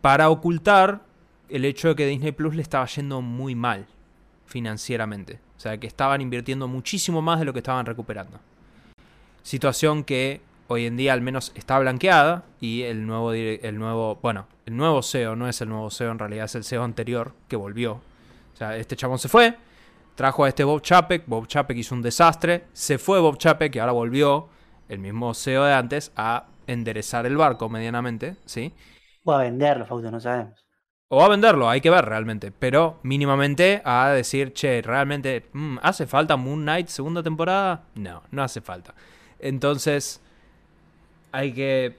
Para 0.00 0.30
ocultar 0.30 1.02
el 1.54 1.64
hecho 1.64 1.86
de 1.88 1.94
que 1.94 2.06
Disney 2.06 2.32
Plus 2.32 2.56
le 2.56 2.62
estaba 2.62 2.84
yendo 2.86 3.20
muy 3.22 3.54
mal 3.54 3.86
financieramente. 4.44 5.38
O 5.56 5.60
sea, 5.60 5.78
que 5.78 5.86
estaban 5.86 6.20
invirtiendo 6.20 6.66
muchísimo 6.66 7.22
más 7.22 7.38
de 7.38 7.44
lo 7.44 7.52
que 7.52 7.60
estaban 7.60 7.86
recuperando. 7.86 8.40
Situación 9.44 10.02
que 10.02 10.40
hoy 10.66 10.86
en 10.86 10.96
día 10.96 11.12
al 11.12 11.20
menos 11.20 11.52
está 11.54 11.78
blanqueada 11.78 12.42
y 12.60 12.82
el 12.82 13.06
nuevo, 13.06 13.32
el 13.32 13.78
nuevo, 13.78 14.18
bueno, 14.20 14.48
el 14.66 14.76
nuevo 14.76 15.00
CEO 15.00 15.36
no 15.36 15.48
es 15.48 15.60
el 15.60 15.68
nuevo 15.68 15.90
CEO, 15.90 16.10
en 16.10 16.18
realidad 16.18 16.46
es 16.46 16.56
el 16.56 16.64
CEO 16.64 16.82
anterior 16.82 17.34
que 17.46 17.54
volvió. 17.54 17.92
O 17.92 18.56
sea, 18.56 18.76
este 18.76 18.96
chabón 18.96 19.20
se 19.20 19.28
fue, 19.28 19.56
trajo 20.16 20.42
a 20.42 20.48
este 20.48 20.64
Bob 20.64 20.82
Chapek, 20.82 21.22
Bob 21.24 21.46
Chapek 21.46 21.76
hizo 21.76 21.94
un 21.94 22.02
desastre, 22.02 22.64
se 22.72 22.98
fue 22.98 23.20
Bob 23.20 23.38
Chapek 23.38 23.76
y 23.76 23.78
ahora 23.78 23.92
volvió 23.92 24.48
el 24.88 24.98
mismo 24.98 25.32
CEO 25.34 25.64
de 25.64 25.74
antes 25.74 26.10
a 26.16 26.46
enderezar 26.66 27.26
el 27.26 27.36
barco 27.36 27.68
medianamente, 27.68 28.34
¿sí? 28.44 28.72
O 29.22 29.32
a 29.32 29.38
venderlo, 29.38 29.86
Fausto, 29.86 30.10
no 30.10 30.18
sabemos. 30.18 30.63
O 31.16 31.22
a 31.22 31.28
venderlo, 31.28 31.68
hay 31.70 31.80
que 31.80 31.90
ver 31.90 32.04
realmente. 32.04 32.50
Pero 32.50 32.98
mínimamente 33.04 33.80
a 33.84 34.08
decir, 34.08 34.52
che, 34.52 34.82
realmente, 34.82 35.46
mm, 35.52 35.76
¿hace 35.80 36.08
falta 36.08 36.36
Moon 36.36 36.62
Knight 36.62 36.88
segunda 36.88 37.22
temporada? 37.22 37.84
No, 37.94 38.24
no 38.32 38.42
hace 38.42 38.60
falta. 38.60 38.94
Entonces, 39.38 40.20
hay 41.30 41.52
que. 41.52 41.96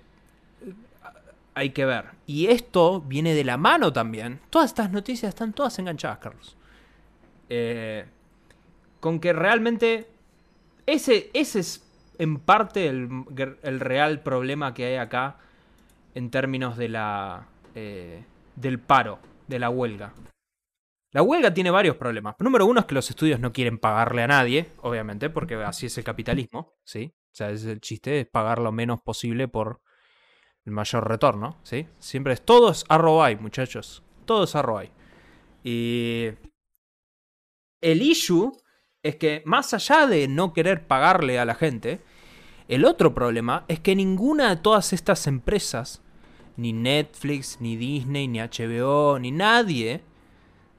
Hay 1.53 1.69
que 1.69 1.85
ver. 1.85 2.07
Y 2.27 2.47
esto 2.47 2.99
viene 2.99 3.33
de 3.33 3.45
la 3.45 3.55
mano 3.55 3.93
también. 3.93 4.41
Todas 4.49 4.71
estas 4.71 4.91
noticias 4.91 5.29
están 5.29 5.53
todas 5.53 5.79
enganchadas, 5.79 6.17
Carlos. 6.17 6.57
Eh, 7.47 8.03
con 8.99 9.21
que 9.21 9.31
realmente. 9.31 10.09
Ese, 10.85 11.31
ese 11.33 11.61
es 11.61 11.87
en 12.17 12.37
parte 12.37 12.87
el, 12.87 13.09
el 13.63 13.79
real 13.79 14.19
problema 14.19 14.73
que 14.73 14.87
hay 14.87 14.95
acá 14.97 15.37
en 16.15 16.29
términos 16.31 16.75
de 16.75 16.89
la. 16.89 17.47
eh, 17.75 18.25
del 18.55 18.79
paro, 18.79 19.19
de 19.47 19.59
la 19.59 19.69
huelga. 19.69 20.13
La 21.11 21.21
huelga 21.21 21.53
tiene 21.53 21.71
varios 21.71 21.95
problemas. 21.95 22.35
Número 22.39 22.65
uno 22.65 22.81
es 22.81 22.85
que 22.85 22.95
los 22.95 23.09
estudios 23.09 23.39
no 23.39 23.53
quieren 23.53 23.77
pagarle 23.77 24.23
a 24.23 24.27
nadie, 24.27 24.71
obviamente, 24.81 25.29
porque 25.29 25.55
así 25.55 25.85
es 25.85 25.97
el 25.97 26.03
capitalismo, 26.03 26.73
¿sí? 26.83 27.13
O 27.31 27.35
sea, 27.35 27.51
es 27.51 27.63
el 27.65 27.79
chiste, 27.79 28.19
es 28.19 28.27
pagar 28.27 28.59
lo 28.59 28.71
menos 28.71 29.01
posible 29.01 29.47
por 29.47 29.81
el 30.65 30.73
mayor 30.73 31.07
retorno, 31.07 31.57
¿sí? 31.63 31.87
Siempre 31.99 32.33
es 32.33 32.43
todo 32.43 32.71
es 32.71 32.83
ROI, 32.89 33.37
muchachos. 33.37 34.03
Todo 34.25 34.43
es 34.43 34.53
ROI. 34.53 34.91
Y 35.63 36.31
el 37.81 38.01
issue 38.01 38.51
es 39.03 39.15
que 39.15 39.41
más 39.45 39.73
allá 39.73 40.07
de 40.07 40.27
no 40.27 40.51
querer 40.51 40.87
pagarle 40.87 41.39
a 41.39 41.45
la 41.45 41.55
gente, 41.55 42.01
el 42.67 42.83
otro 42.83 43.13
problema 43.13 43.63
es 43.67 43.79
que 43.79 43.95
ninguna 43.95 44.49
de 44.49 44.61
todas 44.61 44.91
estas 44.91 45.27
empresas, 45.27 46.01
ni 46.57 46.73
Netflix, 46.73 47.57
ni 47.59 47.75
Disney, 47.75 48.27
ni 48.27 48.39
HBO, 48.39 49.19
ni 49.19 49.31
nadie, 49.31 50.01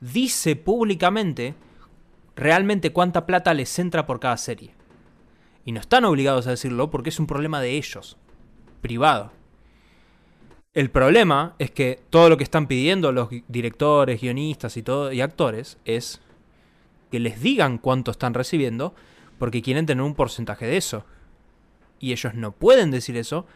dice 0.01 0.57
públicamente 0.57 1.55
realmente 2.35 2.93
cuánta 2.93 3.27
plata 3.27 3.55
les 3.55 3.79
entra 3.79 4.07
por 4.07 4.21
cada 4.21 4.37
serie. 4.37 4.75
Y 5.65 5.73
no 5.73 5.81
están 5.81 6.05
obligados 6.05 6.47
a 6.47 6.51
decirlo 6.51 6.91
porque 6.91 7.09
es 7.11 7.19
un 7.19 7.27
problema 7.27 7.61
de 7.61 7.77
ellos, 7.77 8.17
privado. 8.81 9.33
El 10.75 10.91
problema 10.91 11.55
es 11.59 11.71
que 11.71 12.01
todo 12.11 12.29
lo 12.29 12.37
que 12.37 12.45
están 12.45 12.67
pidiendo 12.67 13.11
los 13.11 13.31
directores, 13.49 14.21
guionistas 14.21 14.77
y, 14.77 14.83
todo, 14.83 15.11
y 15.11 15.23
actores 15.23 15.79
es 15.87 16.21
que 17.11 17.19
les 17.19 17.41
digan 17.41 17.79
cuánto 17.79 18.11
están 18.11 18.35
recibiendo 18.35 18.95
porque 19.39 19.63
quieren 19.63 19.87
tener 19.87 20.05
un 20.05 20.15
porcentaje 20.15 20.67
de 20.67 20.77
eso. 20.77 21.05
Y 21.99 22.13
ellos 22.13 22.35
no 22.35 22.53
pueden 22.53 22.91
decir 22.91 23.17
eso 23.17 23.47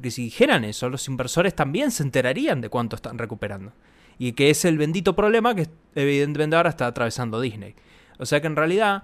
porque 0.00 0.10
si 0.10 0.22
dijeran 0.22 0.64
eso, 0.64 0.88
los 0.88 1.06
inversores 1.08 1.54
también 1.54 1.90
se 1.90 2.02
enterarían 2.02 2.62
de 2.62 2.70
cuánto 2.70 2.96
están 2.96 3.18
recuperando. 3.18 3.74
Y 4.16 4.32
que 4.32 4.48
es 4.48 4.64
el 4.64 4.78
bendito 4.78 5.14
problema 5.14 5.54
que 5.54 5.68
evidentemente 5.94 6.56
ahora 6.56 6.70
está 6.70 6.86
atravesando 6.86 7.38
Disney. 7.38 7.74
O 8.18 8.24
sea 8.24 8.40
que 8.40 8.46
en 8.46 8.56
realidad 8.56 9.02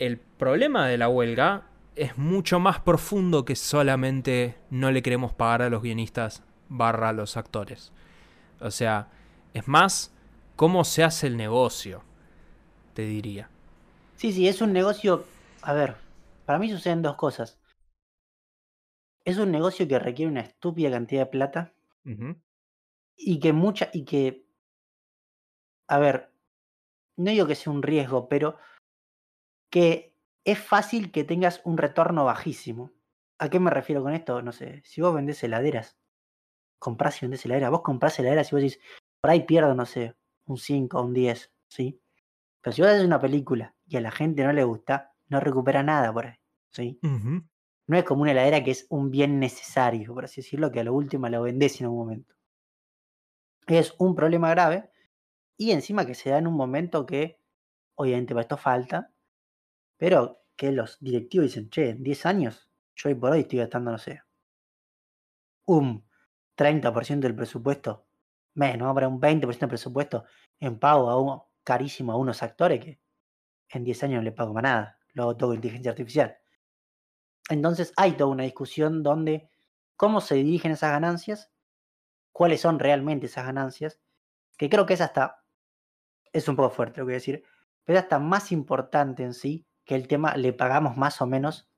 el 0.00 0.18
problema 0.18 0.88
de 0.88 0.98
la 0.98 1.08
huelga 1.08 1.68
es 1.94 2.18
mucho 2.18 2.58
más 2.58 2.80
profundo 2.80 3.44
que 3.44 3.54
solamente 3.54 4.56
no 4.70 4.90
le 4.90 5.02
queremos 5.02 5.34
pagar 5.34 5.62
a 5.62 5.70
los 5.70 5.82
guionistas 5.82 6.42
barra 6.68 7.10
a 7.10 7.12
los 7.12 7.36
actores. 7.36 7.92
O 8.58 8.72
sea, 8.72 9.06
es 9.54 9.68
más 9.68 10.12
cómo 10.56 10.82
se 10.82 11.04
hace 11.04 11.28
el 11.28 11.36
negocio, 11.36 12.02
te 12.94 13.02
diría. 13.02 13.50
Sí, 14.16 14.32
sí, 14.32 14.48
es 14.48 14.62
un 14.62 14.72
negocio. 14.72 15.24
A 15.62 15.72
ver, 15.74 15.94
para 16.44 16.58
mí 16.58 16.68
suceden 16.68 17.02
dos 17.02 17.14
cosas. 17.14 17.56
Es 19.24 19.38
un 19.38 19.50
negocio 19.52 19.86
que 19.86 19.98
requiere 19.98 20.30
una 20.30 20.40
estúpida 20.40 20.90
cantidad 20.90 21.22
de 21.22 21.30
plata 21.30 21.74
y 23.16 23.40
que 23.40 23.52
mucha. 23.52 23.88
y 23.92 24.04
que. 24.04 24.46
A 25.88 25.98
ver, 25.98 26.32
no 27.16 27.30
digo 27.30 27.46
que 27.46 27.54
sea 27.54 27.72
un 27.72 27.82
riesgo, 27.82 28.28
pero 28.28 28.56
que 29.70 30.14
es 30.44 30.58
fácil 30.58 31.12
que 31.12 31.24
tengas 31.24 31.60
un 31.64 31.78
retorno 31.78 32.24
bajísimo. 32.24 32.92
¿A 33.38 33.48
qué 33.48 33.58
me 33.60 33.70
refiero 33.70 34.02
con 34.02 34.12
esto? 34.14 34.42
No 34.42 34.52
sé, 34.52 34.82
si 34.84 35.00
vos 35.00 35.14
vendés 35.14 35.42
heladeras, 35.42 35.98
comprás 36.78 37.22
y 37.22 37.26
vendés 37.26 37.44
heladeras, 37.44 37.70
vos 37.70 37.82
comprás 37.82 38.18
heladeras 38.18 38.50
y 38.50 38.54
vos 38.54 38.62
decís, 38.62 38.80
por 39.20 39.30
ahí 39.30 39.44
pierdo, 39.44 39.74
no 39.74 39.86
sé, 39.86 40.14
un 40.46 40.56
5 40.58 40.98
o 40.98 41.04
un 41.04 41.12
10, 41.14 41.52
¿sí? 41.68 42.00
Pero 42.60 42.72
si 42.74 42.82
vos 42.82 42.90
haces 42.90 43.04
una 43.04 43.20
película 43.20 43.74
y 43.86 43.96
a 43.96 44.00
la 44.00 44.10
gente 44.10 44.44
no 44.44 44.52
le 44.52 44.64
gusta, 44.64 45.14
no 45.28 45.40
recupera 45.40 45.82
nada 45.82 46.12
por 46.12 46.26
ahí, 46.26 46.36
¿sí? 46.70 46.98
No 47.86 47.96
es 47.96 48.04
como 48.04 48.22
una 48.22 48.32
heladera 48.32 48.64
que 48.64 48.72
es 48.72 48.86
un 48.90 49.10
bien 49.10 49.38
necesario, 49.38 50.14
por 50.14 50.24
así 50.24 50.40
decirlo, 50.40 50.70
que 50.72 50.80
a 50.80 50.84
lo 50.84 50.94
último 50.94 51.28
lo 51.28 51.42
vendés 51.42 51.80
en 51.80 51.86
un 51.88 51.96
momento. 51.96 52.34
Es 53.66 53.94
un 53.98 54.14
problema 54.14 54.50
grave 54.50 54.90
y 55.58 55.72
encima 55.72 56.06
que 56.06 56.14
se 56.14 56.30
da 56.30 56.38
en 56.38 56.46
un 56.46 56.54
momento 56.54 57.06
que, 57.06 57.40
obviamente 57.96 58.34
para 58.34 58.42
esto 58.42 58.56
falta, 58.56 59.12
pero 59.98 60.42
que 60.56 60.72
los 60.72 60.98
directivos 61.00 61.48
dicen, 61.48 61.70
che, 61.70 61.90
en 61.90 62.02
10 62.02 62.26
años, 62.26 62.70
yo 62.96 63.08
hoy 63.10 63.16
por 63.16 63.32
hoy 63.32 63.40
estoy 63.40 63.60
gastando, 63.60 63.92
no 63.92 63.98
sé, 63.98 64.22
un 65.66 66.04
30% 66.54 67.26
del 67.26 67.36
presupuesto, 67.36 68.06
menos, 68.54 68.94
para 68.94 69.08
un 69.08 69.20
20% 69.20 69.60
del 69.60 69.68
presupuesto 69.70 70.24
en 70.60 70.78
pago 70.78 71.10
a 71.10 71.20
uno 71.20 71.50
carísimo 71.64 72.12
a 72.12 72.16
unos 72.16 72.42
actores 72.42 72.80
que 72.84 73.00
en 73.70 73.84
10 73.84 74.02
años 74.04 74.18
no 74.18 74.22
le 74.24 74.32
pago 74.32 74.54
más 74.54 74.64
nada, 74.64 74.98
lo 75.14 75.24
hago 75.24 75.36
todo 75.36 75.54
inteligencia 75.54 75.92
artificial. 75.92 76.36
Entonces 77.50 77.92
hay 77.96 78.12
toda 78.12 78.30
una 78.30 78.44
discusión 78.44 79.02
donde 79.02 79.50
cómo 79.96 80.20
se 80.20 80.36
dirigen 80.36 80.72
esas 80.72 80.92
ganancias, 80.92 81.52
cuáles 82.32 82.60
son 82.62 82.78
realmente 82.78 83.26
esas 83.26 83.46
ganancias 83.46 84.00
que 84.58 84.70
creo 84.70 84.86
que 84.86 84.94
es 84.94 85.02
hasta, 85.02 85.44
es 86.32 86.48
un 86.48 86.56
poco 86.56 86.70
fuerte 86.70 87.00
lo 87.00 87.06
que 87.06 87.12
voy 87.12 87.14
a 87.14 87.16
decir, 87.16 87.44
pero 87.84 87.98
es 87.98 88.04
hasta 88.04 88.18
más 88.20 88.52
importante 88.52 89.24
en 89.24 89.34
sí 89.34 89.66
que 89.84 89.94
el 89.96 90.08
tema 90.08 90.36
le 90.36 90.52
pagamos 90.52 90.96
más 90.96 91.20
o 91.22 91.26
menos 91.26 91.70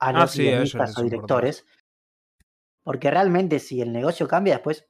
a 0.00 0.12
Ah, 0.12 0.26
los 0.26 0.34
sí, 0.34 0.42
guionistas 0.42 0.98
o 0.98 1.02
directores, 1.02 1.66
porque 2.82 3.10
realmente 3.10 3.58
si 3.58 3.80
el 3.82 3.92
negocio 3.92 4.28
cambia 4.28 4.54
después, 4.54 4.88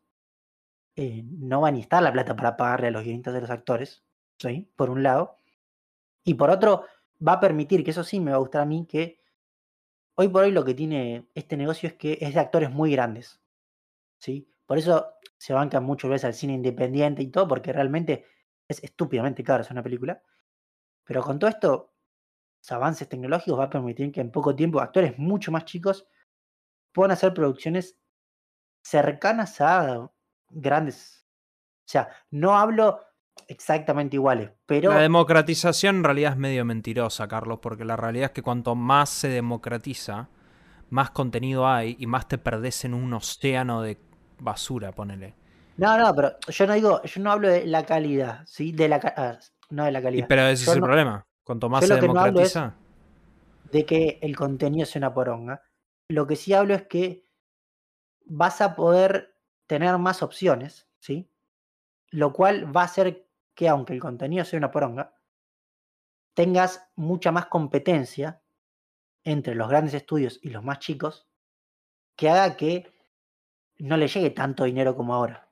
eh, 0.97 1.23
no 1.27 1.61
va 1.63 1.71
ni 1.71 1.81
a 1.81 1.83
estar 1.83 2.03
la 2.03 2.13
plata 2.13 2.37
para 2.37 2.57
pagarle 2.57 2.89
a 2.89 2.91
los 2.91 3.05
guionistas 3.05 3.35
de 3.35 3.41
los 3.43 3.51
actores, 3.51 4.05
¿sí? 4.39 4.71
Por 4.77 4.91
un 4.91 5.03
lado. 5.03 5.37
Y 6.25 6.35
por 6.35 6.51
otro, 6.51 6.85
va 7.27 7.35
a 7.35 7.41
permitir, 7.41 7.85
que 7.85 7.93
eso 7.93 8.05
sí 8.05 8.21
me 8.21 8.33
va 8.33 8.39
a 8.39 8.41
gustar 8.41 8.63
a 8.63 8.67
mí, 8.67 8.87
que 8.89 9.21
hoy 10.17 10.29
por 10.29 10.45
hoy 10.45 10.53
lo 10.53 10.65
que 10.65 10.75
tiene 10.75 11.29
este 11.35 11.57
negocio 11.57 11.89
es 11.89 11.95
que 11.95 12.19
es 12.21 12.35
de 12.35 12.41
actores 12.41 12.71
muy 12.71 12.93
grandes, 12.93 13.41
¿sí? 14.19 14.49
Por 14.67 14.79
eso 14.79 15.15
se 15.39 15.55
bancan 15.55 15.85
muchas 15.85 16.11
veces 16.11 16.25
al 16.27 16.35
cine 16.35 16.55
independiente 16.55 17.23
y 17.23 17.29
todo, 17.29 17.49
porque 17.49 17.73
realmente 17.73 18.27
es 18.69 18.83
estúpidamente 18.83 19.45
caro 19.45 19.63
hacer 19.63 19.75
una 19.75 19.83
película. 19.83 20.23
Pero 21.05 21.23
con 21.23 21.39
todo 21.39 21.51
esto, 21.51 21.95
los 22.61 22.73
avances 22.73 23.09
tecnológicos 23.09 23.59
va 23.59 23.65
a 23.65 23.71
permitir 23.71 24.13
que 24.13 24.21
en 24.21 24.33
poco 24.33 24.57
tiempo 24.57 24.81
actores 24.81 25.19
mucho 25.19 25.53
más 25.53 25.65
chicos 25.65 26.09
puedan 26.93 27.13
hacer 27.13 27.35
producciones 27.35 27.99
cercanas 28.83 29.61
a 29.61 30.11
grandes. 30.51 31.27
O 31.87 31.89
sea, 31.89 32.09
no 32.31 32.57
hablo 32.57 33.06
exactamente 33.49 34.17
iguales, 34.17 34.51
pero 34.67 34.91
La 34.93 35.01
democratización 35.01 35.97
en 35.97 36.05
realidad 36.05 36.33
es 36.33 36.39
medio 36.39 36.65
mentirosa, 36.65 37.29
Carlos, 37.29 37.59
porque 37.61 37.85
la 37.85 37.97
realidad 37.97 38.27
es 38.27 38.31
que 38.33 38.43
cuanto 38.43 38.75
más 38.75 39.09
se 39.11 39.29
democratiza, 39.29 40.29
más 40.91 41.11
contenido 41.11 41.67
hay 41.67 41.97
y 41.99 42.07
más 42.07 42.29
te 42.29 42.39
perdés 42.39 42.85
en 42.85 42.95
un 42.95 43.13
océano 43.13 43.83
de 43.83 43.99
basura, 44.39 44.93
ponele. 44.93 45.35
no, 45.77 45.99
no, 45.99 46.15
pero 46.15 46.37
yo 46.49 46.67
no 46.67 46.75
digo, 46.75 47.03
yo 47.03 47.21
no 47.23 47.33
hablo 47.33 47.49
de 47.49 47.67
la 47.67 47.85
calidad, 47.85 48.43
¿sí? 48.47 48.73
De 48.73 48.89
la 48.89 49.39
no 49.71 49.85
de 49.85 49.93
la 49.93 49.99
Y, 49.99 50.03
calidad, 50.03 50.29
pero 50.29 50.43
ese 50.47 50.65
Yo 50.65 50.73
es 50.73 50.75
el 50.77 50.81
no- 50.81 50.87
problema. 50.87 51.27
Cuanto 51.45 51.69
más 51.69 51.85
se 51.85 51.95
no 51.95 52.01
democratiza. 52.01 52.75
de 53.73 53.85
que 53.85 54.19
el 54.23 54.37
contenido 54.37 54.87
sea 54.87 55.01
una 55.01 55.15
poronga. 55.15 55.63
Lo 56.09 56.27
que 56.27 56.37
sí 56.37 56.53
hablo 56.53 56.75
es 56.75 56.83
que 56.87 57.27
vas 58.27 58.61
a 58.61 58.75
poder 58.77 59.35
tener 59.67 59.97
más 59.99 60.23
opciones, 60.23 60.89
¿sí? 61.01 61.29
Lo 62.11 62.33
cual 62.33 62.75
va 62.75 62.83
a 62.83 62.85
hacer 62.85 63.26
que 63.57 63.69
aunque 63.69 63.95
el 63.95 64.01
contenido 64.01 64.45
sea 64.45 64.59
una 64.59 64.71
poronga, 64.71 65.13
tengas 66.35 66.89
mucha 66.95 67.33
más 67.33 67.47
competencia 67.47 68.43
entre 69.25 69.55
los 69.57 69.69
grandes 69.69 69.95
estudios 69.95 70.39
y 70.43 70.51
los 70.51 70.63
más 70.63 70.79
chicos, 70.79 71.27
que 72.17 72.29
haga 72.31 72.57
que 72.57 72.93
no 73.79 73.97
le 73.97 74.09
llegue 74.09 74.31
tanto 74.31 74.65
dinero 74.65 74.95
como 74.97 75.15
ahora. 75.15 75.49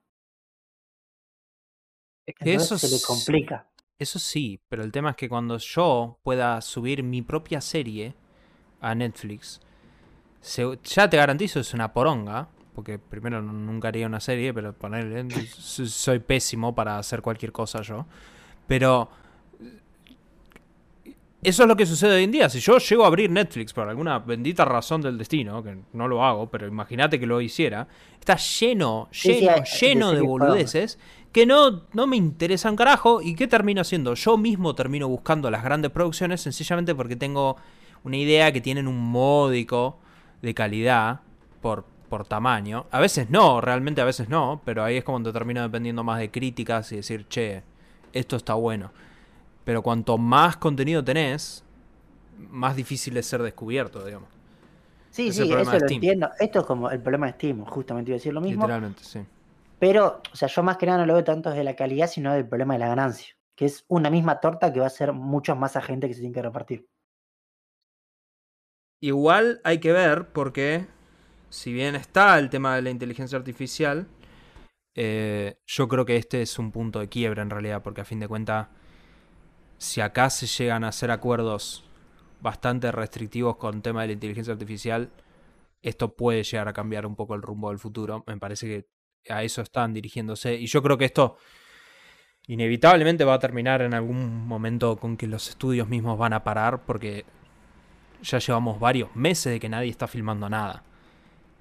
Es 2.26 2.34
que 2.34 2.44
Entonces 2.44 2.78
eso 2.78 2.88
se 2.88 2.94
le 2.94 3.02
complica. 3.02 3.68
Eso 3.98 4.18
sí, 4.18 4.60
pero 4.68 4.82
el 4.82 4.92
tema 4.92 5.10
es 5.10 5.16
que 5.16 5.28
cuando 5.28 5.56
yo 5.58 6.18
pueda 6.22 6.60
subir 6.60 7.02
mi 7.02 7.22
propia 7.22 7.60
serie 7.60 8.14
a 8.80 8.94
Netflix, 8.94 9.60
se- 10.40 10.78
ya 10.84 11.08
te 11.10 11.16
garantizo 11.16 11.60
es 11.60 11.74
una 11.74 11.92
poronga, 11.92 12.48
porque 12.74 12.98
primero 12.98 13.40
nunca 13.40 13.88
haría 13.88 14.06
una 14.06 14.20
serie, 14.20 14.52
pero 14.52 14.72
ponerle, 14.72 15.24
so- 15.46 15.86
soy 15.86 16.18
pésimo 16.18 16.74
para 16.74 16.98
hacer 16.98 17.22
cualquier 17.22 17.52
cosa 17.52 17.82
yo. 17.82 18.06
Pero 18.66 19.08
eso 21.42 21.62
es 21.64 21.68
lo 21.68 21.76
que 21.76 21.84
sucede 21.84 22.16
hoy 22.16 22.24
en 22.24 22.30
día. 22.32 22.48
Si 22.48 22.58
yo 22.58 22.78
llego 22.78 23.04
a 23.04 23.08
abrir 23.08 23.30
Netflix 23.30 23.74
por 23.74 23.86
alguna 23.86 24.18
bendita 24.18 24.64
razón 24.64 25.02
del 25.02 25.18
destino, 25.18 25.62
que 25.62 25.76
no 25.92 26.08
lo 26.08 26.24
hago, 26.24 26.50
pero 26.50 26.66
imagínate 26.66 27.20
que 27.20 27.26
lo 27.26 27.38
hiciera, 27.40 27.86
está 28.18 28.36
lleno, 28.36 29.08
Sí, 29.10 29.34
sí, 29.34 29.40
lleno, 29.40 29.62
lleno 29.80 30.12
de 30.12 30.20
boludeces 30.22 30.98
que 31.32 31.44
no, 31.44 31.82
no 31.92 32.06
me 32.06 32.16
interesa 32.16 32.70
un 32.70 32.76
carajo. 32.76 33.20
¿Y 33.20 33.34
qué 33.34 33.46
termino 33.46 33.82
haciendo? 33.82 34.14
Yo 34.14 34.38
mismo 34.38 34.74
termino 34.74 35.06
buscando 35.06 35.50
las 35.50 35.62
grandes 35.62 35.90
producciones 35.90 36.40
sencillamente 36.40 36.94
porque 36.94 37.16
tengo 37.16 37.56
una 38.04 38.16
idea 38.16 38.50
que 38.50 38.62
tienen 38.62 38.88
un 38.88 38.98
módico 38.98 39.98
de 40.40 40.54
calidad 40.54 41.20
por, 41.60 41.84
por 42.14 42.24
tamaño. 42.24 42.86
A 42.92 43.00
veces 43.00 43.28
no, 43.28 43.60
realmente 43.60 44.00
a 44.00 44.04
veces 44.04 44.28
no, 44.28 44.62
pero 44.64 44.84
ahí 44.84 44.98
es 44.98 45.02
cuando 45.02 45.32
termino 45.32 45.62
dependiendo 45.62 46.04
más 46.04 46.20
de 46.20 46.30
críticas 46.30 46.92
y 46.92 46.96
decir, 46.96 47.26
che, 47.26 47.64
esto 48.12 48.36
está 48.36 48.54
bueno. 48.54 48.92
Pero 49.64 49.82
cuanto 49.82 50.16
más 50.16 50.56
contenido 50.56 51.02
tenés, 51.02 51.64
más 52.38 52.76
difícil 52.76 53.16
es 53.16 53.26
ser 53.26 53.42
descubierto, 53.42 54.04
digamos. 54.04 54.28
Sí, 55.10 55.26
es 55.26 55.34
sí, 55.34 55.42
eso 55.42 55.56
de 55.56 55.80
lo 55.80 55.86
entiendo. 55.88 56.30
Esto 56.38 56.60
es 56.60 56.66
como 56.66 56.88
el 56.88 57.00
problema 57.00 57.26
de 57.26 57.32
Steam, 57.32 57.64
justamente 57.64 58.12
iba 58.12 58.14
a 58.14 58.18
decir 58.18 58.32
lo 58.32 58.40
mismo. 58.40 58.62
Literalmente, 58.62 59.02
sí. 59.02 59.18
Pero, 59.80 60.22
o 60.32 60.36
sea, 60.36 60.46
yo 60.46 60.62
más 60.62 60.76
que 60.76 60.86
nada 60.86 60.98
no 60.98 61.06
lo 61.06 61.14
veo 61.14 61.24
tanto 61.24 61.50
desde 61.50 61.64
la 61.64 61.74
calidad, 61.74 62.06
sino 62.06 62.32
del 62.32 62.46
problema 62.46 62.74
de 62.74 62.78
la 62.78 62.86
ganancia, 62.86 63.34
que 63.56 63.64
es 63.64 63.84
una 63.88 64.08
misma 64.08 64.38
torta 64.38 64.72
que 64.72 64.78
va 64.78 64.86
a 64.86 64.90
ser 64.90 65.12
muchos 65.12 65.58
más 65.58 65.74
agentes 65.74 66.06
que 66.06 66.14
se 66.14 66.20
tienen 66.20 66.34
que 66.34 66.42
repartir. 66.42 66.86
Igual 69.00 69.60
hay 69.64 69.80
que 69.80 69.92
ver 69.92 70.28
porque, 70.28 70.86
si 71.54 71.72
bien 71.72 71.94
está 71.94 72.36
el 72.40 72.50
tema 72.50 72.74
de 72.74 72.82
la 72.82 72.90
inteligencia 72.90 73.38
artificial, 73.38 74.08
eh, 74.96 75.60
yo 75.64 75.86
creo 75.86 76.04
que 76.04 76.16
este 76.16 76.42
es 76.42 76.58
un 76.58 76.72
punto 76.72 76.98
de 76.98 77.08
quiebra 77.08 77.42
en 77.42 77.50
realidad, 77.50 77.80
porque 77.80 78.00
a 78.00 78.04
fin 78.04 78.18
de 78.18 78.26
cuentas, 78.26 78.66
si 79.78 80.00
acá 80.00 80.30
se 80.30 80.48
llegan 80.48 80.82
a 80.82 80.88
hacer 80.88 81.12
acuerdos 81.12 81.88
bastante 82.40 82.90
restrictivos 82.90 83.56
con 83.56 83.76
el 83.76 83.82
tema 83.82 84.02
de 84.02 84.08
la 84.08 84.12
inteligencia 84.14 84.52
artificial, 84.52 85.12
esto 85.80 86.16
puede 86.16 86.42
llegar 86.42 86.66
a 86.66 86.72
cambiar 86.72 87.06
un 87.06 87.14
poco 87.14 87.36
el 87.36 87.42
rumbo 87.42 87.68
del 87.68 87.78
futuro. 87.78 88.24
Me 88.26 88.36
parece 88.36 88.66
que 89.22 89.32
a 89.32 89.44
eso 89.44 89.62
están 89.62 89.94
dirigiéndose. 89.94 90.56
Y 90.56 90.66
yo 90.66 90.82
creo 90.82 90.98
que 90.98 91.04
esto 91.04 91.36
inevitablemente 92.48 93.24
va 93.24 93.34
a 93.34 93.38
terminar 93.38 93.80
en 93.80 93.94
algún 93.94 94.44
momento 94.44 94.96
con 94.96 95.16
que 95.16 95.28
los 95.28 95.48
estudios 95.48 95.86
mismos 95.88 96.18
van 96.18 96.32
a 96.32 96.42
parar 96.42 96.84
porque 96.84 97.24
ya 98.22 98.40
llevamos 98.40 98.80
varios 98.80 99.14
meses 99.14 99.52
de 99.52 99.60
que 99.60 99.68
nadie 99.68 99.90
está 99.90 100.08
filmando 100.08 100.48
nada. 100.48 100.82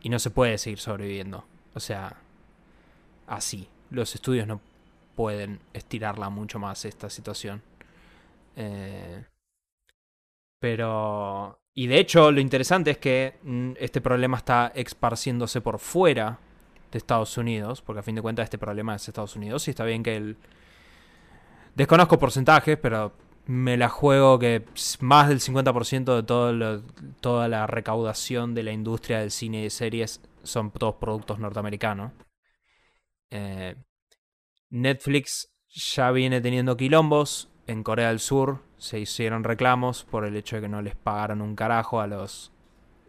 Y 0.04 0.10
no 0.10 0.20
se 0.20 0.30
puede 0.30 0.58
seguir 0.60 0.80
sobreviviendo. 0.80 1.44
O 1.74 1.80
sea, 1.80 2.16
así. 3.26 3.68
Los 3.90 4.14
estudios 4.14 4.46
no 4.46 4.62
pueden 5.16 5.60
estirarla 5.74 6.30
mucho 6.30 6.60
más 6.60 6.86
esta 6.86 7.10
situación. 7.10 7.62
Eh, 8.56 9.24
pero... 10.60 11.60
Y 11.76 11.88
de 11.88 11.98
hecho, 11.98 12.32
lo 12.32 12.40
interesante 12.40 12.92
es 12.92 12.98
que 13.00 13.40
mm, 13.42 13.72
este 13.80 14.00
problema 14.00 14.38
está 14.38 14.72
esparciéndose 14.76 15.62
por 15.62 15.80
fuera 15.80 16.38
de 16.92 16.98
Estados 17.00 17.36
Unidos, 17.38 17.82
porque 17.82 18.02
a 18.02 18.04
fin 18.04 18.14
de 18.14 18.22
cuentas 18.22 18.44
este 18.44 18.60
problema 18.60 18.96
es 18.96 19.08
Estados 19.08 19.36
Unidos, 19.36 19.68
y 19.68 19.72
está 19.72 19.84
bien 19.84 20.04
que 20.04 20.16
el... 20.16 20.38
Desconozco 21.74 22.20
porcentajes, 22.20 22.78
pero 22.78 23.14
me 23.46 23.76
la 23.78 23.90
juego 23.90 24.40
que 24.40 24.66
más 25.02 25.28
del 25.28 25.40
50% 25.40 26.16
de 26.16 26.84
toda 27.20 27.48
la 27.48 27.68
recaudación 27.68 28.54
de 28.54 28.64
la 28.64 28.72
industria 28.72 29.20
del 29.20 29.32
cine 29.32 29.60
y 29.60 29.64
de 29.64 29.70
series 29.70 30.22
son 30.44 30.72
todos 30.72 30.96
productos 30.96 31.40
norteamericanos. 31.40 32.12
Eh, 33.32 33.76
Netflix 34.70 35.52
ya 35.68 36.12
viene 36.12 36.42
teniendo 36.42 36.78
quilombos. 36.78 37.50
En 37.66 37.84
Corea 37.84 38.10
del 38.10 38.20
Sur 38.20 38.60
se 38.78 39.00
hicieron 39.00 39.46
reclamos 39.46 40.04
por 40.04 40.26
el 40.26 40.36
hecho 40.36 40.58
de 40.58 40.64
que 40.64 40.68
no 40.68 40.82
les 40.82 40.96
pagaron 40.96 41.42
un 41.42 41.56
carajo 41.56 42.02
a 42.02 42.08
los 42.08 42.52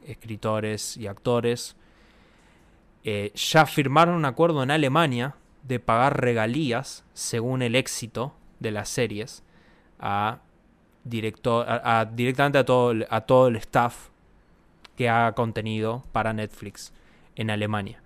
escritores 0.07 0.97
y 0.97 1.09
actores. 1.09 1.77
Eh, 3.03 3.33
ya 3.35 3.67
firmaron 3.67 4.15
un 4.15 4.25
acuerdo 4.25 4.63
en 4.63 4.71
Alemania 4.71 5.35
de 5.65 5.81
pagar 5.81 6.21
regalías 6.21 7.05
según 7.15 7.63
el 7.63 7.75
éxito 7.75 8.35
de 8.61 8.71
las 8.71 8.89
series 8.89 9.43
a, 9.99 10.39
director, 11.05 11.67
a, 11.69 12.01
a- 12.01 12.05
directamente 12.07 12.59
a 12.59 12.65
todo, 12.65 12.91
el- 12.93 13.07
a 13.11 13.21
todo 13.23 13.49
el 13.49 13.57
staff 13.57 14.09
que 14.97 15.09
haga 15.09 15.33
contenido 15.33 16.05
para 16.13 16.33
Netflix 16.33 16.93
en 17.37 17.51
Alemania. 17.51 18.01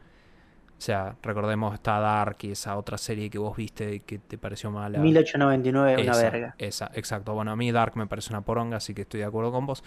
O 0.78 0.80
sea, 0.80 1.16
recordemos 1.22 1.74
está 1.74 1.98
Dark 1.98 2.36
y 2.42 2.52
esa 2.52 2.76
otra 2.76 2.96
serie 2.98 3.28
que 3.30 3.38
vos 3.38 3.56
viste 3.56 4.00
que 4.00 4.18
te 4.18 4.38
pareció 4.38 4.70
mala. 4.70 5.00
1899, 5.00 6.02
una 6.02 6.12
Esa, 6.12 6.22
verga. 6.22 6.54
Esa, 6.56 6.90
exacto. 6.94 7.34
Bueno, 7.34 7.50
a 7.50 7.56
mí 7.56 7.72
Dark 7.72 7.96
me 7.96 8.06
parece 8.06 8.30
una 8.32 8.42
poronga, 8.42 8.76
así 8.76 8.94
que 8.94 9.02
estoy 9.02 9.20
de 9.20 9.26
acuerdo 9.26 9.50
con 9.50 9.66
vos. 9.66 9.82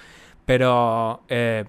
Pero 0.46 1.22
eh, 1.30 1.64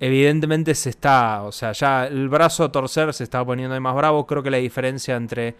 evidentemente 0.00 0.74
se 0.74 0.90
está, 0.90 1.42
o 1.44 1.52
sea, 1.52 1.72
ya 1.72 2.06
el 2.06 2.28
brazo 2.28 2.64
a 2.64 2.72
torcer 2.72 3.12
se 3.14 3.24
está 3.24 3.44
poniendo 3.44 3.74
ahí 3.74 3.80
más 3.80 3.94
bravo. 3.94 4.26
Creo 4.26 4.42
que 4.42 4.50
la 4.50 4.56
diferencia 4.58 5.16
entre 5.16 5.54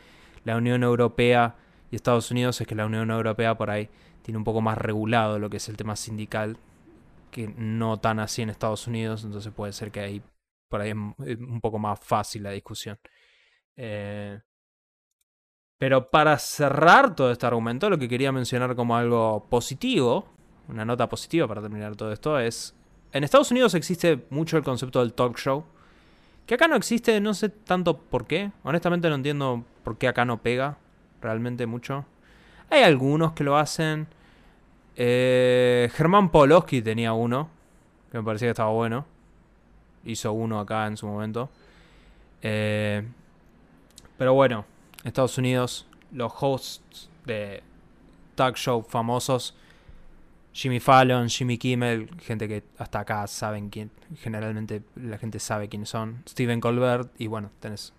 la 0.45 0.57
Unión 0.57 0.83
Europea 0.83 1.55
y 1.95 1.97
Estados 1.97 2.33
Unidos 2.33 2.61
es 2.61 2.67
que 2.67 2.75
la 2.75 2.87
Unión 2.87 3.09
Europea 3.09 3.57
por 3.57 3.71
ahí 3.71 3.89
tiene 4.23 4.37
un 4.37 4.43
poco 4.43 4.61
más 4.61 4.77
regulado 4.77 5.39
lo 5.39 5.49
que 5.49 5.59
es 5.59 5.69
el 5.69 5.77
tema 5.77 5.95
sindical, 5.95 6.57
que 7.31 7.47
no 7.57 8.01
tan 8.01 8.19
así 8.19 8.43
en 8.43 8.51
Estados 8.51 8.89
Unidos, 8.89 9.23
entonces 9.23 9.53
puede 9.53 9.73
ser 9.73 9.93
que 9.93 10.01
ahí 10.01 10.23
por 10.69 10.81
ahí 10.81 10.91
es 10.91 11.39
un 11.39 11.61
poco 11.61 11.79
más 11.79 12.01
fácil 12.01 12.43
la 12.43 12.51
discusión. 12.51 12.99
Eh, 13.77 14.41
pero 15.79 16.11
para 16.11 16.37
cerrar 16.37 17.15
todo 17.15 17.31
este 17.31 17.47
argumento, 17.47 17.89
lo 17.89 17.97
que 17.97 18.09
quería 18.09 18.33
mencionar 18.33 18.75
como 18.75 18.97
algo 18.97 19.47
positivo, 19.49 20.27
una 20.67 20.85
nota 20.85 21.09
positiva 21.09 21.47
para 21.47 21.63
terminar 21.63 21.95
todo 21.95 22.11
esto, 22.11 22.41
es, 22.41 22.75
en 23.13 23.23
Estados 23.23 23.53
Unidos 23.53 23.73
existe 23.75 24.27
mucho 24.31 24.57
el 24.57 24.65
concepto 24.65 24.99
del 24.99 25.15
talk 25.15 25.39
show, 25.39 25.65
Que 26.47 26.57
acá 26.57 26.67
no 26.67 26.75
existe, 26.75 27.21
no 27.21 27.35
sé 27.35 27.51
tanto 27.51 27.99
por 27.99 28.27
qué. 28.27 28.51
Honestamente 28.65 29.09
no 29.09 29.15
entiendo 29.15 29.65
por 29.85 29.97
qué 29.97 30.09
acá 30.09 30.25
no 30.25 30.43
pega 30.43 30.79
realmente 31.25 31.67
mucho. 31.67 32.05
Hay 32.71 32.83
algunos 32.83 33.33
que 33.33 33.43
lo 33.43 33.57
hacen. 33.57 34.07
Eh, 34.95 35.91
Germán 35.95 36.31
Poloski 36.31 36.83
tenía 36.83 37.13
uno, 37.13 37.49
que 38.13 38.19
me 38.19 38.25
parecía 38.25 38.47
que 38.47 38.51
estaba 38.53 38.71
bueno. 38.71 39.07
Hizo 40.05 40.33
uno 40.33 40.61
acá 40.61 40.87
en 40.87 40.97
su 40.97 41.07
momento. 41.07 41.51
Eh, 42.43 43.03
pero 44.17 44.35
bueno, 44.35 44.65
Estados 45.03 45.39
Unidos, 45.39 45.87
los 46.13 46.33
hosts 46.39 47.11
de 47.25 47.63
talk 48.35 48.57
show 48.57 48.83
famosos, 48.83 49.57
Jimmy 50.53 50.79
Fallon, 50.79 51.29
Jimmy 51.29 51.59
Kimmel, 51.59 52.11
gente 52.21 52.47
que 52.47 52.63
hasta 52.79 53.01
acá 53.01 53.27
saben 53.27 53.71
quién, 53.71 53.91
generalmente 54.21 54.83
la 54.95 55.19
gente 55.19 55.41
sabe 55.41 55.69
quiénes 55.69 55.89
son, 55.89 56.23
Steven 56.29 56.61
Colbert 56.61 57.11
y 57.19 57.27
bueno, 57.27 57.51
tenés 57.61 57.93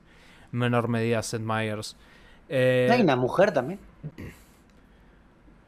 en 0.54 0.60
menor 0.60 0.88
medida 0.88 1.22
Seth 1.22 1.42
Meyers. 1.42 1.98
Eh, 2.50 2.86
¿No 2.88 2.94
hay 2.94 3.02
una 3.02 3.16
mujer 3.16 3.52
también? 3.52 3.80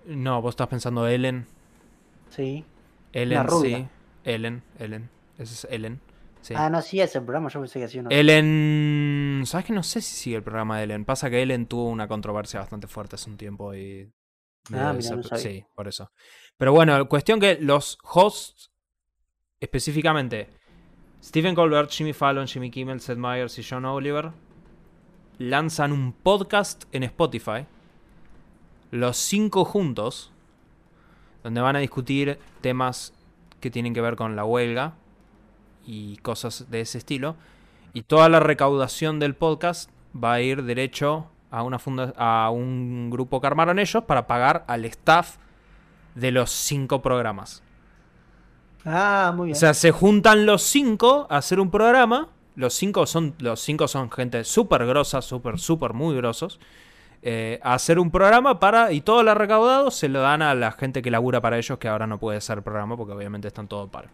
no, 0.05 0.41
vos 0.41 0.53
estás 0.53 0.67
pensando 0.67 1.07
Ellen. 1.07 1.45
Sí. 2.30 2.63
Ellen, 3.13 3.47
rubia. 3.47 3.78
sí. 3.78 3.88
Ellen, 4.23 4.63
Ellen. 4.80 5.09
Ese 5.38 5.53
es 5.53 5.67
Ellen. 5.71 6.01
Sí. 6.41 6.53
Ah, 6.55 6.69
no, 6.69 6.82
sí, 6.82 7.01
ese 7.01 7.19
programa 7.21 7.49
yo 7.49 7.59
pensé 7.59 7.80
que 7.80 7.86
hacía 7.86 8.01
uno. 8.01 8.09
Ellen. 8.11 9.43
¿Sabes 9.45 9.65
que 9.65 9.73
no 9.73 9.84
sé 9.84 10.01
si 10.01 10.15
sigue 10.15 10.38
el 10.38 10.43
programa 10.43 10.78
de 10.78 10.84
Ellen? 10.84 11.05
Pasa 11.05 11.30
que 11.30 11.41
Ellen 11.41 11.65
tuvo 11.65 11.89
una 11.89 12.07
controversia 12.07 12.59
bastante 12.59 12.88
fuerte 12.88 13.15
hace 13.15 13.30
un 13.30 13.38
tiempo 13.38 13.73
y. 13.73 14.11
Ah, 14.73 14.93
mira, 14.93 15.15
no 15.15 15.23
sabía. 15.23 15.43
Sí, 15.43 15.65
por 15.75 15.88
eso. 15.88 16.11
Pero 16.57 16.73
bueno, 16.73 17.07
cuestión 17.07 17.39
que 17.39 17.57
los 17.59 17.97
hosts, 18.03 18.71
específicamente 19.59 20.49
Stephen 21.23 21.55
Colbert, 21.55 21.89
Jimmy 21.91 22.13
Fallon, 22.13 22.47
Jimmy 22.47 22.69
Kimmel, 22.71 22.99
Seth 23.01 23.17
Meyers 23.17 23.57
y 23.59 23.63
John 23.63 23.86
Oliver, 23.86 24.32
lanzan 25.38 25.92
un 25.92 26.14
podcast 26.14 26.86
en 26.92 27.04
Spotify, 27.04 27.66
los 28.92 29.18
cinco 29.18 29.66
juntos, 29.66 30.32
donde 31.44 31.62
van 31.62 31.76
a 31.76 31.80
discutir 31.80 32.40
temas 32.62 33.14
que 33.60 33.72
tienen 33.72 33.94
que 33.94 34.02
ver 34.02 34.16
con 34.16 34.36
la 34.36 34.46
huelga 34.46 34.94
y 35.86 36.18
cosas 36.18 36.70
de 36.70 36.82
ese 36.82 36.98
estilo. 36.98 37.36
Y 37.94 38.04
toda 38.04 38.30
la 38.30 38.40
recaudación 38.40 39.20
del 39.20 39.36
podcast 39.36 39.90
va 40.16 40.34
a 40.34 40.42
ir 40.42 40.64
derecho 40.64 41.30
a, 41.52 41.64
una 41.64 41.80
funda 41.80 42.14
a 42.18 42.50
un 42.50 43.10
grupo 43.10 43.40
que 43.42 43.48
armaron 43.48 43.80
ellos 43.80 44.04
para 44.04 44.28
pagar 44.28 44.66
al 44.68 44.86
staff 44.86 45.38
de 46.16 46.32
los 46.32 46.52
cinco 46.52 47.02
programas. 47.02 47.64
Ah, 48.86 49.32
muy 49.36 49.44
O 49.44 49.46
bien. 49.46 49.56
sea, 49.56 49.74
se 49.74 49.92
juntan 49.92 50.46
los 50.46 50.62
cinco 50.64 51.28
a 51.30 51.38
hacer 51.38 51.60
un 51.60 51.70
programa. 51.72 52.30
Los 52.58 52.74
cinco 52.74 53.05
son, 53.05 53.36
los 53.39 53.62
cinco 53.62 53.88
son 53.88 54.12
gente 54.12 54.43
súper 54.43 54.86
grosa, 54.86 55.22
súper, 55.22 55.60
súper, 55.60 55.93
muy 55.93 56.18
grosos. 56.18 56.60
eh, 57.22 57.60
hacer 57.64 57.99
un 57.99 58.12
programa 58.12 58.60
para. 58.60 58.91
Y 58.91 59.01
todo 59.01 59.24
lo 59.24 59.34
recaudado 59.36 59.91
se 59.91 60.10
lo 60.10 60.22
dan 60.22 60.41
a 60.41 60.53
la 60.55 60.72
gente 60.74 61.01
que 61.01 61.12
labura 61.12 61.39
para 61.41 61.58
ellos, 61.58 61.78
que 61.80 61.88
ahora 61.88 62.08
no 62.08 62.20
puede 62.20 62.39
hacer 62.39 62.64
programa 62.64 62.97
porque 62.97 63.14
obviamente 63.14 63.47
están 63.47 63.68
todo 63.70 63.88
paro. 63.88 64.10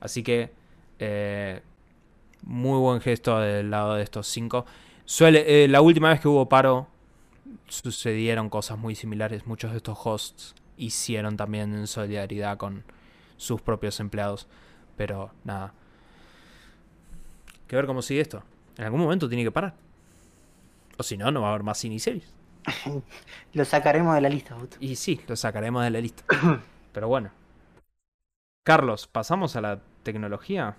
Así 0.00 0.22
que. 0.22 0.52
eh, 1.00 1.62
muy 2.42 2.78
buen 2.78 3.00
gesto 3.00 3.40
del 3.40 3.70
lado 3.70 3.94
de 3.96 4.02
estos 4.02 4.26
cinco. 4.28 4.64
Suele, 5.04 5.64
eh, 5.64 5.68
la 5.68 5.80
última 5.80 6.10
vez 6.10 6.20
que 6.20 6.28
hubo 6.28 6.48
paro 6.48 6.86
sucedieron 7.68 8.48
cosas 8.48 8.78
muy 8.78 8.94
similares. 8.94 9.46
Muchos 9.46 9.72
de 9.72 9.78
estos 9.78 9.98
hosts 10.04 10.54
hicieron 10.76 11.36
también 11.36 11.74
en 11.74 11.86
solidaridad 11.86 12.56
con 12.56 12.84
sus 13.36 13.60
propios 13.60 14.00
empleados. 14.00 14.46
Pero 14.96 15.32
nada. 15.44 15.74
Que 17.68 17.76
ver 17.76 17.86
cómo 17.86 18.02
sigue 18.02 18.20
esto. 18.20 18.42
En 18.76 18.84
algún 18.84 19.00
momento 19.00 19.28
tiene 19.28 19.44
que 19.44 19.52
parar. 19.52 19.74
O 20.98 21.02
si 21.02 21.16
no, 21.16 21.30
no 21.30 21.42
va 21.42 21.48
a 21.48 21.50
haber 21.50 21.62
más 21.62 21.82
miniseries. 21.84 22.32
Lo 23.52 23.64
sacaremos 23.64 24.14
de 24.14 24.20
la 24.20 24.28
lista, 24.28 24.54
Buto. 24.56 24.76
Y 24.80 24.96
sí, 24.96 25.20
lo 25.28 25.36
sacaremos 25.36 25.84
de 25.84 25.90
la 25.90 26.00
lista. 26.00 26.24
Pero 26.92 27.08
bueno. 27.08 27.30
Carlos, 28.64 29.06
pasamos 29.06 29.56
a 29.56 29.60
la 29.60 29.80
tecnología. 30.02 30.76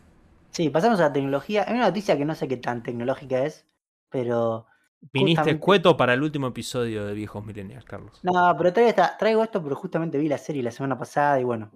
Sí, 0.51 0.69
pasamos 0.69 0.99
a 0.99 1.03
la 1.03 1.13
tecnología. 1.13 1.65
Hay 1.67 1.75
una 1.75 1.87
noticia 1.87 2.17
que 2.17 2.25
no 2.25 2.35
sé 2.35 2.47
qué 2.47 2.57
tan 2.57 2.83
tecnológica 2.83 3.43
es, 3.45 3.65
pero. 4.09 4.65
Viniste 5.13 5.39
Justamente- 5.41 5.51
escueto 5.59 5.95
para 5.97 6.13
el 6.13 6.21
último 6.23 6.47
episodio 6.47 7.05
de 7.05 7.13
Viejos 7.13 7.45
Millennials, 7.45 7.85
Carlos. 7.85 8.19
No, 8.23 8.53
pero 8.57 8.73
traigo, 8.73 8.89
esta- 8.89 9.17
traigo 9.17 9.43
esto 9.43 9.61
porque 9.61 9.75
justamente 9.75 10.17
vi 10.17 10.27
la 10.27 10.37
serie 10.37 10.61
la 10.61 10.71
semana 10.71 10.97
pasada 10.97 11.39
y 11.39 11.43
bueno, 11.45 11.71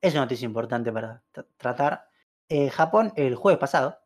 es 0.00 0.12
una 0.14 0.22
noticia 0.22 0.44
importante 0.46 0.90
para 0.92 1.22
tra- 1.32 1.46
tratar. 1.56 2.08
Eh, 2.48 2.68
Japón, 2.70 3.12
el 3.16 3.36
jueves 3.36 3.58
pasado, 3.60 3.98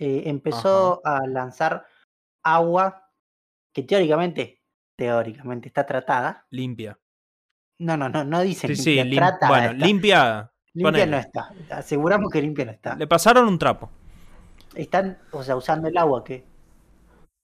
eh, 0.00 0.22
empezó 0.30 1.00
a 1.06 1.26
lanzar 1.26 1.86
agua 2.42 3.10
que 3.72 3.82
teóricamente, 3.82 4.62
teóricamente 4.96 5.68
está 5.68 5.84
tratada. 5.84 6.46
Limpia. 6.50 6.98
No, 7.78 7.96
no, 7.96 8.08
no, 8.08 8.24
no 8.24 8.40
dicen 8.40 8.74
Sí, 8.74 8.82
sí, 8.82 8.94
limpia, 8.94 9.04
lim- 9.04 9.16
tratada 9.16 9.48
bueno, 9.52 9.72
está. 9.72 9.86
limpia. 9.86 10.52
Limpia 10.72 10.90
ponele. 10.92 11.10
no 11.10 11.16
está. 11.18 11.54
Aseguramos 11.70 12.30
que 12.30 12.40
limpia 12.40 12.64
no 12.64 12.72
está. 12.72 12.94
Le 12.96 13.06
pasaron 13.06 13.46
un 13.46 13.58
trapo. 13.58 13.90
Están, 14.74 15.18
o 15.32 15.42
sea, 15.42 15.56
usando 15.56 15.88
el 15.88 15.96
agua 15.98 16.24
que 16.24 16.46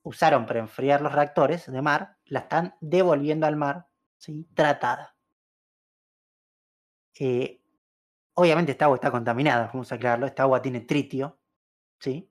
usaron 0.02 0.46
para 0.46 0.60
enfriar 0.60 1.00
los 1.02 1.12
reactores 1.12 1.70
de 1.70 1.82
mar, 1.82 2.16
la 2.26 2.40
están 2.40 2.74
devolviendo 2.80 3.46
al 3.46 3.56
mar, 3.56 3.86
¿sí? 4.18 4.46
Tratada. 4.54 5.14
Eh, 7.18 7.60
obviamente 8.34 8.72
esta 8.72 8.84
agua 8.84 8.96
está 8.96 9.10
contaminada, 9.10 9.66
vamos 9.72 9.90
a 9.90 9.96
aclararlo. 9.96 10.26
Esta 10.26 10.44
agua 10.44 10.62
tiene 10.62 10.80
tritio, 10.82 11.38
¿sí? 11.98 12.30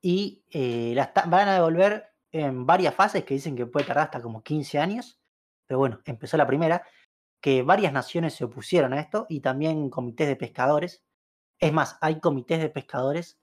Y 0.00 0.44
eh, 0.50 0.92
la 0.94 1.04
está- 1.04 1.26
van 1.26 1.48
a 1.48 1.54
devolver 1.54 2.06
en 2.30 2.66
varias 2.66 2.94
fases 2.94 3.24
que 3.24 3.34
dicen 3.34 3.56
que 3.56 3.66
puede 3.66 3.86
tardar 3.86 4.04
hasta 4.04 4.22
como 4.22 4.42
15 4.42 4.78
años. 4.78 5.20
Pero 5.66 5.78
bueno, 5.78 6.00
empezó 6.04 6.36
la 6.36 6.46
primera, 6.46 6.82
que 7.40 7.62
varias 7.62 7.92
naciones 7.92 8.34
se 8.34 8.44
opusieron 8.44 8.92
a 8.92 9.00
esto 9.00 9.26
y 9.28 9.40
también 9.40 9.90
comités 9.90 10.28
de 10.28 10.36
pescadores. 10.36 11.04
Es 11.60 11.72
más, 11.72 11.98
hay 12.00 12.20
comités 12.20 12.60
de 12.60 12.68
pescadores 12.70 13.38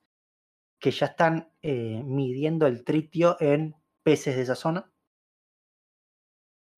que 0.78 0.90
ya 0.90 1.06
están 1.06 1.50
eh, 1.62 2.02
midiendo 2.04 2.66
el 2.66 2.84
tritio 2.84 3.36
en 3.40 3.74
peces 4.02 4.36
de 4.36 4.42
esa 4.42 4.54
zona. 4.54 4.92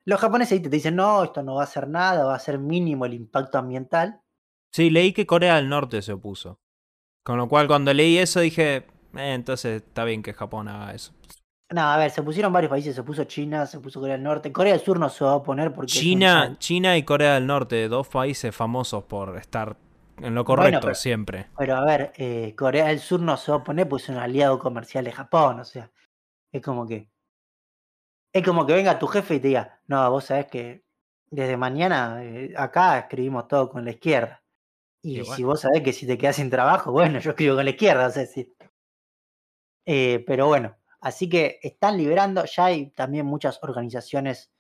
Los 0.04 0.20
japoneses 0.20 0.52
ahí 0.52 0.60
te 0.60 0.68
dicen, 0.70 0.96
no, 0.96 1.22
esto 1.24 1.42
no 1.42 1.56
va 1.56 1.62
a 1.62 1.64
hacer 1.64 1.88
nada, 1.88 2.24
va 2.24 2.34
a 2.34 2.38
ser 2.38 2.58
mínimo 2.58 3.04
el 3.04 3.14
impacto 3.14 3.58
ambiental. 3.58 4.22
Sí, 4.72 4.90
leí 4.90 5.12
que 5.12 5.26
Corea 5.26 5.56
del 5.56 5.68
Norte 5.68 6.00
se 6.02 6.12
opuso. 6.12 6.60
Con 7.22 7.36
lo 7.36 7.48
cual, 7.48 7.66
cuando 7.66 7.92
leí 7.92 8.16
eso, 8.16 8.40
dije, 8.40 8.86
"Eh, 9.16 9.32
entonces 9.34 9.82
está 9.82 10.04
bien 10.04 10.22
que 10.22 10.32
Japón 10.32 10.68
haga 10.68 10.94
eso. 10.94 11.12
No, 11.70 11.82
a 11.82 11.98
ver, 11.98 12.10
se 12.10 12.22
pusieron 12.22 12.50
varios 12.52 12.70
países, 12.70 12.94
se 12.94 13.02
puso 13.02 13.24
China, 13.24 13.66
se 13.66 13.78
puso 13.78 14.00
Corea 14.00 14.14
del 14.16 14.22
Norte. 14.24 14.50
Corea 14.52 14.72
del 14.72 14.80
Sur 14.82 14.98
no 14.98 15.10
se 15.10 15.22
va 15.24 15.32
a 15.32 15.36
oponer 15.36 15.72
porque... 15.74 15.92
China, 15.92 16.56
China 16.58 16.96
y 16.96 17.02
Corea 17.02 17.34
del 17.34 17.46
Norte, 17.46 17.88
dos 17.88 18.08
países 18.08 18.56
famosos 18.56 19.04
por 19.04 19.36
estar 19.36 19.76
en 20.16 20.34
lo 20.34 20.44
Bueno, 20.44 20.44
correcto 20.44 20.80
pero- 20.80 20.94
siempre. 20.94 21.46
Pero 21.58 21.76
a 21.76 21.84
ver, 21.84 22.12
eh, 22.16 22.54
Corea 22.56 22.86
del 22.86 23.00
Sur 23.00 23.20
no 23.20 23.36
se 23.36 23.50
va 23.52 23.58
a 23.58 23.60
oponer 23.60 23.86
porque 23.86 24.02
es 24.04 24.08
un 24.08 24.16
aliado 24.16 24.58
comercial 24.58 25.04
de 25.04 25.12
Japón, 25.12 25.60
o 25.60 25.64
sea, 25.64 25.90
es 26.52 26.62
como 26.62 26.86
que... 26.86 27.10
Es 28.32 28.42
como 28.44 28.64
que 28.66 28.72
venga 28.72 28.98
tu 28.98 29.06
jefe 29.06 29.34
y 29.36 29.40
te 29.40 29.48
diga, 29.48 29.80
no, 29.86 30.10
vos 30.10 30.24
sabés 30.24 30.46
que 30.46 30.84
desde 31.30 31.56
mañana 31.58 32.24
eh, 32.24 32.54
acá 32.56 32.98
escribimos 32.98 33.46
todo 33.46 33.68
con 33.68 33.84
la 33.84 33.90
izquierda. 33.90 34.42
Y 35.02 35.20
Y 35.20 35.24
si 35.26 35.44
vos 35.44 35.60
sabés 35.60 35.82
que 35.82 35.92
si 35.92 36.06
te 36.06 36.16
quedás 36.16 36.36
sin 36.36 36.48
trabajo, 36.48 36.92
bueno, 36.92 37.18
yo 37.18 37.30
escribo 37.30 37.56
con 37.56 37.64
la 37.66 37.70
izquierda, 37.72 38.06
o 38.06 38.10
sea, 38.10 38.24
sí. 38.24 38.54
Eh, 39.90 40.22
pero 40.26 40.46
bueno, 40.48 40.76
así 41.00 41.28
que 41.30 41.58
están 41.62 41.96
liberando, 41.96 42.44
ya 42.44 42.66
hay 42.66 42.90
también 42.90 43.24
muchas 43.24 43.58
organizaciones 43.62 44.52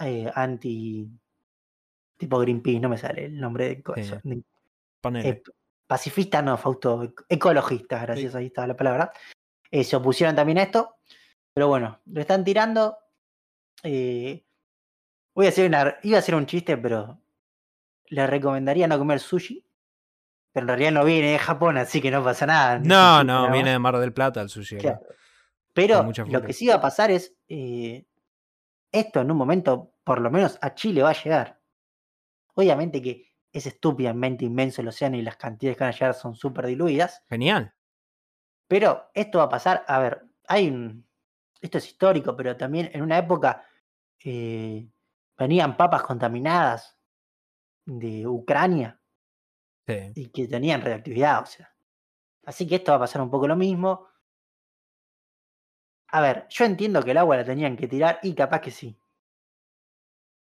eh, 0.00 0.28
anti... 0.34 1.08
Tipo 2.16 2.38
Greenpeace, 2.40 2.80
no 2.80 2.88
me 2.88 2.98
sale 2.98 3.26
el 3.26 3.38
nombre 3.40 3.68
de... 3.68 3.74
Sí. 3.94 4.00
eso, 4.00 4.20
de- 4.24 4.42
eh, 5.28 5.42
pacifista, 5.86 6.42
no, 6.42 6.56
Fausto, 6.56 7.02
ec- 7.04 7.24
ecologistas, 7.28 8.02
gracias, 8.02 8.34
ahí 8.34 8.46
está 8.46 8.66
la 8.66 8.76
palabra. 8.76 9.12
Eh, 9.70 9.84
se 9.84 9.96
opusieron 9.96 10.34
también 10.34 10.58
a 10.58 10.62
esto, 10.64 10.96
pero 11.54 11.68
bueno, 11.68 12.00
lo 12.06 12.20
están 12.20 12.44
tirando. 12.44 12.96
eh, 13.84 14.44
voy 15.34 15.46
a 15.46 15.48
hacer 15.48 15.66
una, 15.68 15.96
iba 16.02 16.16
a 16.16 16.20
hacer 16.20 16.34
un 16.34 16.46
chiste, 16.46 16.76
pero 16.76 17.18
le 18.06 18.26
recomendaría 18.26 18.86
no 18.86 18.98
comer 18.98 19.18
sushi, 19.20 19.64
pero 20.52 20.64
en 20.64 20.68
realidad 20.68 20.92
no 20.92 21.04
viene 21.04 21.32
de 21.32 21.38
Japón, 21.38 21.78
así 21.78 22.00
que 22.00 22.10
no 22.10 22.22
pasa 22.22 22.46
nada. 22.46 22.78
no, 22.78 23.24
no, 23.24 23.50
viene 23.50 23.70
de 23.70 23.78
Mar 23.78 23.98
del 23.98 24.12
Plata 24.12 24.40
el 24.40 24.50
sushi. 24.50 24.78
Claro. 24.78 25.00
Pero 25.72 26.12
lo 26.28 26.42
que 26.42 26.52
sí 26.52 26.66
va 26.66 26.74
a 26.74 26.80
pasar 26.80 27.10
es, 27.10 27.34
eh, 27.48 28.04
esto 28.92 29.20
en 29.20 29.30
un 29.30 29.36
momento, 29.38 29.94
por 30.04 30.20
lo 30.20 30.30
menos 30.30 30.58
a 30.60 30.74
Chile 30.74 31.02
va 31.02 31.10
a 31.10 31.22
llegar. 31.22 31.60
Obviamente 32.54 33.00
que 33.00 33.32
es 33.50 33.66
estúpidamente 33.66 34.44
inmenso 34.44 34.82
el 34.82 34.88
océano 34.88 35.16
y 35.16 35.22
las 35.22 35.36
cantidades 35.36 35.78
que 35.78 35.84
van 35.84 35.92
a 35.92 35.96
llegar 35.96 36.14
son 36.14 36.34
súper 36.34 36.66
diluidas, 36.66 37.22
Genial. 37.28 37.74
pero 38.66 39.10
esto 39.14 39.38
va 39.38 39.44
a 39.44 39.48
pasar, 39.48 39.84
a 39.86 39.98
ver, 39.98 40.22
hay 40.46 40.68
un, 40.68 41.06
esto 41.60 41.78
es 41.78 41.86
histórico, 41.86 42.36
pero 42.36 42.56
también 42.56 42.90
en 42.92 43.02
una 43.02 43.18
época 43.18 43.64
eh, 44.24 44.86
venían 45.38 45.76
papas 45.76 46.02
contaminadas 46.02 46.98
de 47.86 48.26
Ucrania 48.26 49.01
Sí. 49.86 50.12
y 50.14 50.28
que 50.30 50.46
tenían 50.46 50.80
radioactividad, 50.80 51.42
o 51.42 51.46
sea. 51.46 51.74
Así 52.44 52.66
que 52.66 52.76
esto 52.76 52.92
va 52.92 52.96
a 52.96 53.00
pasar 53.00 53.22
un 53.22 53.30
poco 53.30 53.48
lo 53.48 53.56
mismo. 53.56 54.08
A 56.08 56.20
ver, 56.20 56.46
yo 56.50 56.64
entiendo 56.64 57.02
que 57.02 57.12
el 57.12 57.18
agua 57.18 57.36
la 57.36 57.44
tenían 57.44 57.76
que 57.76 57.88
tirar 57.88 58.18
y 58.22 58.34
capaz 58.34 58.60
que 58.60 58.70
sí. 58.70 58.98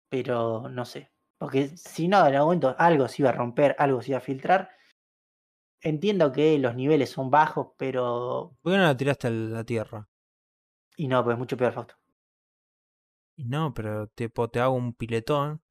Pero 0.09 0.67
no 0.69 0.85
sé. 0.85 1.11
Porque 1.37 1.69
si 1.77 2.07
no, 2.07 2.19
en 2.27 2.35
algún 2.35 2.47
momento 2.47 2.75
algo 2.77 3.07
se 3.07 3.21
iba 3.21 3.29
a 3.29 3.33
romper, 3.33 3.75
algo 3.79 4.01
se 4.01 4.11
iba 4.11 4.17
a 4.17 4.21
filtrar. 4.21 4.71
Entiendo 5.81 6.31
que 6.31 6.57
los 6.59 6.75
niveles 6.75 7.09
son 7.09 7.29
bajos, 7.29 7.69
pero. 7.77 8.57
¿Por 8.61 8.73
qué 8.73 8.77
no 8.77 8.83
la 8.83 8.97
tiraste 8.97 9.27
a 9.27 9.31
la 9.31 9.63
tierra? 9.63 10.09
Y 10.97 11.07
no, 11.07 11.23
pues 11.23 11.35
es 11.35 11.39
mucho 11.39 11.55
peor, 11.55 11.71
Fausto. 11.71 11.95
Y 13.37 13.45
no, 13.45 13.73
pero 13.73 14.07
tipo, 14.07 14.49
te 14.49 14.59
hago 14.59 14.73
un 14.73 14.93
piletón 14.93 15.61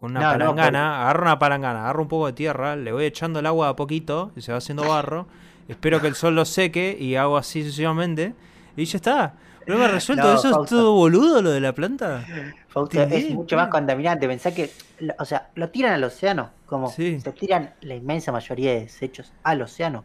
con 0.00 0.12
una 0.12 0.20
No, 0.20 0.26
no, 0.32 0.38
palangana, 0.38 1.02
agarro 1.02 1.22
una 1.22 1.38
palangana, 1.38 1.80
agarro 1.82 2.02
un 2.02 2.08
poco 2.08 2.26
de 2.26 2.32
tierra, 2.32 2.74
le 2.76 2.90
voy 2.92 3.04
echando 3.04 3.38
el 3.40 3.46
agua 3.46 3.68
a 3.68 3.76
poquito 3.76 4.32
y 4.34 4.40
se 4.40 4.50
va 4.52 4.58
haciendo 4.58 4.88
barro. 4.88 5.26
espero 5.68 6.00
que 6.00 6.06
el 6.08 6.14
sol 6.14 6.34
lo 6.34 6.44
seque 6.44 6.96
y 6.98 7.14
hago 7.16 7.36
así 7.36 7.62
sucesivamente. 7.62 8.34
Y 8.76 8.84
ya 8.86 8.96
está. 8.96 9.34
Problema 9.66 9.88
resuelto. 9.88 10.24
No, 10.24 10.34
¿Eso 10.34 10.62
es 10.62 10.70
todo 10.70 10.94
boludo 10.94 11.42
lo 11.42 11.50
de 11.50 11.60
la 11.60 11.74
planta? 11.74 12.24
Fausto, 12.68 13.02
es 13.02 13.08
Bien, 13.10 13.34
mucho 13.34 13.56
más 13.56 13.68
contaminante. 13.68 14.26
Pensá 14.26 14.54
que, 14.54 14.70
o 15.18 15.24
sea, 15.24 15.50
lo 15.54 15.68
tiran 15.68 15.92
al 15.92 16.02
océano, 16.02 16.50
como 16.66 16.88
Sí. 16.90 17.20
se 17.20 17.32
tiran 17.32 17.74
la 17.82 17.94
inmensa 17.94 18.32
mayoría 18.32 18.72
de 18.72 18.80
desechos 18.80 19.32
al 19.42 19.60
océano. 19.62 20.04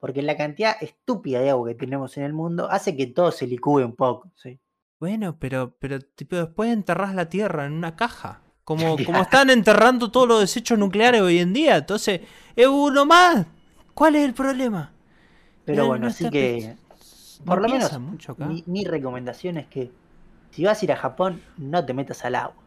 Porque 0.00 0.22
la 0.22 0.36
cantidad 0.36 0.74
estúpida 0.80 1.40
de 1.40 1.50
agua 1.50 1.68
que 1.68 1.74
tenemos 1.76 2.16
en 2.16 2.24
el 2.24 2.32
mundo 2.32 2.68
hace 2.70 2.96
que 2.96 3.06
todo 3.06 3.30
se 3.30 3.46
licúe 3.46 3.78
un 3.84 3.94
poco. 3.94 4.30
¿sí? 4.34 4.58
Bueno, 4.98 5.36
pero, 5.38 5.76
pero 5.78 6.00
tipo, 6.00 6.36
después 6.36 6.70
enterrás 6.72 7.14
la 7.14 7.28
tierra 7.28 7.66
en 7.66 7.72
una 7.74 7.96
caja. 7.96 8.42
Como, 8.70 8.96
como 9.04 9.22
están 9.22 9.50
enterrando 9.50 10.12
todos 10.12 10.28
los 10.28 10.40
desechos 10.40 10.78
nucleares 10.78 11.20
hoy 11.22 11.40
en 11.40 11.52
día. 11.52 11.78
Entonces, 11.78 12.20
es 12.54 12.66
uno 12.68 13.04
más. 13.04 13.44
¿Cuál 13.94 14.14
es 14.14 14.24
el 14.24 14.32
problema? 14.32 14.92
Pero 15.64 15.82
No- 15.82 15.88
bueno, 15.88 16.04
no 16.04 16.06
así 16.06 16.30
que, 16.30 16.76
por 17.44 17.56
no 17.56 17.62
lo 17.62 17.68
menos, 17.68 17.90
piensan 17.90 18.02
mucho 18.02 18.30
acá. 18.32 18.46
mi, 18.46 18.62
mi 18.68 18.84
recomendación 18.84 19.56
es 19.56 19.66
que 19.66 19.90
si 20.52 20.64
vas 20.64 20.80
a 20.80 20.84
ir 20.84 20.92
a 20.92 20.96
Japón, 20.96 21.42
no 21.58 21.84
te 21.84 21.94
metas 21.94 22.24
al 22.24 22.36
agua. 22.36 22.62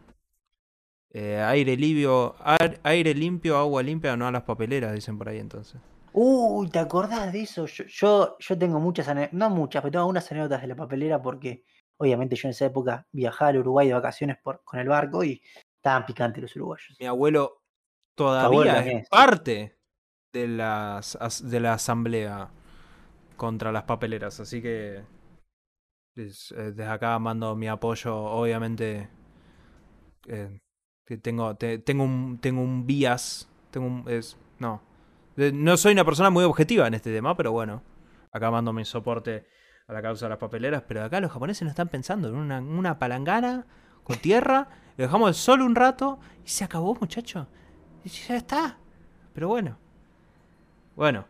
Eh, 1.10 1.40
aire 1.40 1.76
limpio, 1.76 2.34
air- 2.44 2.80
aire 2.82 3.14
limpio, 3.14 3.56
agua 3.56 3.82
limpia, 3.82 4.16
no 4.16 4.26
a 4.26 4.32
las 4.32 4.42
papeleras, 4.42 4.92
dicen 4.92 5.16
por 5.16 5.28
ahí 5.28 5.38
entonces. 5.38 5.80
Uy, 6.12 6.68
¿te 6.70 6.78
acordás 6.78 7.32
de 7.32 7.42
eso? 7.42 7.66
Yo, 7.66 7.84
yo, 7.86 8.36
yo 8.38 8.58
tengo 8.58 8.78
muchas, 8.80 9.08
ane- 9.08 9.28
no 9.32 9.50
muchas, 9.50 9.82
pero 9.82 9.92
tengo 9.92 10.02
algunas 10.02 10.30
anécdotas 10.30 10.62
de 10.62 10.68
la 10.68 10.76
papelera 10.76 11.20
porque 11.20 11.64
obviamente 11.96 12.36
yo 12.36 12.48
en 12.48 12.50
esa 12.50 12.66
época 12.66 13.06
viajaba 13.12 13.50
al 13.50 13.58
Uruguay 13.58 13.88
de 13.88 13.94
vacaciones 13.94 14.36
por, 14.42 14.62
con 14.64 14.78
el 14.80 14.88
barco 14.88 15.24
y 15.24 15.42
estaban 15.84 16.06
picantes 16.06 16.42
los 16.42 16.56
uruguayos. 16.56 16.96
Mi 16.98 17.06
abuelo 17.06 17.60
todavía 18.16 18.78
abuelo 18.78 18.90
es 19.00 19.08
parte 19.10 19.76
de, 20.32 20.48
las, 20.48 21.16
as- 21.16 21.48
de 21.48 21.60
la 21.60 21.74
asamblea 21.74 22.48
contra 23.36 23.70
las 23.70 23.82
papeleras, 23.82 24.40
así 24.40 24.62
que 24.62 24.96
eh, 24.96 25.04
desde 26.16 26.86
acá 26.86 27.18
mando 27.18 27.54
mi 27.54 27.68
apoyo, 27.68 28.16
obviamente 28.16 29.10
eh, 30.26 30.60
que 31.04 31.18
tengo, 31.18 31.54
te- 31.56 31.78
tengo 31.78 32.04
un 32.04 32.38
tengo 32.40 32.62
un 32.62 32.86
bias, 32.86 33.48
tengo 33.70 33.86
un, 33.86 34.04
es, 34.08 34.38
no, 34.58 34.80
no 35.36 35.76
soy 35.76 35.92
una 35.92 36.04
persona 36.04 36.30
muy 36.30 36.44
objetiva 36.44 36.86
en 36.86 36.94
este 36.94 37.12
tema, 37.12 37.36
pero 37.36 37.52
bueno, 37.52 37.82
acá 38.32 38.50
mando 38.50 38.72
mi 38.72 38.84
soporte 38.86 39.46
a 39.86 39.92
la 39.92 40.00
causa 40.00 40.24
de 40.26 40.30
las 40.30 40.38
papeleras, 40.38 40.82
pero 40.88 41.04
acá 41.04 41.20
los 41.20 41.30
japoneses 41.30 41.62
no 41.62 41.68
están 41.68 41.88
pensando 41.88 42.28
en 42.28 42.36
una, 42.36 42.60
una 42.60 42.98
palangana 42.98 43.66
con 44.04 44.16
tierra, 44.18 44.68
le 44.96 45.04
dejamos 45.04 45.28
el 45.28 45.34
sol 45.34 45.62
un 45.62 45.74
rato 45.74 46.20
y 46.44 46.48
se 46.48 46.64
acabó, 46.64 46.94
muchacho. 46.94 47.48
Y 48.04 48.10
ya 48.10 48.36
está. 48.36 48.78
Pero 49.32 49.48
bueno. 49.48 49.78
Bueno. 50.94 51.26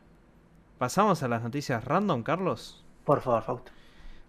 Pasamos 0.77 1.23
a 1.23 1.29
las 1.29 1.43
noticias 1.43 1.85
random, 1.85 2.23
Carlos. 2.23 2.85
Por 3.05 3.21
favor, 3.21 3.43
Fausto. 3.43 3.73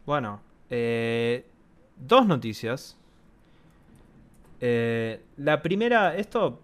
Bueno, 0.06 0.42
eh, 0.70 1.50
dos 1.98 2.26
noticias. 2.28 2.98
Eh, 4.60 5.26
la 5.38 5.62
primera, 5.62 6.16
esto... 6.16 6.62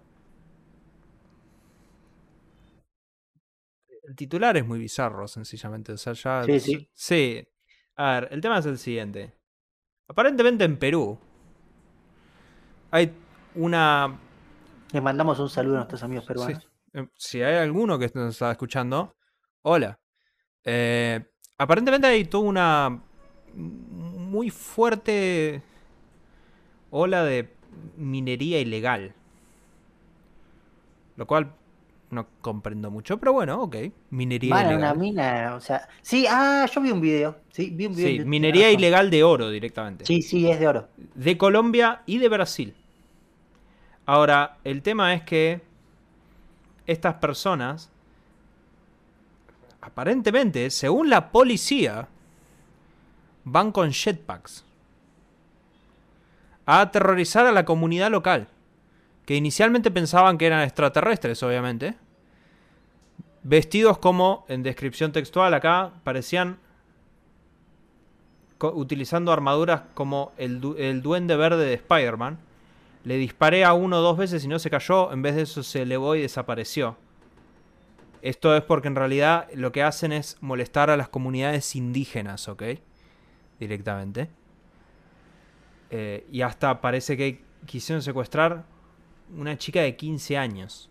El 4.04 4.16
titular 4.16 4.56
es 4.58 4.66
muy 4.66 4.78
bizarro, 4.78 5.28
sencillamente. 5.28 5.94
O 5.94 5.98
sea, 5.98 6.14
ya... 6.14 6.44
Sí, 6.44 6.60
sí. 6.60 6.90
Sí. 6.94 7.48
A 7.96 8.14
ver, 8.14 8.30
el 8.32 8.42
tema 8.42 8.60
es 8.60 8.66
el 8.66 8.78
siguiente. 8.78 9.34
Aparentemente 10.08 10.64
en 10.64 10.78
Perú 10.78 11.18
hay 12.92 13.12
una... 13.56 14.20
Les 14.92 15.02
mandamos 15.02 15.39
un 15.39 15.50
saludo 15.50 15.76
a 15.76 15.80
nuestros 15.80 16.04
amigos 16.04 16.26
peruanos. 16.26 16.64
Sí. 16.64 16.70
Eh, 16.94 17.08
Si 17.16 17.42
hay 17.42 17.56
alguno 17.56 17.98
que 17.98 18.12
nos 18.14 18.34
está 18.34 18.52
escuchando, 18.52 19.16
hola. 19.62 19.98
Eh, 20.64 21.24
aparentemente 21.58 22.08
hay 22.08 22.26
toda 22.26 22.44
una 22.44 23.02
muy 23.54 24.50
fuerte 24.50 25.62
ola 26.89 27.24
de 27.24 27.54
minería 27.96 28.60
ilegal. 28.60 29.16
Lo 31.16 31.26
cual 31.28 31.54
no 32.10 32.28
comprendo 32.42 32.92
mucho, 32.92 33.18
pero 33.18 33.32
bueno, 33.34 33.62
ok. 33.64 33.76
Minería 34.10 34.60
a 34.60 34.62
ilegal. 34.64 34.78
una 34.78 34.94
mina, 34.94 35.56
o 35.56 35.62
sea, 35.62 35.88
sí, 36.02 36.26
ah, 36.30 36.66
yo 36.74 36.82
vi 36.82 36.92
un 36.92 37.00
video, 37.02 37.38
sí, 37.52 37.70
vi 37.70 37.86
un 37.86 37.96
video. 37.96 38.24
Sí, 38.24 38.26
minería 38.26 38.72
ilegal 38.72 39.10
de 39.10 39.24
oro 39.24 39.50
directamente. 39.50 40.06
Sí, 40.06 40.22
sí, 40.22 40.50
es 40.50 40.60
de 40.60 40.68
oro. 40.68 40.89
de 40.98 41.38
Colombia 41.38 42.04
y 42.06 42.18
de 42.18 42.28
Brasil. 42.30 42.76
Ahora, 44.12 44.57
el 44.66 44.82
tema 44.82 45.14
es 45.14 45.24
que 45.24 45.62
estas 46.86 47.14
personas, 47.14 47.89
aparentemente, 49.80 50.70
según 50.70 51.09
la 51.09 51.32
policía, 51.32 52.09
van 53.45 53.72
con 53.72 53.93
jetpacks 53.93 54.66
a 56.66 56.82
aterrorizar 56.82 57.45
a 57.45 57.53
la 57.53 57.64
comunidad 57.64 58.12
local, 58.12 58.49
que 59.26 59.38
inicialmente 59.38 59.91
pensaban 59.91 60.38
que 60.38 60.47
eran 60.47 60.64
extraterrestres, 60.64 61.41
obviamente, 61.41 61.95
vestidos 63.43 63.97
como, 63.97 64.43
en 64.49 64.62
descripción 64.62 65.14
textual 65.14 65.53
acá, 65.53 65.93
parecían 66.03 66.57
utilizando 68.59 69.32
armaduras 69.32 69.84
como 69.93 70.34
el 70.36 70.59
duende 71.01 71.38
verde 71.38 71.64
de 71.64 71.76
Spider-Man. 71.76 72.51
Le 73.04 73.18
disparé 73.18 73.64
a 73.64 73.74
uno 73.74 73.99
dos 73.99 74.18
veces 74.18 74.43
y 74.43 74.47
no 74.47 74.60
se 74.60 74.70
cayó, 74.70 75.12
en 75.12 75.22
vez 75.22 75.36
de 75.36 75.43
eso 75.43 75.64
se 75.64 75.82
elevó 75.82 76.16
y 76.16 76.22
desapareció. 76.22 76.97
Esto 78.22 78.56
es 78.56 78.64
porque 78.64 78.88
en 78.88 78.95
realidad 78.95 79.47
lo 79.56 79.72
que 79.72 79.82
hacen 79.82 80.12
es 80.12 80.38
molestar 80.41 80.91
a 80.91 80.97
las 80.97 81.10
comunidades 81.10 81.76
indígenas, 81.76 82.47
¿ok? 82.47 82.64
Directamente. 83.60 84.30
Eh, 85.89 86.26
y 86.32 86.41
hasta 86.41 86.80
parece 86.82 87.18
que 87.18 87.43
quisieron 87.66 88.02
secuestrar 88.02 88.64
una 89.36 89.58
chica 89.58 89.82
de 89.82 89.95
15 89.95 90.38
años. 90.38 90.89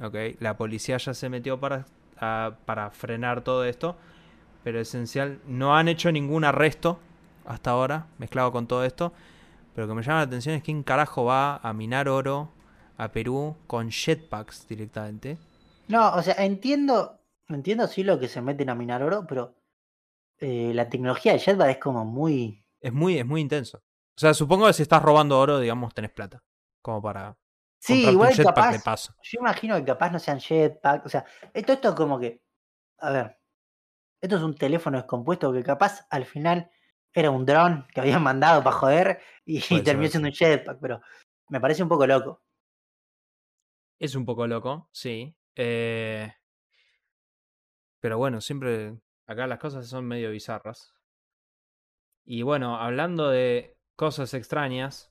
¿Ok? 0.00 0.14
La 0.38 0.56
policía 0.56 0.96
ya 0.96 1.12
se 1.12 1.28
metió 1.28 1.60
para, 1.60 1.86
para 2.64 2.90
frenar 2.90 3.42
todo 3.42 3.64
esto. 3.64 3.96
Pero 4.64 4.80
esencial, 4.80 5.40
no 5.46 5.76
han 5.76 5.88
hecho 5.88 6.12
ningún 6.12 6.44
arresto 6.44 6.98
hasta 7.46 7.70
ahora, 7.70 8.06
mezclado 8.18 8.52
con 8.52 8.66
todo 8.66 8.84
esto. 8.84 9.12
Pero 9.74 9.86
lo 9.86 9.92
que 9.92 9.96
me 9.96 10.02
llama 10.02 10.18
la 10.18 10.24
atención 10.24 10.54
es 10.54 10.62
quién 10.62 10.82
carajo 10.82 11.24
va 11.24 11.56
a 11.56 11.72
minar 11.72 12.08
oro 12.08 12.50
a 12.96 13.12
Perú 13.12 13.56
con 13.66 13.90
jetpacks 13.90 14.66
directamente. 14.68 15.38
No, 15.88 16.14
o 16.14 16.22
sea, 16.22 16.34
entiendo, 16.44 17.20
entiendo 17.48 17.86
sí 17.86 18.04
lo 18.04 18.18
que 18.18 18.28
se 18.28 18.40
meten 18.40 18.70
a 18.70 18.74
minar 18.74 19.02
oro, 19.02 19.26
pero 19.26 19.54
eh, 20.38 20.72
la 20.74 20.88
tecnología 20.88 21.32
de 21.32 21.38
Jetpack 21.38 21.70
es 21.70 21.78
como 21.78 22.04
muy... 22.04 22.64
Es 22.80 22.92
muy, 22.92 23.18
es 23.18 23.26
muy 23.26 23.40
intenso. 23.40 23.78
O 23.78 24.20
sea, 24.20 24.34
supongo 24.34 24.66
que 24.66 24.72
si 24.72 24.82
estás 24.82 25.02
robando 25.02 25.38
oro, 25.38 25.58
digamos, 25.58 25.94
tenés 25.94 26.10
plata. 26.12 26.42
Como 26.82 27.02
para 27.02 27.36
Sí, 27.78 28.04
igual 28.10 28.34
un 28.36 28.44
capaz, 28.44 28.72
de 28.72 28.80
paso. 28.80 29.14
yo 29.22 29.40
imagino 29.40 29.76
que 29.76 29.84
capaz 29.84 30.10
no 30.10 30.18
sean 30.18 30.38
jetpack, 30.38 31.06
o 31.06 31.08
sea, 31.08 31.24
esto, 31.54 31.72
esto 31.72 31.88
es 31.90 31.94
como 31.94 32.18
que, 32.18 32.42
a 32.98 33.10
ver, 33.10 33.38
esto 34.20 34.36
es 34.36 34.42
un 34.42 34.54
teléfono 34.54 34.98
descompuesto 34.98 35.52
que 35.52 35.62
capaz 35.62 36.06
al 36.10 36.26
final 36.26 36.70
era 37.12 37.30
un 37.30 37.44
dron 37.46 37.86
que 37.92 38.00
habían 38.00 38.22
mandado 38.22 38.62
para 38.62 38.76
joder 38.76 39.20
y 39.44 39.60
terminó 39.82 40.08
siendo 40.10 40.28
un 40.28 40.34
jetpack, 40.34 40.78
pero 40.80 41.00
me 41.48 41.60
parece 41.60 41.82
un 41.82 41.88
poco 41.88 42.06
loco. 42.06 42.42
Es 44.00 44.14
un 44.16 44.24
poco 44.24 44.46
loco, 44.48 44.88
sí. 44.92 45.34
Eh, 45.54 46.32
Pero 48.00 48.18
bueno, 48.18 48.40
siempre 48.42 48.98
acá 49.26 49.46
las 49.46 49.58
cosas 49.58 49.86
son 49.88 50.06
medio 50.06 50.30
bizarras. 50.30 50.92
Y 52.24 52.40
bueno, 52.42 52.76
hablando 52.78 53.28
de 53.28 53.76
cosas 53.96 54.32
extrañas, 54.32 55.10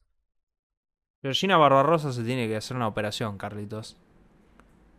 Georgina 1.22 1.56
Barbarosa 1.56 2.12
se 2.12 2.24
tiene 2.26 2.50
que 2.50 2.58
hacer 2.58 2.76
una 2.76 2.88
operación, 2.88 3.38
Carlitos. 3.38 3.96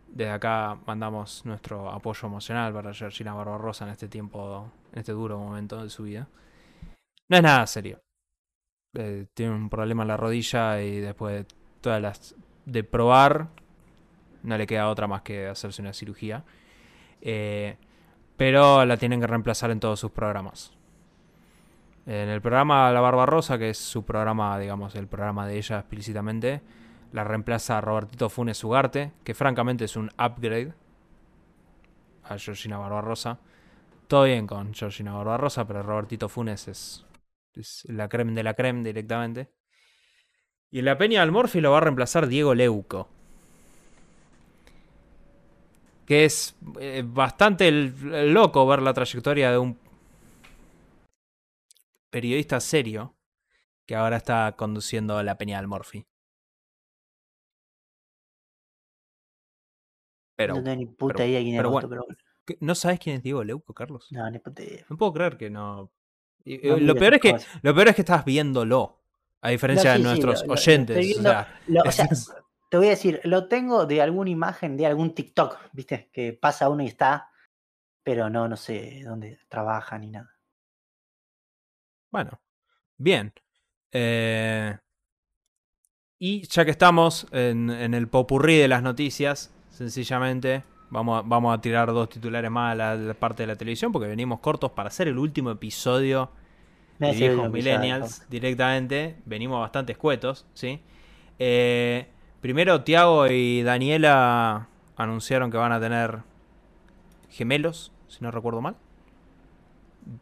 Desde 0.08 0.30
acá 0.32 0.78
mandamos 0.86 1.44
nuestro 1.46 1.90
apoyo 1.90 2.26
emocional 2.26 2.72
para 2.72 2.92
Georgina 2.92 3.32
Barbarosa 3.32 3.84
en 3.84 3.92
este 3.92 4.08
tiempo, 4.08 4.70
en 4.92 4.98
este 4.98 5.12
duro 5.12 5.38
momento 5.38 5.82
de 5.82 5.88
su 5.90 6.02
vida. 6.02 6.28
No 7.30 7.36
es 7.36 7.42
nada 7.44 7.64
serio. 7.68 8.02
Eh, 8.94 9.26
tiene 9.34 9.54
un 9.54 9.70
problema 9.70 10.02
en 10.02 10.08
la 10.08 10.16
rodilla 10.16 10.82
y 10.82 10.98
después 10.98 11.36
de 11.36 11.54
todas 11.80 12.02
las 12.02 12.34
de 12.66 12.82
probar, 12.82 13.48
no 14.42 14.58
le 14.58 14.66
queda 14.66 14.88
otra 14.88 15.06
más 15.06 15.22
que 15.22 15.46
hacerse 15.46 15.80
una 15.80 15.92
cirugía. 15.92 16.44
Eh, 17.20 17.76
pero 18.36 18.84
la 18.84 18.96
tienen 18.96 19.20
que 19.20 19.28
reemplazar 19.28 19.70
en 19.70 19.78
todos 19.78 20.00
sus 20.00 20.10
programas. 20.10 20.72
En 22.04 22.28
el 22.28 22.40
programa 22.40 22.90
La 22.90 23.00
Barbarrosa, 23.00 23.58
que 23.58 23.70
es 23.70 23.78
su 23.78 24.04
programa, 24.04 24.58
digamos, 24.58 24.96
el 24.96 25.06
programa 25.06 25.46
de 25.46 25.56
ella 25.56 25.78
explícitamente, 25.78 26.62
la 27.12 27.22
reemplaza 27.22 27.80
Robertito 27.80 28.28
Funes 28.28 28.64
Ugarte, 28.64 29.12
que 29.22 29.34
francamente 29.34 29.84
es 29.84 29.94
un 29.94 30.10
upgrade 30.18 30.72
a 32.24 32.38
Georgina 32.38 32.78
Barbarosa. 32.78 33.38
Todo 34.08 34.24
bien 34.24 34.48
con 34.48 34.74
Georgina 34.74 35.12
Barbarosa, 35.12 35.64
pero 35.64 35.84
Robertito 35.84 36.28
Funes 36.28 36.66
es, 36.66 37.06
es 37.54 37.84
la 37.88 38.08
creme 38.08 38.32
de 38.32 38.42
la 38.42 38.54
creme 38.54 38.82
directamente. 38.84 39.52
Y 40.70 40.78
en 40.80 40.84
la 40.84 40.96
Peña 40.98 41.20
del 41.20 41.32
Morphy 41.32 41.60
lo 41.60 41.72
va 41.72 41.78
a 41.78 41.80
reemplazar 41.82 42.26
Diego 42.28 42.54
Leuco. 42.54 43.08
Que 46.06 46.24
es 46.24 46.56
eh, 46.80 47.02
bastante 47.04 47.68
el- 47.68 48.32
loco 48.32 48.66
ver 48.66 48.82
la 48.82 48.92
trayectoria 48.94 49.50
de 49.50 49.58
un 49.58 49.78
periodista 52.10 52.60
serio 52.60 53.16
que 53.86 53.94
ahora 53.96 54.16
está 54.16 54.54
conduciendo 54.56 55.20
la 55.22 55.36
Peña 55.38 55.58
del 55.58 55.66
Morphy. 55.68 56.06
Pero, 60.36 60.54
no 60.54 60.62
tengo 60.62 60.76
ni 60.76 60.86
puta 60.86 61.14
pero- 61.18 61.28
idea 61.28 61.40
quién 61.40 61.54
es 61.54 61.58
pero 61.58 61.70
Boto, 61.70 61.88
bueno. 61.88 62.02
pero 62.04 62.04
bueno. 62.06 62.18
¿qué- 62.46 62.58
¿no 62.60 62.74
sabes 62.74 62.98
quién 62.98 63.16
es 63.16 63.22
Diego 63.22 63.44
Leuco, 63.44 63.74
Carlos? 63.74 64.06
No, 64.10 64.28
ni 64.30 64.38
puta 64.38 64.62
idea. 64.62 64.86
No 64.88 64.96
puedo 64.96 65.12
creer 65.12 65.36
que 65.36 65.50
no. 65.50 65.92
Y- 66.44 66.58
No 66.58 66.76
lo, 66.78 66.94
peor 66.94 67.14
es 67.14 67.20
que, 67.20 67.32
cosas. 67.32 67.48
lo 67.62 67.74
peor 67.74 67.88
es 67.88 67.94
que 67.96 68.02
estás 68.02 68.24
viéndolo. 68.24 68.96
A 69.42 69.48
diferencia 69.50 69.90
No, 69.92 69.96
sí, 69.96 70.02
de 70.02 70.02
sí, 70.02 70.08
nuestros 70.08 70.34
lo- 70.34 70.40
lo- 70.42 70.46
lo 70.48 70.52
oyentes. 70.60 71.18
o 71.18 71.22
sea, 71.22 71.60
Lo- 71.66 71.82
o 71.82 71.84
sea, 71.92 72.04
es- 72.10 72.32
te 72.70 72.76
voy 72.76 72.86
a 72.86 72.90
decir, 72.90 73.20
lo 73.24 73.48
tengo 73.48 73.86
de 73.86 74.00
alguna 74.02 74.30
imagen 74.30 74.76
de 74.76 74.86
algún 74.86 75.14
TikTok, 75.14 75.58
¿viste? 75.72 76.08
Que 76.12 76.32
pasa 76.34 76.68
uno 76.68 76.82
y 76.82 76.86
está, 76.86 77.30
pero 78.04 78.28
no, 78.30 78.46
no 78.48 78.56
sé 78.56 79.02
dónde 79.04 79.38
trabaja 79.48 79.98
ni 79.98 80.10
nada. 80.10 80.36
Bueno, 82.12 82.40
bien. 82.96 83.32
Eh, 83.92 84.76
y 86.18 86.46
ya 86.48 86.64
que 86.64 86.70
estamos 86.70 87.26
en, 87.32 87.70
en 87.70 87.94
el 87.94 88.08
popurrí 88.08 88.58
de 88.58 88.68
las 88.68 88.82
noticias, 88.82 89.52
sencillamente 89.70 90.64
vamos 90.90 91.18
a, 91.18 91.26
vamos 91.26 91.56
a 91.56 91.60
tirar 91.60 91.88
dos 91.88 92.08
titulares 92.08 92.50
más 92.50 92.72
a 92.72 92.74
la, 92.74 92.94
la 92.94 93.14
parte 93.14 93.42
de 93.44 93.46
la 93.46 93.56
televisión 93.56 93.92
porque 93.92 94.08
venimos 94.08 94.40
cortos 94.40 94.72
para 94.72 94.88
hacer 94.88 95.08
el 95.08 95.18
último 95.18 95.50
episodio 95.50 96.30
de 96.98 97.12
viejos 97.12 97.50
millennials 97.50 98.28
directamente. 98.28 99.16
Venimos 99.24 99.60
bastante 99.60 99.92
escuetos, 99.92 100.46
¿sí? 100.52 100.80
Eh, 101.38 102.06
primero, 102.40 102.84
Tiago 102.84 103.26
y 103.26 103.62
Daniela 103.62 104.68
anunciaron 104.96 105.50
que 105.50 105.56
van 105.56 105.72
a 105.72 105.80
tener 105.80 106.22
gemelos, 107.30 107.92
si 108.08 108.18
no 108.20 108.30
recuerdo 108.30 108.60
mal. 108.60 108.76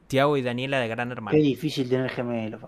Tiago 0.06 0.36
y 0.36 0.42
Daniela 0.42 0.78
de 0.78 0.88
Gran 0.88 1.10
Hermano. 1.10 1.36
Qué 1.36 1.42
difícil 1.42 1.88
tener 1.88 2.10
gemelos. 2.10 2.60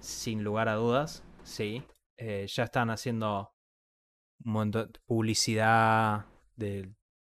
Sin 0.00 0.44
lugar 0.44 0.68
a 0.68 0.74
dudas, 0.74 1.24
sí. 1.42 1.82
Eh, 2.16 2.46
ya 2.48 2.64
están 2.64 2.90
haciendo 2.90 3.52
un 4.44 4.52
montón 4.52 4.90
de 4.92 5.00
publicidad 5.06 6.26
de, 6.58 6.88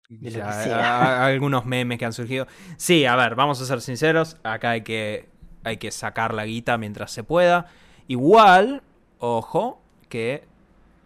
De 0.08 0.30
lo 0.30 0.38
ya, 0.38 0.46
que 0.46 0.52
sea. 0.64 0.98
a- 0.98 1.04
a- 1.22 1.26
algunos 1.26 1.66
memes 1.66 1.98
que 1.98 2.04
han 2.06 2.12
surgido. 2.12 2.46
Sí, 2.76 3.04
a 3.04 3.14
ver, 3.16 3.34
vamos 3.34 3.60
a 3.60 3.66
ser 3.66 3.80
sinceros. 3.82 4.36
Acá 4.42 4.70
hay 4.70 4.82
que, 4.82 5.28
hay 5.64 5.76
que 5.76 5.90
sacar 5.90 6.32
la 6.34 6.46
guita 6.46 6.78
mientras 6.78 7.10
se 7.10 7.24
pueda. 7.24 7.66
Igual, 8.06 8.82
ojo, 9.18 9.80
que 10.08 10.44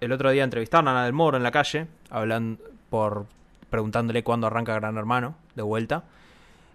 el 0.01 0.13
otro 0.13 0.31
día 0.31 0.45
entrevistaron 0.45 0.89
a 0.89 0.93
Ana 0.93 1.05
del 1.05 1.13
Moro 1.13 1.37
en 1.37 1.43
la 1.43 1.51
calle, 1.51 1.87
hablando 2.11 2.63
por 2.91 3.27
preguntándole 3.71 4.23
cuándo 4.23 4.47
arranca 4.47 4.75
Gran 4.75 4.97
Hermano 4.99 5.35
de 5.55 5.63
vuelta. 5.63 6.05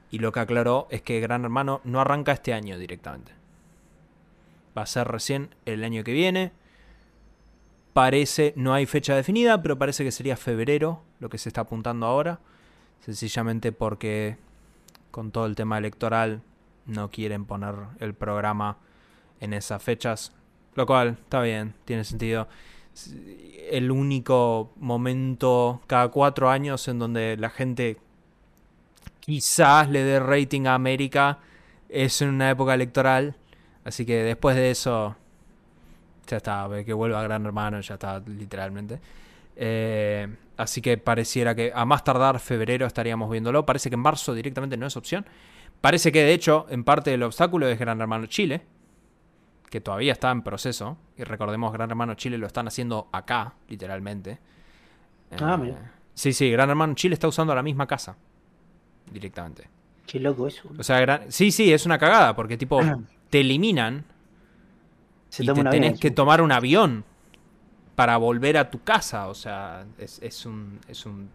Y 0.09 0.19
lo 0.19 0.31
que 0.31 0.39
aclaró 0.39 0.87
es 0.89 1.01
que 1.01 1.19
Gran 1.19 1.43
Hermano 1.43 1.81
no 1.83 1.99
arranca 2.01 2.31
este 2.31 2.53
año 2.53 2.77
directamente. 2.77 3.33
Va 4.77 4.83
a 4.83 4.85
ser 4.85 5.07
recién 5.07 5.49
el 5.65 5.83
año 5.83 6.03
que 6.03 6.13
viene. 6.13 6.51
Parece, 7.97 8.53
no 8.55 8.75
hay 8.75 8.85
fecha 8.85 9.15
definida, 9.15 9.59
pero 9.59 9.79
parece 9.79 10.03
que 10.03 10.11
sería 10.11 10.37
febrero 10.37 11.01
lo 11.19 11.29
que 11.29 11.39
se 11.39 11.49
está 11.49 11.61
apuntando 11.61 12.05
ahora. 12.05 12.39
Sencillamente 12.99 13.71
porque 13.71 14.37
con 15.09 15.31
todo 15.31 15.47
el 15.47 15.55
tema 15.55 15.79
electoral 15.79 16.43
no 16.85 17.09
quieren 17.09 17.45
poner 17.45 17.73
el 17.99 18.13
programa 18.13 18.77
en 19.39 19.51
esas 19.55 19.81
fechas. 19.81 20.31
Lo 20.75 20.85
cual 20.85 21.17
está 21.23 21.41
bien, 21.41 21.73
tiene 21.85 22.03
sentido. 22.03 22.47
El 23.71 23.89
único 23.89 24.73
momento 24.75 25.81
cada 25.87 26.09
cuatro 26.09 26.51
años 26.51 26.87
en 26.87 26.99
donde 26.99 27.35
la 27.35 27.49
gente 27.49 27.97
quizás 29.21 29.89
le 29.89 30.03
dé 30.03 30.19
rating 30.19 30.67
a 30.67 30.75
América 30.75 31.39
es 31.89 32.21
en 32.21 32.29
una 32.29 32.51
época 32.51 32.75
electoral. 32.75 33.35
Así 33.83 34.05
que 34.05 34.17
después 34.17 34.55
de 34.55 34.69
eso, 34.69 35.15
ya 36.27 36.37
está, 36.37 36.67
que 36.85 36.93
vuelva 36.93 37.21
Gran 37.23 37.45
Hermano, 37.45 37.79
ya 37.81 37.95
está, 37.95 38.19
literalmente. 38.19 38.99
Eh, 39.55 40.27
así 40.57 40.81
que 40.81 40.97
pareciera 40.97 41.55
que 41.55 41.71
a 41.73 41.83
más 41.85 42.03
tardar 42.03 42.39
febrero 42.39 42.85
estaríamos 42.85 43.29
viéndolo. 43.31 43.65
Parece 43.65 43.89
que 43.89 43.95
en 43.95 44.01
marzo 44.01 44.33
directamente 44.33 44.77
no 44.77 44.85
es 44.85 44.95
opción. 44.97 45.25
Parece 45.81 46.11
que 46.11 46.23
de 46.23 46.33
hecho, 46.33 46.65
en 46.69 46.83
parte 46.83 47.11
del 47.11 47.23
obstáculo 47.23 47.67
es 47.67 47.77
Gran 47.79 47.99
Hermano 48.01 48.25
Chile, 48.27 48.61
que 49.69 49.81
todavía 49.81 50.11
está 50.13 50.31
en 50.31 50.41
proceso. 50.43 50.97
Y 51.17 51.23
recordemos, 51.23 51.71
Gran 51.73 51.89
Hermano 51.89 52.13
Chile 52.15 52.37
lo 52.37 52.47
están 52.47 52.67
haciendo 52.67 53.09
acá, 53.11 53.53
literalmente. 53.67 54.39
Ah, 55.41 55.55
Eh, 55.55 55.63
mira. 55.63 55.91
Sí, 56.13 56.33
sí, 56.33 56.49
Gran 56.51 56.69
Hermano 56.69 56.93
Chile 56.95 57.13
está 57.13 57.27
usando 57.27 57.53
la 57.53 57.61
misma 57.63 57.85
casa, 57.85 58.15
directamente. 59.11 59.69
Qué 60.05 60.19
loco 60.19 60.47
eso. 60.47 60.69
O 60.77 60.83
sea, 60.83 60.99
gran- 60.99 61.31
sí, 61.31 61.51
sí, 61.51 61.71
es 61.71 61.85
una 61.85 61.97
cagada, 61.97 62.35
porque 62.35 62.57
tipo, 62.57 62.79
te 63.29 63.41
eliminan 63.41 64.05
Se 65.29 65.43
y 65.43 65.45
te 65.45 65.51
avión 65.51 65.69
tenés 65.69 65.99
que 65.99 66.11
tomar 66.11 66.41
un 66.41 66.51
avión 66.51 67.03
para 67.95 68.17
volver 68.17 68.57
a 68.57 68.69
tu 68.69 68.83
casa. 68.83 69.27
O 69.27 69.33
sea, 69.33 69.85
es, 69.97 70.19
es 70.21 70.45
un, 70.45 70.79
es 70.87 71.05
un 71.05 71.29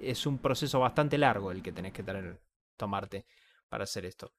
es 0.00 0.26
un 0.26 0.38
proceso 0.38 0.80
bastante 0.80 1.18
largo 1.18 1.50
el 1.52 1.62
que 1.62 1.72
tenés 1.72 1.92
que 1.92 2.02
tener, 2.02 2.38
tomarte 2.76 3.26
para 3.68 3.84
hacer 3.84 4.04
esto. 4.04 4.32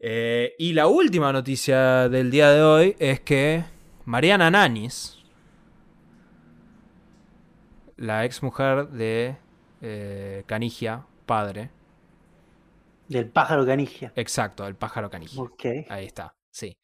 Eh, 0.00 0.54
y 0.58 0.72
la 0.74 0.86
última 0.86 1.32
noticia 1.32 2.08
del 2.08 2.30
día 2.30 2.50
de 2.50 2.62
hoy 2.62 2.96
es 2.98 3.20
que 3.20 3.64
Mariana 4.04 4.50
Nanis, 4.50 5.18
la 7.96 8.24
ex 8.24 8.42
mujer 8.42 8.88
de 8.88 9.36
eh, 9.80 10.44
Canigia, 10.46 11.06
padre, 11.26 11.70
Del 13.08 13.30
pájaro 13.30 13.64
canigia. 13.66 14.12
exacto, 14.16 14.66
el 14.66 14.76
pájaro 14.76 15.10
Canigia. 15.10 15.42
Ahí 15.88 16.04
está, 16.06 16.36
sí. 16.50 16.78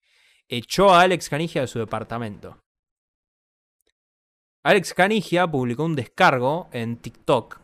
Echó 0.49 0.95
a 0.95 1.03
Alex 1.03 1.29
Canigia 1.29 1.63
de 1.63 1.67
su 1.67 1.79
departamento. 1.79 2.59
Alex 4.63 4.95
Canigia 4.95 5.47
publicó 5.47 5.85
un 5.85 5.95
descargo 5.95 6.69
en 6.73 6.97
TikTok. 6.97 7.61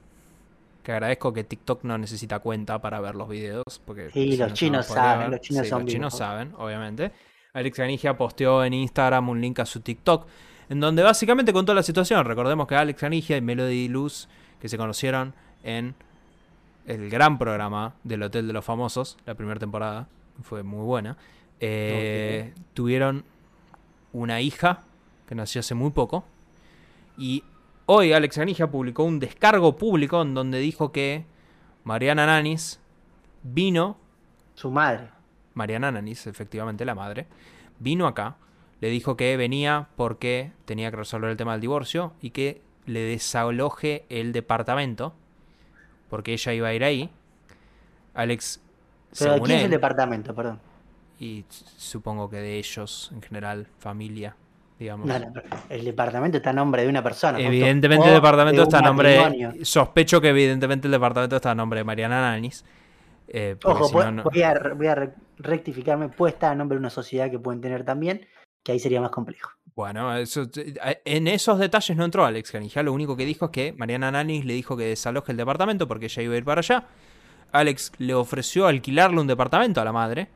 Que 0.82 0.92
agradezco 0.92 1.32
que 1.32 1.44
TikTok 1.44 1.84
no 1.84 1.98
necesita 1.98 2.40
cuenta 2.40 2.80
para 2.80 3.00
ver 3.00 3.14
los 3.14 3.28
videos. 3.28 3.80
Porque 3.84 4.10
Sí, 4.10 4.36
los 4.36 4.52
chinos 4.52 4.86
saben, 4.86 5.30
los 5.30 5.40
chinos 5.40 5.64
Sí, 5.64 5.70
son 5.70 5.82
los 5.82 5.90
chinos 5.90 6.16
saben, 6.16 6.54
obviamente. 6.56 7.12
Alex 7.52 7.76
Canigia 7.76 8.16
posteó 8.16 8.64
en 8.64 8.74
Instagram 8.74 9.28
un 9.28 9.40
link 9.40 9.58
a 9.60 9.66
su 9.66 9.80
TikTok. 9.80 10.26
En 10.68 10.80
donde 10.80 11.02
básicamente 11.02 11.52
contó 11.52 11.74
la 11.74 11.82
situación. 11.82 12.24
Recordemos 12.24 12.66
que 12.66 12.76
Alex 12.76 13.00
Canigia 13.00 13.36
y 13.36 13.40
Melody 13.40 13.88
Luz, 13.88 14.28
que 14.60 14.68
se 14.68 14.78
conocieron 14.78 15.34
en 15.64 15.94
el 16.86 17.10
gran 17.10 17.38
programa 17.38 17.94
del 18.04 18.22
Hotel 18.22 18.46
de 18.46 18.52
los 18.52 18.64
Famosos, 18.64 19.16
la 19.26 19.34
primera 19.34 19.58
temporada, 19.58 20.08
fue 20.42 20.62
muy 20.62 20.84
buena. 20.84 21.16
Eh, 21.60 22.54
Tuvieron 22.74 23.24
una 24.12 24.40
hija 24.40 24.84
que 25.26 25.34
nació 25.34 25.60
hace 25.60 25.74
muy 25.74 25.90
poco. 25.90 26.24
Y 27.16 27.44
hoy 27.86 28.12
Alex 28.12 28.36
Canigia 28.36 28.70
publicó 28.70 29.04
un 29.04 29.20
descargo 29.20 29.76
público 29.76 30.22
en 30.22 30.34
donde 30.34 30.58
dijo 30.58 30.92
que 30.92 31.24
Mariana 31.84 32.26
Nanis 32.26 32.80
vino, 33.42 33.96
Su 34.54 34.70
madre. 34.70 35.08
Mariana 35.54 35.92
Nanis, 35.92 36.26
efectivamente 36.26 36.84
la 36.84 36.94
madre, 36.94 37.26
vino 37.78 38.06
acá, 38.06 38.36
le 38.80 38.88
dijo 38.88 39.16
que 39.16 39.36
venía 39.36 39.88
porque 39.96 40.52
tenía 40.64 40.90
que 40.90 40.96
resolver 40.96 41.30
el 41.30 41.36
tema 41.36 41.52
del 41.52 41.60
divorcio 41.60 42.12
y 42.20 42.30
que 42.30 42.62
le 42.86 43.00
desaloje 43.00 44.04
el 44.08 44.32
departamento 44.32 45.14
porque 46.08 46.32
ella 46.32 46.52
iba 46.52 46.68
a 46.68 46.74
ir 46.74 46.84
ahí. 46.84 47.10
Alex, 48.14 48.60
Pero 49.18 49.32
¿de 49.32 49.36
según 49.36 49.46
quién 49.46 49.58
es 49.58 49.64
el 49.66 49.70
departamento? 49.70 50.34
Perdón. 50.34 50.60
Y 51.20 51.44
supongo 51.76 52.28
que 52.30 52.38
de 52.38 52.56
ellos 52.58 53.10
en 53.14 53.20
general, 53.22 53.66
familia, 53.78 54.34
digamos. 54.78 55.06
No, 55.06 55.14
el 55.68 55.84
departamento 55.84 56.38
está 56.38 56.50
a 56.50 56.54
nombre 56.54 56.82
de 56.82 56.88
una 56.88 57.02
persona. 57.02 57.38
Evidentemente 57.38 58.08
el 58.08 58.14
departamento 58.14 58.60
de 58.62 58.64
está 58.64 58.78
a 58.78 58.82
nombre. 58.82 59.16
matrimonio. 59.20 59.64
Sospecho 59.64 60.20
que 60.20 60.30
evidentemente 60.30 60.88
el 60.88 60.92
departamento 60.92 61.36
está 61.36 61.50
a 61.50 61.54
nombre 61.54 61.80
de 61.80 61.84
Mariana 61.84 62.20
Nanis. 62.22 62.64
eh, 63.28 63.56
Ojo, 63.64 63.84
si 63.86 63.92
voy, 63.94 64.04
no, 64.06 64.12
no- 64.12 64.22
voy 64.24 64.42
a, 64.42 64.54
voy 64.74 64.88
rectificarme. 65.38 66.08
Puede 66.08 66.32
estar 66.32 66.52
a 66.52 66.54
nombre 66.54 66.76
de 66.76 66.80
una 66.80 66.90
sociedad 66.90 67.30
que 67.30 67.38
pueden 67.38 67.60
tener 67.60 67.84
también, 67.84 68.26
que 68.64 68.72
ahí 68.72 68.78
sería 68.80 69.00
más 69.00 69.10
complejo. 69.10 69.50
Bueno, 69.76 70.16
eso- 70.16 70.46
en 71.04 71.28
esos 71.28 71.58
detalles 71.58 71.96
no 71.96 72.04
entró 72.04 72.24
Alex 72.24 72.50
Canigia. 72.50 72.82
Lo 72.82 72.92
único 72.92 73.16
que 73.16 73.24
dijo 73.26 73.44
es 73.46 73.50
que 73.50 73.72
Mariana 73.74 74.10
Nanis 74.10 74.44
le 74.44 74.54
dijo 74.54 74.76
que 74.76 74.84
desaloje 74.84 75.32
el 75.32 75.38
departamento 75.38 75.86
porque 75.86 76.06
ella 76.06 76.22
iba 76.22 76.34
a 76.34 76.38
ir 76.38 76.44
para 76.44 76.60
allá. 76.60 76.86
Alex 77.52 77.92
le 77.98 78.14
ofreció 78.14 78.66
alquilarle 78.66 79.20
un 79.20 79.26
departamento 79.26 79.80
a 79.80 79.84
la 79.84 79.92
madre, 79.92 80.28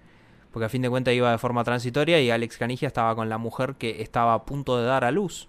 porque 0.54 0.66
a 0.66 0.68
fin 0.68 0.82
de 0.82 0.88
cuentas 0.88 1.12
iba 1.14 1.32
de 1.32 1.38
forma 1.38 1.64
transitoria 1.64 2.20
y 2.22 2.30
Alex 2.30 2.56
Canigia 2.58 2.86
estaba 2.86 3.16
con 3.16 3.28
la 3.28 3.38
mujer 3.38 3.74
que 3.74 4.00
estaba 4.02 4.34
a 4.34 4.44
punto 4.44 4.78
de 4.78 4.84
dar 4.84 5.04
a 5.04 5.10
luz, 5.10 5.48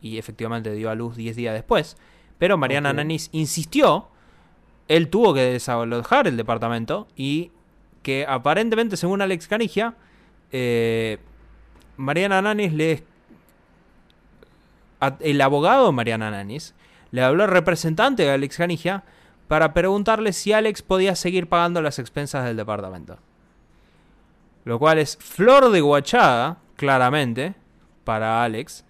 y 0.00 0.16
efectivamente 0.16 0.72
dio 0.72 0.90
a 0.90 0.94
luz 0.94 1.16
10 1.16 1.34
días 1.34 1.52
después. 1.54 1.96
Pero 2.38 2.56
Mariana 2.56 2.90
Ok. 2.90 2.96
Nanis 2.96 3.30
insistió, 3.32 4.06
él 4.86 5.08
tuvo 5.10 5.34
que 5.34 5.40
desalojar 5.40 6.28
el 6.28 6.36
departamento 6.36 7.08
y 7.16 7.50
que 8.02 8.26
aparentemente, 8.28 8.96
según 8.96 9.22
Alex 9.22 9.48
Canigia, 9.48 9.94
eh, 10.52 11.18
Mariana 11.96 12.40
Nanis 12.40 12.72
le... 12.72 13.02
a- 15.00 15.16
El 15.20 15.40
abogado 15.40 15.90
Mariana 15.90 16.30
Nanis 16.30 16.74
le 17.10 17.22
habló 17.22 17.44
al 17.44 17.50
representante 17.50 18.22
de 18.24 18.30
Alex 18.30 18.56
Canigia 18.56 19.02
para 19.48 19.72
preguntarle 19.74 20.32
si 20.32 20.52
Alex 20.52 20.82
podía 20.82 21.14
seguir 21.16 21.48
pagando 21.48 21.82
las 21.82 21.98
expensas 21.98 22.44
del 22.44 22.56
departamento. 22.56 23.18
Lo 24.64 24.78
cual 24.78 24.98
es 24.98 25.16
flor 25.18 25.70
de 25.70 25.80
guachada, 25.80 26.58
claramente, 26.76 27.54
para 28.04 28.42
Alex. 28.42 28.84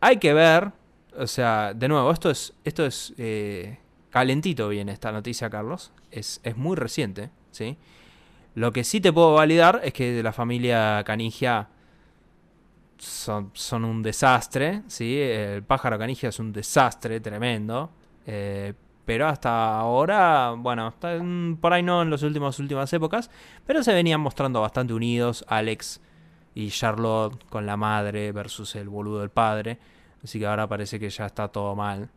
Hay 0.00 0.16
que 0.16 0.32
ver, 0.32 0.72
o 1.16 1.26
sea, 1.26 1.74
de 1.74 1.88
nuevo, 1.88 2.10
esto 2.10 2.30
es, 2.30 2.54
esto 2.64 2.84
es 2.86 3.14
eh, 3.18 3.78
calentito 4.10 4.68
viene 4.68 4.92
esta 4.92 5.12
noticia, 5.12 5.48
Carlos. 5.48 5.92
Es, 6.10 6.40
es 6.42 6.56
muy 6.56 6.76
reciente, 6.76 7.30
¿sí? 7.50 7.76
Lo 8.54 8.72
que 8.72 8.82
sí 8.82 9.00
te 9.00 9.12
puedo 9.12 9.34
validar 9.34 9.80
es 9.84 9.92
que 9.92 10.12
de 10.12 10.22
la 10.22 10.32
familia 10.32 11.02
Canigia 11.04 11.68
son, 12.98 13.50
son 13.54 13.84
un 13.84 14.02
desastre, 14.02 14.82
¿sí? 14.88 15.18
El 15.20 15.62
pájaro 15.62 15.98
Canigia 15.98 16.30
es 16.30 16.38
un 16.40 16.52
desastre 16.52 17.20
tremendo. 17.20 17.90
eh, 18.26 18.74
pero 19.10 19.26
hasta 19.26 19.76
ahora, 19.80 20.54
bueno, 20.56 20.94
por 21.60 21.72
ahí 21.72 21.82
no 21.82 22.00
en 22.00 22.10
las 22.10 22.22
últimas, 22.22 22.56
últimas 22.60 22.92
épocas, 22.92 23.28
pero 23.66 23.82
se 23.82 23.92
venían 23.92 24.20
mostrando 24.20 24.60
bastante 24.60 24.92
unidos 24.94 25.44
Alex 25.48 26.00
y 26.54 26.70
Charlotte 26.70 27.44
con 27.48 27.66
la 27.66 27.76
madre 27.76 28.30
versus 28.30 28.76
el 28.76 28.88
boludo 28.88 29.18
del 29.18 29.30
padre. 29.30 29.80
Así 30.22 30.38
que 30.38 30.46
ahora 30.46 30.68
parece 30.68 31.00
que 31.00 31.10
ya 31.10 31.26
está 31.26 31.48
todo 31.48 31.74
mal. 31.74 32.08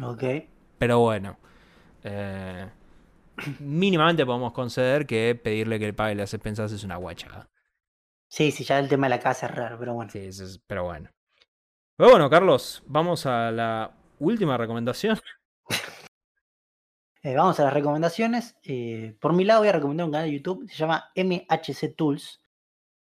Ok. 0.00 0.22
Pero 0.78 1.00
bueno, 1.00 1.36
eh, 2.04 2.68
mínimamente 3.58 4.24
podemos 4.24 4.52
conceder 4.52 5.08
que 5.08 5.34
pedirle 5.34 5.80
que 5.80 5.86
le 5.86 5.94
pague 5.94 6.14
las 6.14 6.32
expensas 6.32 6.70
es 6.70 6.84
una 6.84 6.94
guachada. 6.94 7.48
Sí, 8.28 8.52
sí, 8.52 8.62
ya 8.62 8.78
el 8.78 8.88
tema 8.88 9.06
de 9.06 9.16
la 9.16 9.20
casa 9.20 9.46
es 9.46 9.52
raro, 9.56 9.80
pero 9.80 9.94
bueno. 9.94 10.12
Sí, 10.12 10.20
es- 10.20 10.60
pero 10.68 10.84
bueno. 10.84 11.10
Pero 11.96 12.10
bueno, 12.10 12.30
Carlos, 12.30 12.84
vamos 12.86 13.26
a 13.26 13.50
la 13.50 13.90
última 14.20 14.56
recomendación. 14.56 15.18
Eh, 17.24 17.34
vamos 17.34 17.58
a 17.58 17.64
las 17.64 17.72
recomendaciones. 17.72 18.54
Eh, 18.62 19.16
por 19.18 19.32
mi 19.32 19.44
lado 19.44 19.60
voy 19.60 19.70
a 19.70 19.72
recomendar 19.72 20.04
un 20.04 20.12
canal 20.12 20.28
de 20.28 20.36
YouTube, 20.36 20.68
se 20.68 20.76
llama 20.76 21.10
MHC 21.16 21.96
Tools. 21.96 22.42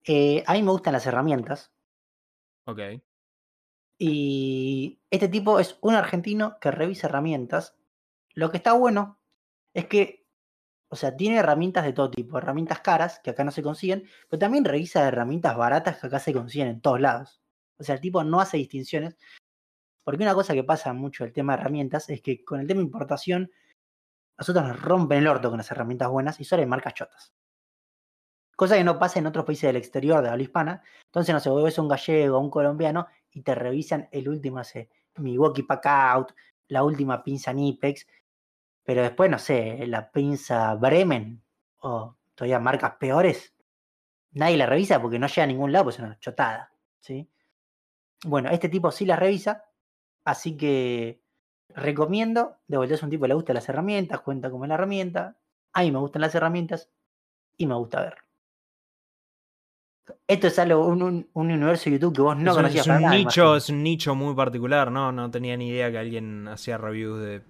Eh, 0.05 0.45
a 0.47 0.53
mí 0.53 0.63
me 0.63 0.73
gustan 0.73 0.93
las 0.93 1.07
herramientas. 1.07 1.73
Ok. 2.67 2.81
Y 3.97 5.01
este 5.11 5.29
tipo 5.29 5.59
es 5.59 5.79
un 5.81 5.95
argentino 5.95 6.59
que 6.61 6.71
revisa 6.71 7.07
herramientas. 7.07 7.79
Lo 8.35 8.51
que 8.51 8.59
está 8.59 8.75
bueno 8.75 9.19
es 9.73 9.87
que, 9.87 10.27
o 10.91 10.97
sea, 10.97 11.17
tiene 11.17 11.39
herramientas 11.39 11.87
de 11.87 11.95
todo 11.95 12.11
tipo, 12.11 12.37
herramientas 12.37 12.81
caras 12.81 13.21
que 13.21 13.31
acá 13.31 13.43
no 13.43 13.53
se 13.53 13.63
consiguen, 13.63 14.05
pero 14.29 14.39
también 14.39 14.67
revisa 14.67 15.09
herramientas 15.09 15.57
baratas 15.57 15.99
que 15.99 16.09
acá 16.09 16.19
se 16.19 16.35
consiguen 16.35 16.69
en 16.69 16.83
todos 16.83 17.01
lados. 17.01 17.41
O 17.79 17.85
sea, 17.85 17.95
el 17.95 18.03
tipo 18.03 18.23
no 18.23 18.41
hace 18.41 18.59
distinciones. 18.59 19.17
Porque 20.05 20.23
una 20.23 20.35
cosa 20.35 20.53
que 20.53 20.65
pasa 20.65 20.93
mucho 20.93 21.25
el 21.25 21.33
tema 21.33 21.55
de 21.55 21.63
herramientas 21.63 22.11
es 22.11 22.21
que 22.21 22.45
con 22.45 22.61
el 22.61 22.67
tema 22.67 22.81
de 22.81 22.85
importación, 22.87 23.51
nosotros 24.41 24.67
nos 24.67 24.81
rompen 24.81 25.19
el 25.19 25.29
orto 25.29 25.51
con 25.51 25.59
las 25.59 25.71
herramientas 25.71 26.09
buenas 26.09 26.41
y 26.41 26.45
solo 26.45 26.63
hay 26.63 26.67
marcas 26.67 26.95
chotas. 26.95 27.35
Cosa 28.57 28.77
que 28.77 28.85
no 28.85 28.99
pasa 28.99 29.19
en 29.19 29.27
otros 29.27 29.45
países 29.45 29.69
del 29.69 29.77
exterior 29.77 30.23
de 30.23 30.31
habla 30.31 30.43
hispana. 30.43 30.83
Entonces, 31.05 31.35
no 31.35 31.41
sé, 31.41 31.51
vos 31.51 31.63
ves 31.63 31.79
a 31.79 31.83
un 31.83 31.89
gallego 31.89 32.39
o 32.39 32.41
un 32.41 32.49
colombiano 32.49 33.07
y 33.31 33.43
te 33.43 33.55
revisan 33.55 34.09
el 34.11 34.31
último, 34.31 34.57
no 34.57 34.65
sé, 34.65 34.89
Milwaukee 35.17 35.63
Pack 35.63 35.87
Out, 35.87 36.33
la 36.69 36.83
última 36.83 37.23
pinza 37.23 37.53
Nipex, 37.53 38.07
pero 38.83 39.03
después, 39.03 39.31
no 39.31 39.39
sé, 39.39 39.87
la 39.87 40.11
pinza 40.11 40.75
Bremen 40.75 41.43
o 41.81 42.17
todavía 42.35 42.59
marcas 42.61 42.95
peores, 42.99 43.55
nadie 44.31 44.57
la 44.57 44.67
revisa 44.67 45.03
porque 45.03 45.19
no 45.19 45.27
llega 45.27 45.45
a 45.45 45.47
ningún 45.49 45.71
lado, 45.71 45.85
pues 45.85 45.97
es 45.97 46.03
una 46.03 46.19
chotada, 46.19 46.73
¿sí? 46.99 47.31
Bueno, 48.25 48.49
este 48.49 48.71
tipo 48.71 48.91
sí 48.91 49.05
la 49.05 49.17
revisa, 49.17 49.65
así 50.25 50.57
que 50.57 51.23
recomiendo, 51.77 52.57
de 52.69 52.77
vuelta 52.79 52.95
es 52.95 53.03
un 53.03 53.11
tipo 53.11 53.23
que 53.25 53.29
le 53.29 53.35
gustan 53.35 53.55
las 53.55 53.69
herramientas, 53.69 54.21
cuenta 54.21 54.51
como 54.51 54.67
la 54.67 54.75
herramienta, 54.75 55.37
a 55.73 55.83
mí 55.83 55.91
me 55.93 55.99
gustan 55.99 56.23
las 56.23 56.35
herramientas 56.35 56.91
y 57.59 57.67
me 57.67 57.75
gusta 57.77 58.03
ver. 58.03 58.17
Esto 60.27 60.47
es 60.47 60.59
algo, 60.59 60.87
un, 60.87 61.03
un- 61.03 61.29
un 61.35 61.51
universo 61.53 61.91
de 61.91 61.99
YouTube 61.99 62.15
que 62.15 62.23
vos 62.23 62.37
no 62.39 62.55
es 62.55 62.57
un, 62.57 62.67
conocías 62.67 62.87
es 62.87 62.87
para 62.87 63.01
un 63.01 63.01
nada, 63.01 63.17
nicho, 63.17 63.17
imagino. 63.19 63.57
es 63.57 63.69
un 63.71 63.83
nicho 63.83 64.15
muy 64.15 64.35
particular, 64.35 64.91
¿no? 64.91 65.13
No 65.13 65.31
tenía 65.31 65.57
ni 65.57 65.69
idea 65.69 65.91
que 65.91 65.99
alguien 65.99 66.49
hacía 66.49 66.79
reviews 66.79 67.21
de 67.21 67.43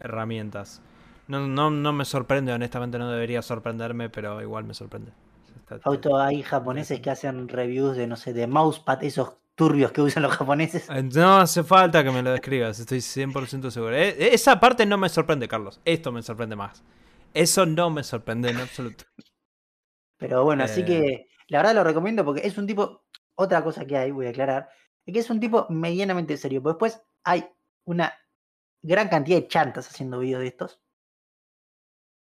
herramientas. 0.00 0.80
No, 1.28 1.46
no, 1.46 1.70
no 1.70 1.92
me 1.92 2.04
sorprende, 2.04 2.52
honestamente 2.52 2.98
no 2.98 3.10
debería 3.10 3.42
sorprenderme, 3.42 4.08
pero 4.10 4.40
igual 4.42 4.64
me 4.64 4.74
sorprende. 4.74 5.12
Auto 5.82 6.16
hay 6.18 6.42
japoneses 6.42 7.00
que 7.02 7.10
hacen 7.10 7.46
reviews 7.46 7.94
de, 7.94 8.06
no 8.06 8.16
sé, 8.16 8.32
de 8.32 8.46
mousepad, 8.46 9.04
esos 9.04 9.36
turbios 9.60 9.92
que 9.92 10.00
usan 10.00 10.22
los 10.22 10.32
japoneses. 10.36 10.88
Eh, 10.88 11.02
No 11.02 11.36
hace 11.36 11.62
falta 11.62 12.02
que 12.02 12.10
me 12.10 12.22
lo 12.22 12.30
describas, 12.32 12.78
estoy 12.80 13.00
100% 13.02 13.70
seguro. 13.70 13.94
Eh, 13.94 14.32
Esa 14.34 14.58
parte 14.58 14.86
no 14.86 14.96
me 14.96 15.10
sorprende, 15.10 15.48
Carlos. 15.48 15.80
Esto 15.84 16.10
me 16.12 16.22
sorprende 16.22 16.56
más. 16.56 16.82
Eso 17.34 17.66
no 17.66 17.90
me 17.90 18.02
sorprende 18.02 18.48
en 18.50 18.56
absoluto. 18.56 19.04
Pero 20.16 20.44
bueno, 20.44 20.64
así 20.64 20.80
Eh. 20.80 20.84
que 20.86 21.26
la 21.48 21.58
verdad 21.58 21.74
lo 21.74 21.84
recomiendo 21.84 22.24
porque 22.24 22.46
es 22.46 22.56
un 22.56 22.66
tipo, 22.66 23.04
otra 23.34 23.62
cosa 23.62 23.84
que 23.84 23.96
hay, 23.98 24.10
voy 24.12 24.26
a 24.26 24.30
aclarar, 24.30 24.70
es 25.04 25.12
que 25.12 25.20
es 25.20 25.28
un 25.30 25.40
tipo 25.40 25.66
medianamente 25.68 26.36
serio. 26.38 26.62
Pero 26.62 26.72
después 26.74 27.02
hay 27.24 27.46
una 27.84 28.14
gran 28.82 29.08
cantidad 29.08 29.38
de 29.38 29.48
chantas 29.48 29.88
haciendo 29.88 30.18
videos 30.20 30.40
de 30.40 30.48
estos 30.48 30.80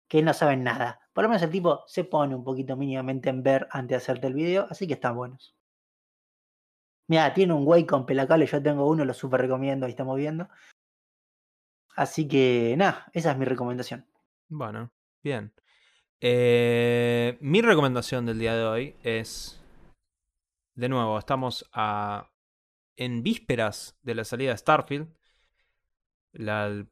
que 0.09 0.23
no 0.23 0.35
saben 0.35 0.64
nada. 0.64 1.01
Por 1.12 1.23
lo 1.25 1.29
menos 1.31 1.43
el 1.43 1.51
tipo 1.51 1.85
se 1.87 2.05
pone 2.05 2.35
un 2.35 2.43
poquito 2.45 2.77
mínimamente 2.77 3.31
en 3.31 3.43
ver 3.43 3.68
antes 3.70 3.91
de 3.91 3.97
hacerte 3.97 4.27
el 4.27 4.35
video, 4.35 4.66
así 4.70 4.87
que 4.87 4.95
están 4.95 5.14
buenos. 5.16 5.55
Mira, 7.13 7.35
tiene 7.35 7.53
un 7.53 7.67
güey 7.67 7.85
con 7.85 8.07
pelacable, 8.07 8.47
yo 8.47 8.63
tengo 8.63 8.89
uno, 8.89 9.05
lo 9.05 9.13
super 9.13 9.39
recomiendo, 9.39 9.85
ahí 9.85 9.91
estamos 9.91 10.17
viendo. 10.17 10.49
Así 11.95 12.27
que 12.27 12.75
nada, 12.79 13.11
esa 13.13 13.32
es 13.32 13.36
mi 13.36 13.45
recomendación. 13.45 14.07
Bueno, 14.49 14.91
bien. 15.23 15.53
Eh, 16.23 17.36
mi 17.43 17.61
recomendación 17.61 18.24
del 18.24 18.39
día 18.39 18.57
de 18.57 18.65
hoy 18.65 18.97
es. 19.03 19.61
De 20.74 20.89
nuevo, 20.89 21.19
estamos 21.19 21.69
a, 21.74 22.31
en 22.97 23.23
vísperas 23.23 23.99
de 24.03 24.15
la 24.15 24.24
salida 24.24 24.53
de 24.53 24.57
Starfield. 24.57 25.07
La 26.32 26.86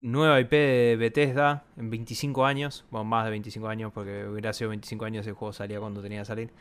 nueva 0.00 0.40
IP 0.40 0.50
de 0.50 0.96
Bethesda 0.98 1.62
en 1.76 1.90
25 1.90 2.44
años. 2.44 2.86
Bueno, 2.90 3.04
más 3.04 3.24
de 3.24 3.30
25 3.30 3.68
años, 3.68 3.92
porque 3.92 4.26
hubiera 4.26 4.52
sido 4.52 4.70
25 4.70 5.04
años 5.04 5.28
el 5.28 5.34
juego 5.34 5.52
salía 5.52 5.78
cuando 5.78 6.02
tenía 6.02 6.22
que 6.22 6.24
salir. 6.24 6.52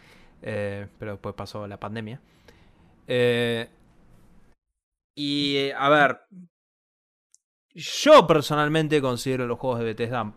Eh, 0.43 0.87
pero 0.99 1.13
después 1.13 1.33
pasó 1.33 1.65
la 1.65 1.79
pandemia. 1.79 2.21
Eh, 3.11 3.67
y 5.15 5.71
a 5.71 5.89
ver. 5.89 6.19
Yo 7.73 8.25
personalmente 8.27 9.01
considero 9.01 9.47
los 9.47 9.57
juegos 9.59 9.79
de 9.79 9.85
Bethesda 9.85 10.33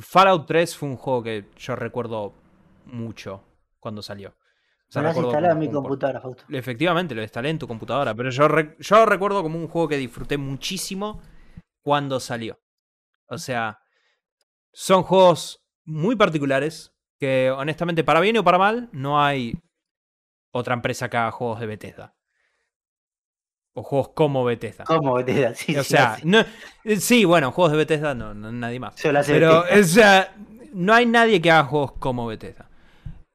Fallout 0.00 0.46
3 0.46 0.76
fue 0.76 0.88
un 0.88 0.96
juego 0.96 1.22
que 1.22 1.44
yo 1.56 1.76
recuerdo 1.76 2.34
mucho 2.86 3.44
cuando 3.78 4.02
salió. 4.02 4.30
O 4.30 4.92
sea, 4.94 5.02
Me 5.02 5.12
lo 5.12 5.20
instalado 5.20 5.52
en 5.52 5.58
mi 5.58 5.70
computadora, 5.70 6.20
Fausto. 6.20 6.44
Efectivamente, 6.48 7.14
lo 7.14 7.22
instalé 7.22 7.50
en 7.50 7.58
tu 7.58 7.66
computadora, 7.68 8.14
pero 8.14 8.30
yo, 8.30 8.48
re- 8.48 8.76
yo 8.78 9.06
recuerdo 9.06 9.42
como 9.42 9.58
un 9.58 9.68
juego 9.68 9.88
que 9.88 9.96
disfruté 9.96 10.36
muchísimo 10.36 11.22
cuando 11.82 12.18
salió. 12.20 12.58
O 13.28 13.38
sea, 13.38 13.78
son 14.72 15.02
juegos 15.02 15.64
muy 15.84 16.16
particulares 16.16 16.92
que 17.18 17.50
honestamente, 17.50 18.04
para 18.04 18.20
bien 18.20 18.36
o 18.38 18.44
para 18.44 18.58
mal, 18.58 18.88
no 18.92 19.22
hay 19.22 19.54
otra 20.54 20.74
empresa 20.74 21.10
que 21.10 21.16
haga 21.16 21.32
juegos 21.32 21.58
de 21.58 21.66
Bethesda. 21.66 22.14
O 23.72 23.82
juegos 23.82 24.10
como 24.14 24.44
Bethesda. 24.44 24.84
¿Cómo 24.84 25.14
Bethesda? 25.14 25.54
Sí, 25.54 25.76
o 25.76 25.82
sí, 25.82 25.90
sea, 25.90 26.16
no, 26.22 26.44
eh, 26.84 26.96
sí, 27.00 27.24
bueno, 27.24 27.50
juegos 27.50 27.72
de 27.72 27.78
Bethesda 27.78 28.14
no, 28.14 28.34
no 28.34 28.52
nadie 28.52 28.78
más. 28.78 28.94
Pero, 29.02 29.18
Bethesda. 29.18 29.80
o 29.80 29.84
sea, 29.84 30.34
no 30.72 30.94
hay 30.94 31.06
nadie 31.06 31.42
que 31.42 31.50
haga 31.50 31.64
juegos 31.64 31.92
como 31.98 32.26
Bethesda. 32.28 32.70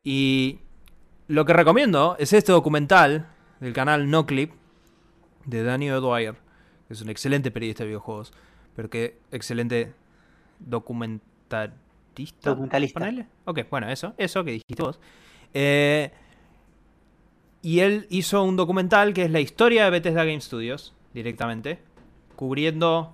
Y 0.02 0.60
lo 1.28 1.44
que 1.44 1.52
recomiendo 1.52 2.16
es 2.20 2.32
este 2.32 2.54
documental 2.54 3.28
del 3.60 3.74
canal 3.74 4.10
NoClip 4.10 4.54
de 5.46 5.64
Daniel 5.64 5.96
O'Dwyer, 5.96 6.36
que 6.88 6.94
es 6.94 7.02
un 7.02 7.10
excelente 7.10 7.52
periodista 7.52 7.84
de 7.84 7.90
videojuegos, 7.90 8.32
pero 8.78 8.90
que 8.90 9.20
excelente 9.32 9.94
documentalista. 10.60 12.50
Documentalista. 12.50 12.98
ponele. 12.98 13.28
Ok, 13.44 13.60
bueno, 13.70 13.90
eso, 13.90 14.14
eso 14.18 14.46
que 14.46 14.52
dijiste 14.52 14.82
vos. 14.82 15.02
Eh, 15.54 16.12
y 17.62 17.80
él 17.80 18.08
hizo 18.10 18.44
un 18.44 18.56
documental 18.56 19.14
que 19.14 19.24
es 19.24 19.32
la 19.32 19.40
historia 19.40 19.86
de 19.86 19.90
Bethesda 19.92 20.24
Game 20.24 20.42
Studios, 20.42 20.94
directamente, 21.14 21.80
cubriendo 22.36 23.14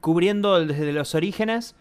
cubriendo 0.00 0.64
desde 0.64 0.92
los 0.92 1.14
orígenes 1.14 1.74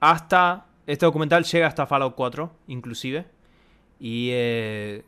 hasta... 0.00 0.66
Este 0.84 1.06
documental 1.06 1.44
llega 1.44 1.68
hasta 1.68 1.86
Fallout 1.86 2.16
4, 2.16 2.52
inclusive. 2.66 3.24
Y 4.00 4.30
eh, 4.32 5.04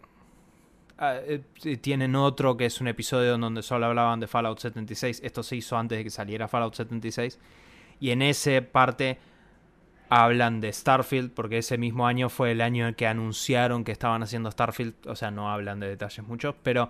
ah, 0.99 1.17
eh, 1.17 1.41
tienen 1.79 2.15
otro 2.15 2.57
que 2.57 2.67
es 2.67 2.81
un 2.81 2.87
episodio 2.87 3.35
en 3.35 3.41
donde 3.41 3.61
solo 3.61 3.87
hablaban 3.87 4.21
de 4.21 4.29
Fallout 4.29 4.61
76. 4.61 5.21
Esto 5.25 5.43
se 5.43 5.57
hizo 5.57 5.77
antes 5.77 5.99
de 5.99 6.05
que 6.05 6.11
saliera 6.11 6.47
Fallout 6.47 6.75
76. 6.75 7.41
Y 7.99 8.11
en 8.11 8.23
ese 8.23 8.63
parte 8.63 9.19
hablan 10.09 10.61
de 10.61 10.73
Starfield, 10.73 11.33
porque 11.33 11.59
ese 11.59 11.79
mismo 11.79 12.07
año 12.07 12.29
fue 12.29 12.53
el 12.53 12.61
año 12.61 12.89
en 12.89 12.95
que 12.95 13.07
anunciaron 13.07 13.85
que 13.85 13.93
estaban 13.93 14.23
haciendo 14.23 14.51
Starfield. 14.51 14.95
O 15.07 15.17
sea, 15.17 15.31
no 15.31 15.51
hablan 15.51 15.81
de 15.81 15.89
detalles 15.89 16.27
muchos, 16.27 16.55
pero 16.63 16.89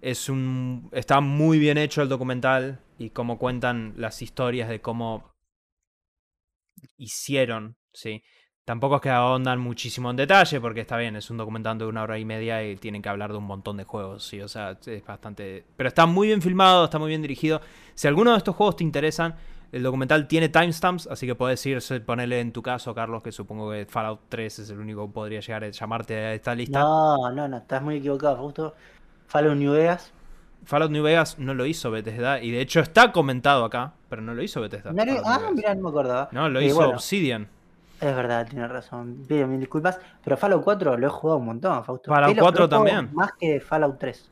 es 0.00 0.28
un 0.28 0.88
está 0.92 1.20
muy 1.20 1.58
bien 1.58 1.78
hecho 1.78 2.02
el 2.02 2.08
documental 2.08 2.80
y 2.98 3.10
cómo 3.10 3.38
cuentan 3.38 3.94
las 3.96 4.22
historias 4.22 4.68
de 4.68 4.80
cómo 4.80 5.32
hicieron, 6.96 7.76
sí. 7.92 8.22
Tampoco 8.64 8.96
es 8.96 9.02
que 9.02 9.10
ahondan 9.10 9.58
muchísimo 9.58 10.10
en 10.10 10.16
detalle, 10.16 10.60
porque 10.60 10.82
está 10.82 10.96
bien, 10.96 11.16
es 11.16 11.30
un 11.30 11.38
documental 11.38 11.78
de 11.78 11.86
una 11.86 12.02
hora 12.02 12.18
y 12.18 12.24
media 12.24 12.62
y 12.62 12.76
tienen 12.76 13.02
que 13.02 13.08
hablar 13.08 13.32
de 13.32 13.38
un 13.38 13.44
montón 13.44 13.76
de 13.76 13.84
juegos, 13.84 14.24
sí, 14.24 14.40
o 14.40 14.48
sea, 14.48 14.78
es 14.86 15.04
bastante... 15.04 15.64
Pero 15.76 15.88
está 15.88 16.06
muy 16.06 16.28
bien 16.28 16.40
filmado, 16.40 16.84
está 16.84 16.98
muy 16.98 17.08
bien 17.08 17.22
dirigido. 17.22 17.60
Si 17.94 18.06
alguno 18.06 18.32
de 18.32 18.38
estos 18.38 18.54
juegos 18.54 18.76
te 18.76 18.84
interesan, 18.84 19.34
el 19.72 19.82
documental 19.82 20.26
tiene 20.26 20.48
timestamps, 20.48 21.06
así 21.06 21.26
que 21.26 21.34
puedes 21.34 21.64
ir, 21.66 21.80
ponerle 22.04 22.40
en 22.40 22.52
tu 22.52 22.60
caso, 22.62 22.94
Carlos, 22.94 23.22
que 23.22 23.30
supongo 23.32 23.70
que 23.70 23.86
Fallout 23.86 24.20
3 24.28 24.58
es 24.60 24.70
el 24.70 24.78
único 24.80 25.06
que 25.06 25.12
podría 25.12 25.40
llegar 25.40 25.64
a 25.64 25.68
llamarte 25.70 26.16
a 26.16 26.34
esta 26.34 26.54
lista. 26.54 26.80
No, 26.80 27.30
no, 27.32 27.46
no, 27.48 27.58
estás 27.58 27.80
muy 27.82 27.96
equivocado, 27.96 28.36
justo. 28.36 28.74
Fallout 29.28 29.56
New 29.56 29.72
Vegas. 29.72 30.12
Fallout 30.64 30.90
New 30.90 31.02
Vegas 31.02 31.38
no 31.38 31.54
lo 31.54 31.64
hizo 31.66 31.90
Bethesda 31.90 32.42
y 32.42 32.50
de 32.50 32.60
hecho 32.60 32.80
está 32.80 33.12
comentado 33.12 33.64
acá, 33.64 33.92
pero 34.08 34.20
no 34.22 34.34
lo 34.34 34.42
hizo 34.42 34.60
Bethesda. 34.60 34.92
No, 34.92 35.02
ah, 35.24 35.40
mira, 35.54 35.74
no 35.74 35.82
me 35.82 35.88
acordaba. 35.88 36.28
No, 36.32 36.48
lo 36.48 36.60
Eh, 36.60 36.66
hizo 36.66 36.76
bueno, 36.76 36.92
Obsidian. 36.94 37.48
es 38.00 38.14
verdad, 38.16 38.46
tienes 38.48 38.68
razón. 38.70 39.24
Pido 39.26 39.46
mil 39.46 39.60
disculpas. 39.60 39.98
Pero 40.22 40.36
Fallout 40.36 40.62
4 40.64 40.98
lo 40.98 41.06
he 41.06 41.10
jugado 41.10 41.38
un 41.38 41.46
montón, 41.46 41.82
Fausto. 41.84 42.10
Fallout 42.10 42.32
Es 42.32 42.36
lo- 42.36 42.42
4 42.42 42.62
lo 42.64 42.68
juego 42.68 42.84
también. 42.84 43.14
Más 43.14 43.32
que 43.38 43.60
Fallout 43.60 43.98
3. 43.98 44.30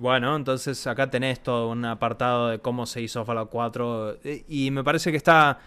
Bueno, 0.00 0.34
entonces 0.34 0.86
acá 0.86 1.10
tenés 1.10 1.42
todo 1.42 1.68
un 1.70 1.84
apartado 1.84 2.48
de 2.48 2.58
cómo 2.58 2.86
se 2.86 3.02
hizo 3.02 3.22
Fallout 3.26 3.50
4 3.50 4.16
eh, 4.24 4.44
y 4.48 4.70
me 4.70 4.82
parece 4.82 5.10
que 5.10 5.18
está... 5.18 5.58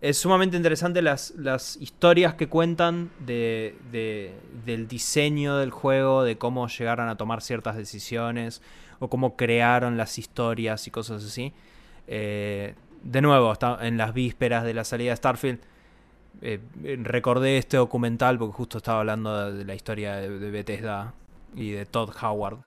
Es 0.00 0.18
sumamente 0.18 0.56
interesante 0.56 1.00
las, 1.00 1.30
las 1.36 1.76
historias 1.76 2.34
que 2.34 2.48
cuentan 2.48 3.10
de, 3.20 3.76
de- 3.92 4.34
del 4.66 4.88
diseño 4.88 5.58
del 5.58 5.70
juego, 5.70 6.24
de 6.24 6.38
cómo 6.38 6.66
llegaron 6.68 7.08
a 7.08 7.16
tomar 7.16 7.40
ciertas 7.40 7.76
decisiones 7.76 8.62
o 9.00 9.08
cómo 9.08 9.36
crearon 9.36 9.96
las 9.96 10.18
historias 10.18 10.86
y 10.88 10.90
cosas 10.90 11.24
así. 11.24 11.52
Eh, 12.08 12.74
de 13.02 13.20
nuevo, 13.22 13.52
en 13.80 13.96
las 13.96 14.12
vísperas 14.12 14.64
de 14.64 14.74
la 14.74 14.84
salida 14.84 15.10
de 15.12 15.16
Starfield, 15.16 15.60
eh, 16.42 16.60
recordé 17.04 17.58
este 17.58 17.76
documental 17.76 18.38
porque 18.38 18.54
justo 18.56 18.78
estaba 18.78 19.00
hablando 19.00 19.52
de, 19.52 19.64
la 19.64 19.74
historia 19.76 20.16
de, 20.16 20.50
Bethesda 20.50 21.14
y 21.54 21.70
de 21.72 21.86
Todd 21.86 22.10
Howard. 22.22 22.60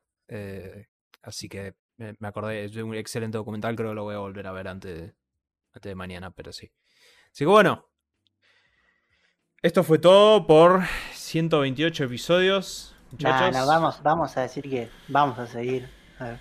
Así 1.22 1.50
que 1.50 1.76
me, 1.98 2.16
acordé, 2.28 2.66
es 2.66 2.76
un 2.76 2.96
excelente 2.96 3.38
documental, 3.38 3.76
creo 3.76 3.90
que 3.90 3.96
lo 3.96 4.04
voy 4.04 4.16
a 4.16 4.20
volver 4.20 4.48
a 4.48 4.52
ver 4.52 4.68
antes 4.68 5.00
de, 5.00 5.16
antes 5.74 5.90
de 5.90 5.96
mañana, 5.96 6.32
pero 6.32 6.52
sí. 6.52 6.72
Así 7.32 7.44
que 7.44 7.46
bueno, 7.46 7.88
esto 9.62 9.84
fue 9.84 10.00
todo 10.00 10.48
por 10.48 10.82
128 11.14 12.06
episodios. 12.06 12.96
Nah, 13.20 13.32
Muchachos. 13.32 13.58
no, 13.58 13.68
vamos, 13.68 14.04
vamos 14.04 14.38
a 14.38 14.42
decir 14.42 14.64
que 14.64 14.90
vamos 15.08 15.38
a 15.38 15.46
seguir. 15.46 15.90
A 16.18 16.26
ver. 16.26 16.40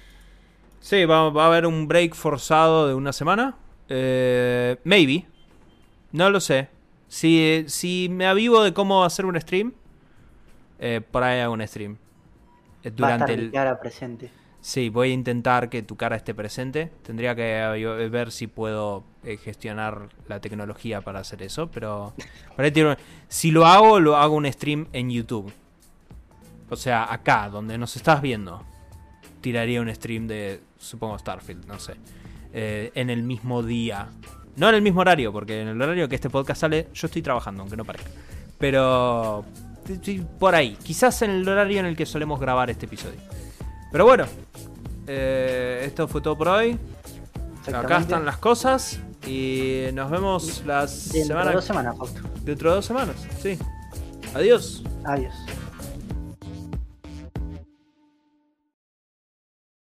Sí, 0.80 1.04
va, 1.04 1.28
va 1.28 1.44
a 1.44 1.46
haber 1.48 1.66
un 1.66 1.86
break 1.86 2.14
forzado 2.14 2.88
de 2.88 2.94
una 2.94 3.12
semana. 3.12 3.56
Eh, 3.88 4.78
maybe. 4.84 5.26
No 6.12 6.30
lo 6.30 6.40
sé. 6.40 6.70
Si, 7.08 7.64
si 7.68 8.08
me 8.10 8.26
avivo 8.26 8.62
de 8.62 8.72
cómo 8.72 9.04
hacer 9.04 9.26
un 9.26 9.38
stream, 9.38 9.74
eh, 10.78 11.02
por 11.10 11.22
ahí 11.22 11.40
hago 11.40 11.52
un 11.52 11.66
stream. 11.66 11.98
Eh, 12.82 12.90
Va 12.90 13.08
a 13.08 13.18
Durante 13.18 13.44
estar 13.44 13.66
el, 13.66 13.78
presente. 13.78 14.30
Sí, 14.60 14.90
voy 14.90 15.10
a 15.10 15.14
intentar 15.14 15.70
que 15.70 15.82
tu 15.82 15.96
cara 15.96 16.16
esté 16.16 16.34
presente. 16.34 16.90
Tendría 17.02 17.34
que 17.34 17.58
eh, 17.58 18.08
ver 18.08 18.30
si 18.30 18.46
puedo 18.46 19.04
eh, 19.24 19.38
gestionar 19.38 20.10
la 20.28 20.40
tecnología 20.40 21.00
para 21.00 21.20
hacer 21.20 21.42
eso, 21.42 21.70
pero 21.70 22.14
si 23.28 23.50
lo 23.50 23.66
hago, 23.66 24.00
lo 24.00 24.16
hago 24.16 24.34
un 24.34 24.50
stream 24.52 24.88
en 24.92 25.10
YouTube. 25.10 25.52
O 26.68 26.76
sea, 26.76 27.12
acá, 27.12 27.48
donde 27.48 27.78
nos 27.78 27.96
estás 27.96 28.20
viendo, 28.20 28.62
tiraría 29.40 29.80
un 29.80 29.92
stream 29.94 30.26
de, 30.26 30.60
supongo, 30.78 31.18
Starfield, 31.18 31.66
no 31.66 31.78
sé. 31.78 31.94
Eh, 32.52 32.92
en 32.94 33.10
el 33.10 33.22
mismo 33.22 33.62
día. 33.62 34.08
No 34.56 34.68
en 34.68 34.74
el 34.74 34.82
mismo 34.82 35.00
horario, 35.00 35.32
porque 35.32 35.62
en 35.62 35.68
el 35.68 35.80
horario 35.80 36.08
que 36.08 36.16
este 36.16 36.28
podcast 36.28 36.60
sale, 36.60 36.88
yo 36.92 37.06
estoy 37.06 37.22
trabajando, 37.22 37.62
aunque 37.62 37.76
no 37.76 37.84
parezca. 37.84 38.10
Pero 38.58 39.44
por 40.38 40.54
ahí. 40.54 40.76
Quizás 40.82 41.22
en 41.22 41.30
el 41.30 41.48
horario 41.48 41.80
en 41.80 41.86
el 41.86 41.96
que 41.96 42.04
solemos 42.04 42.38
grabar 42.38 42.68
este 42.70 42.86
episodio. 42.86 43.18
Pero 43.92 44.04
bueno, 44.04 44.24
eh, 45.06 45.82
esto 45.86 46.06
fue 46.08 46.20
todo 46.20 46.36
por 46.36 46.48
hoy. 46.48 46.78
Acá 47.74 47.98
están 47.98 48.24
las 48.24 48.38
cosas. 48.38 49.00
Y 49.26 49.84
nos 49.92 50.10
vemos 50.10 50.62
la 50.66 50.86
Dentro 50.86 51.12
de 51.18 51.24
semana 51.24 51.52
dos 51.52 51.64
semanas, 51.64 51.96
Fausto. 51.98 52.20
dentro 52.42 52.70
de 52.70 52.76
dos 52.76 52.86
semanas. 52.86 53.16
Sí. 53.42 53.58
Adiós. 54.34 54.82
Adiós. 55.04 55.34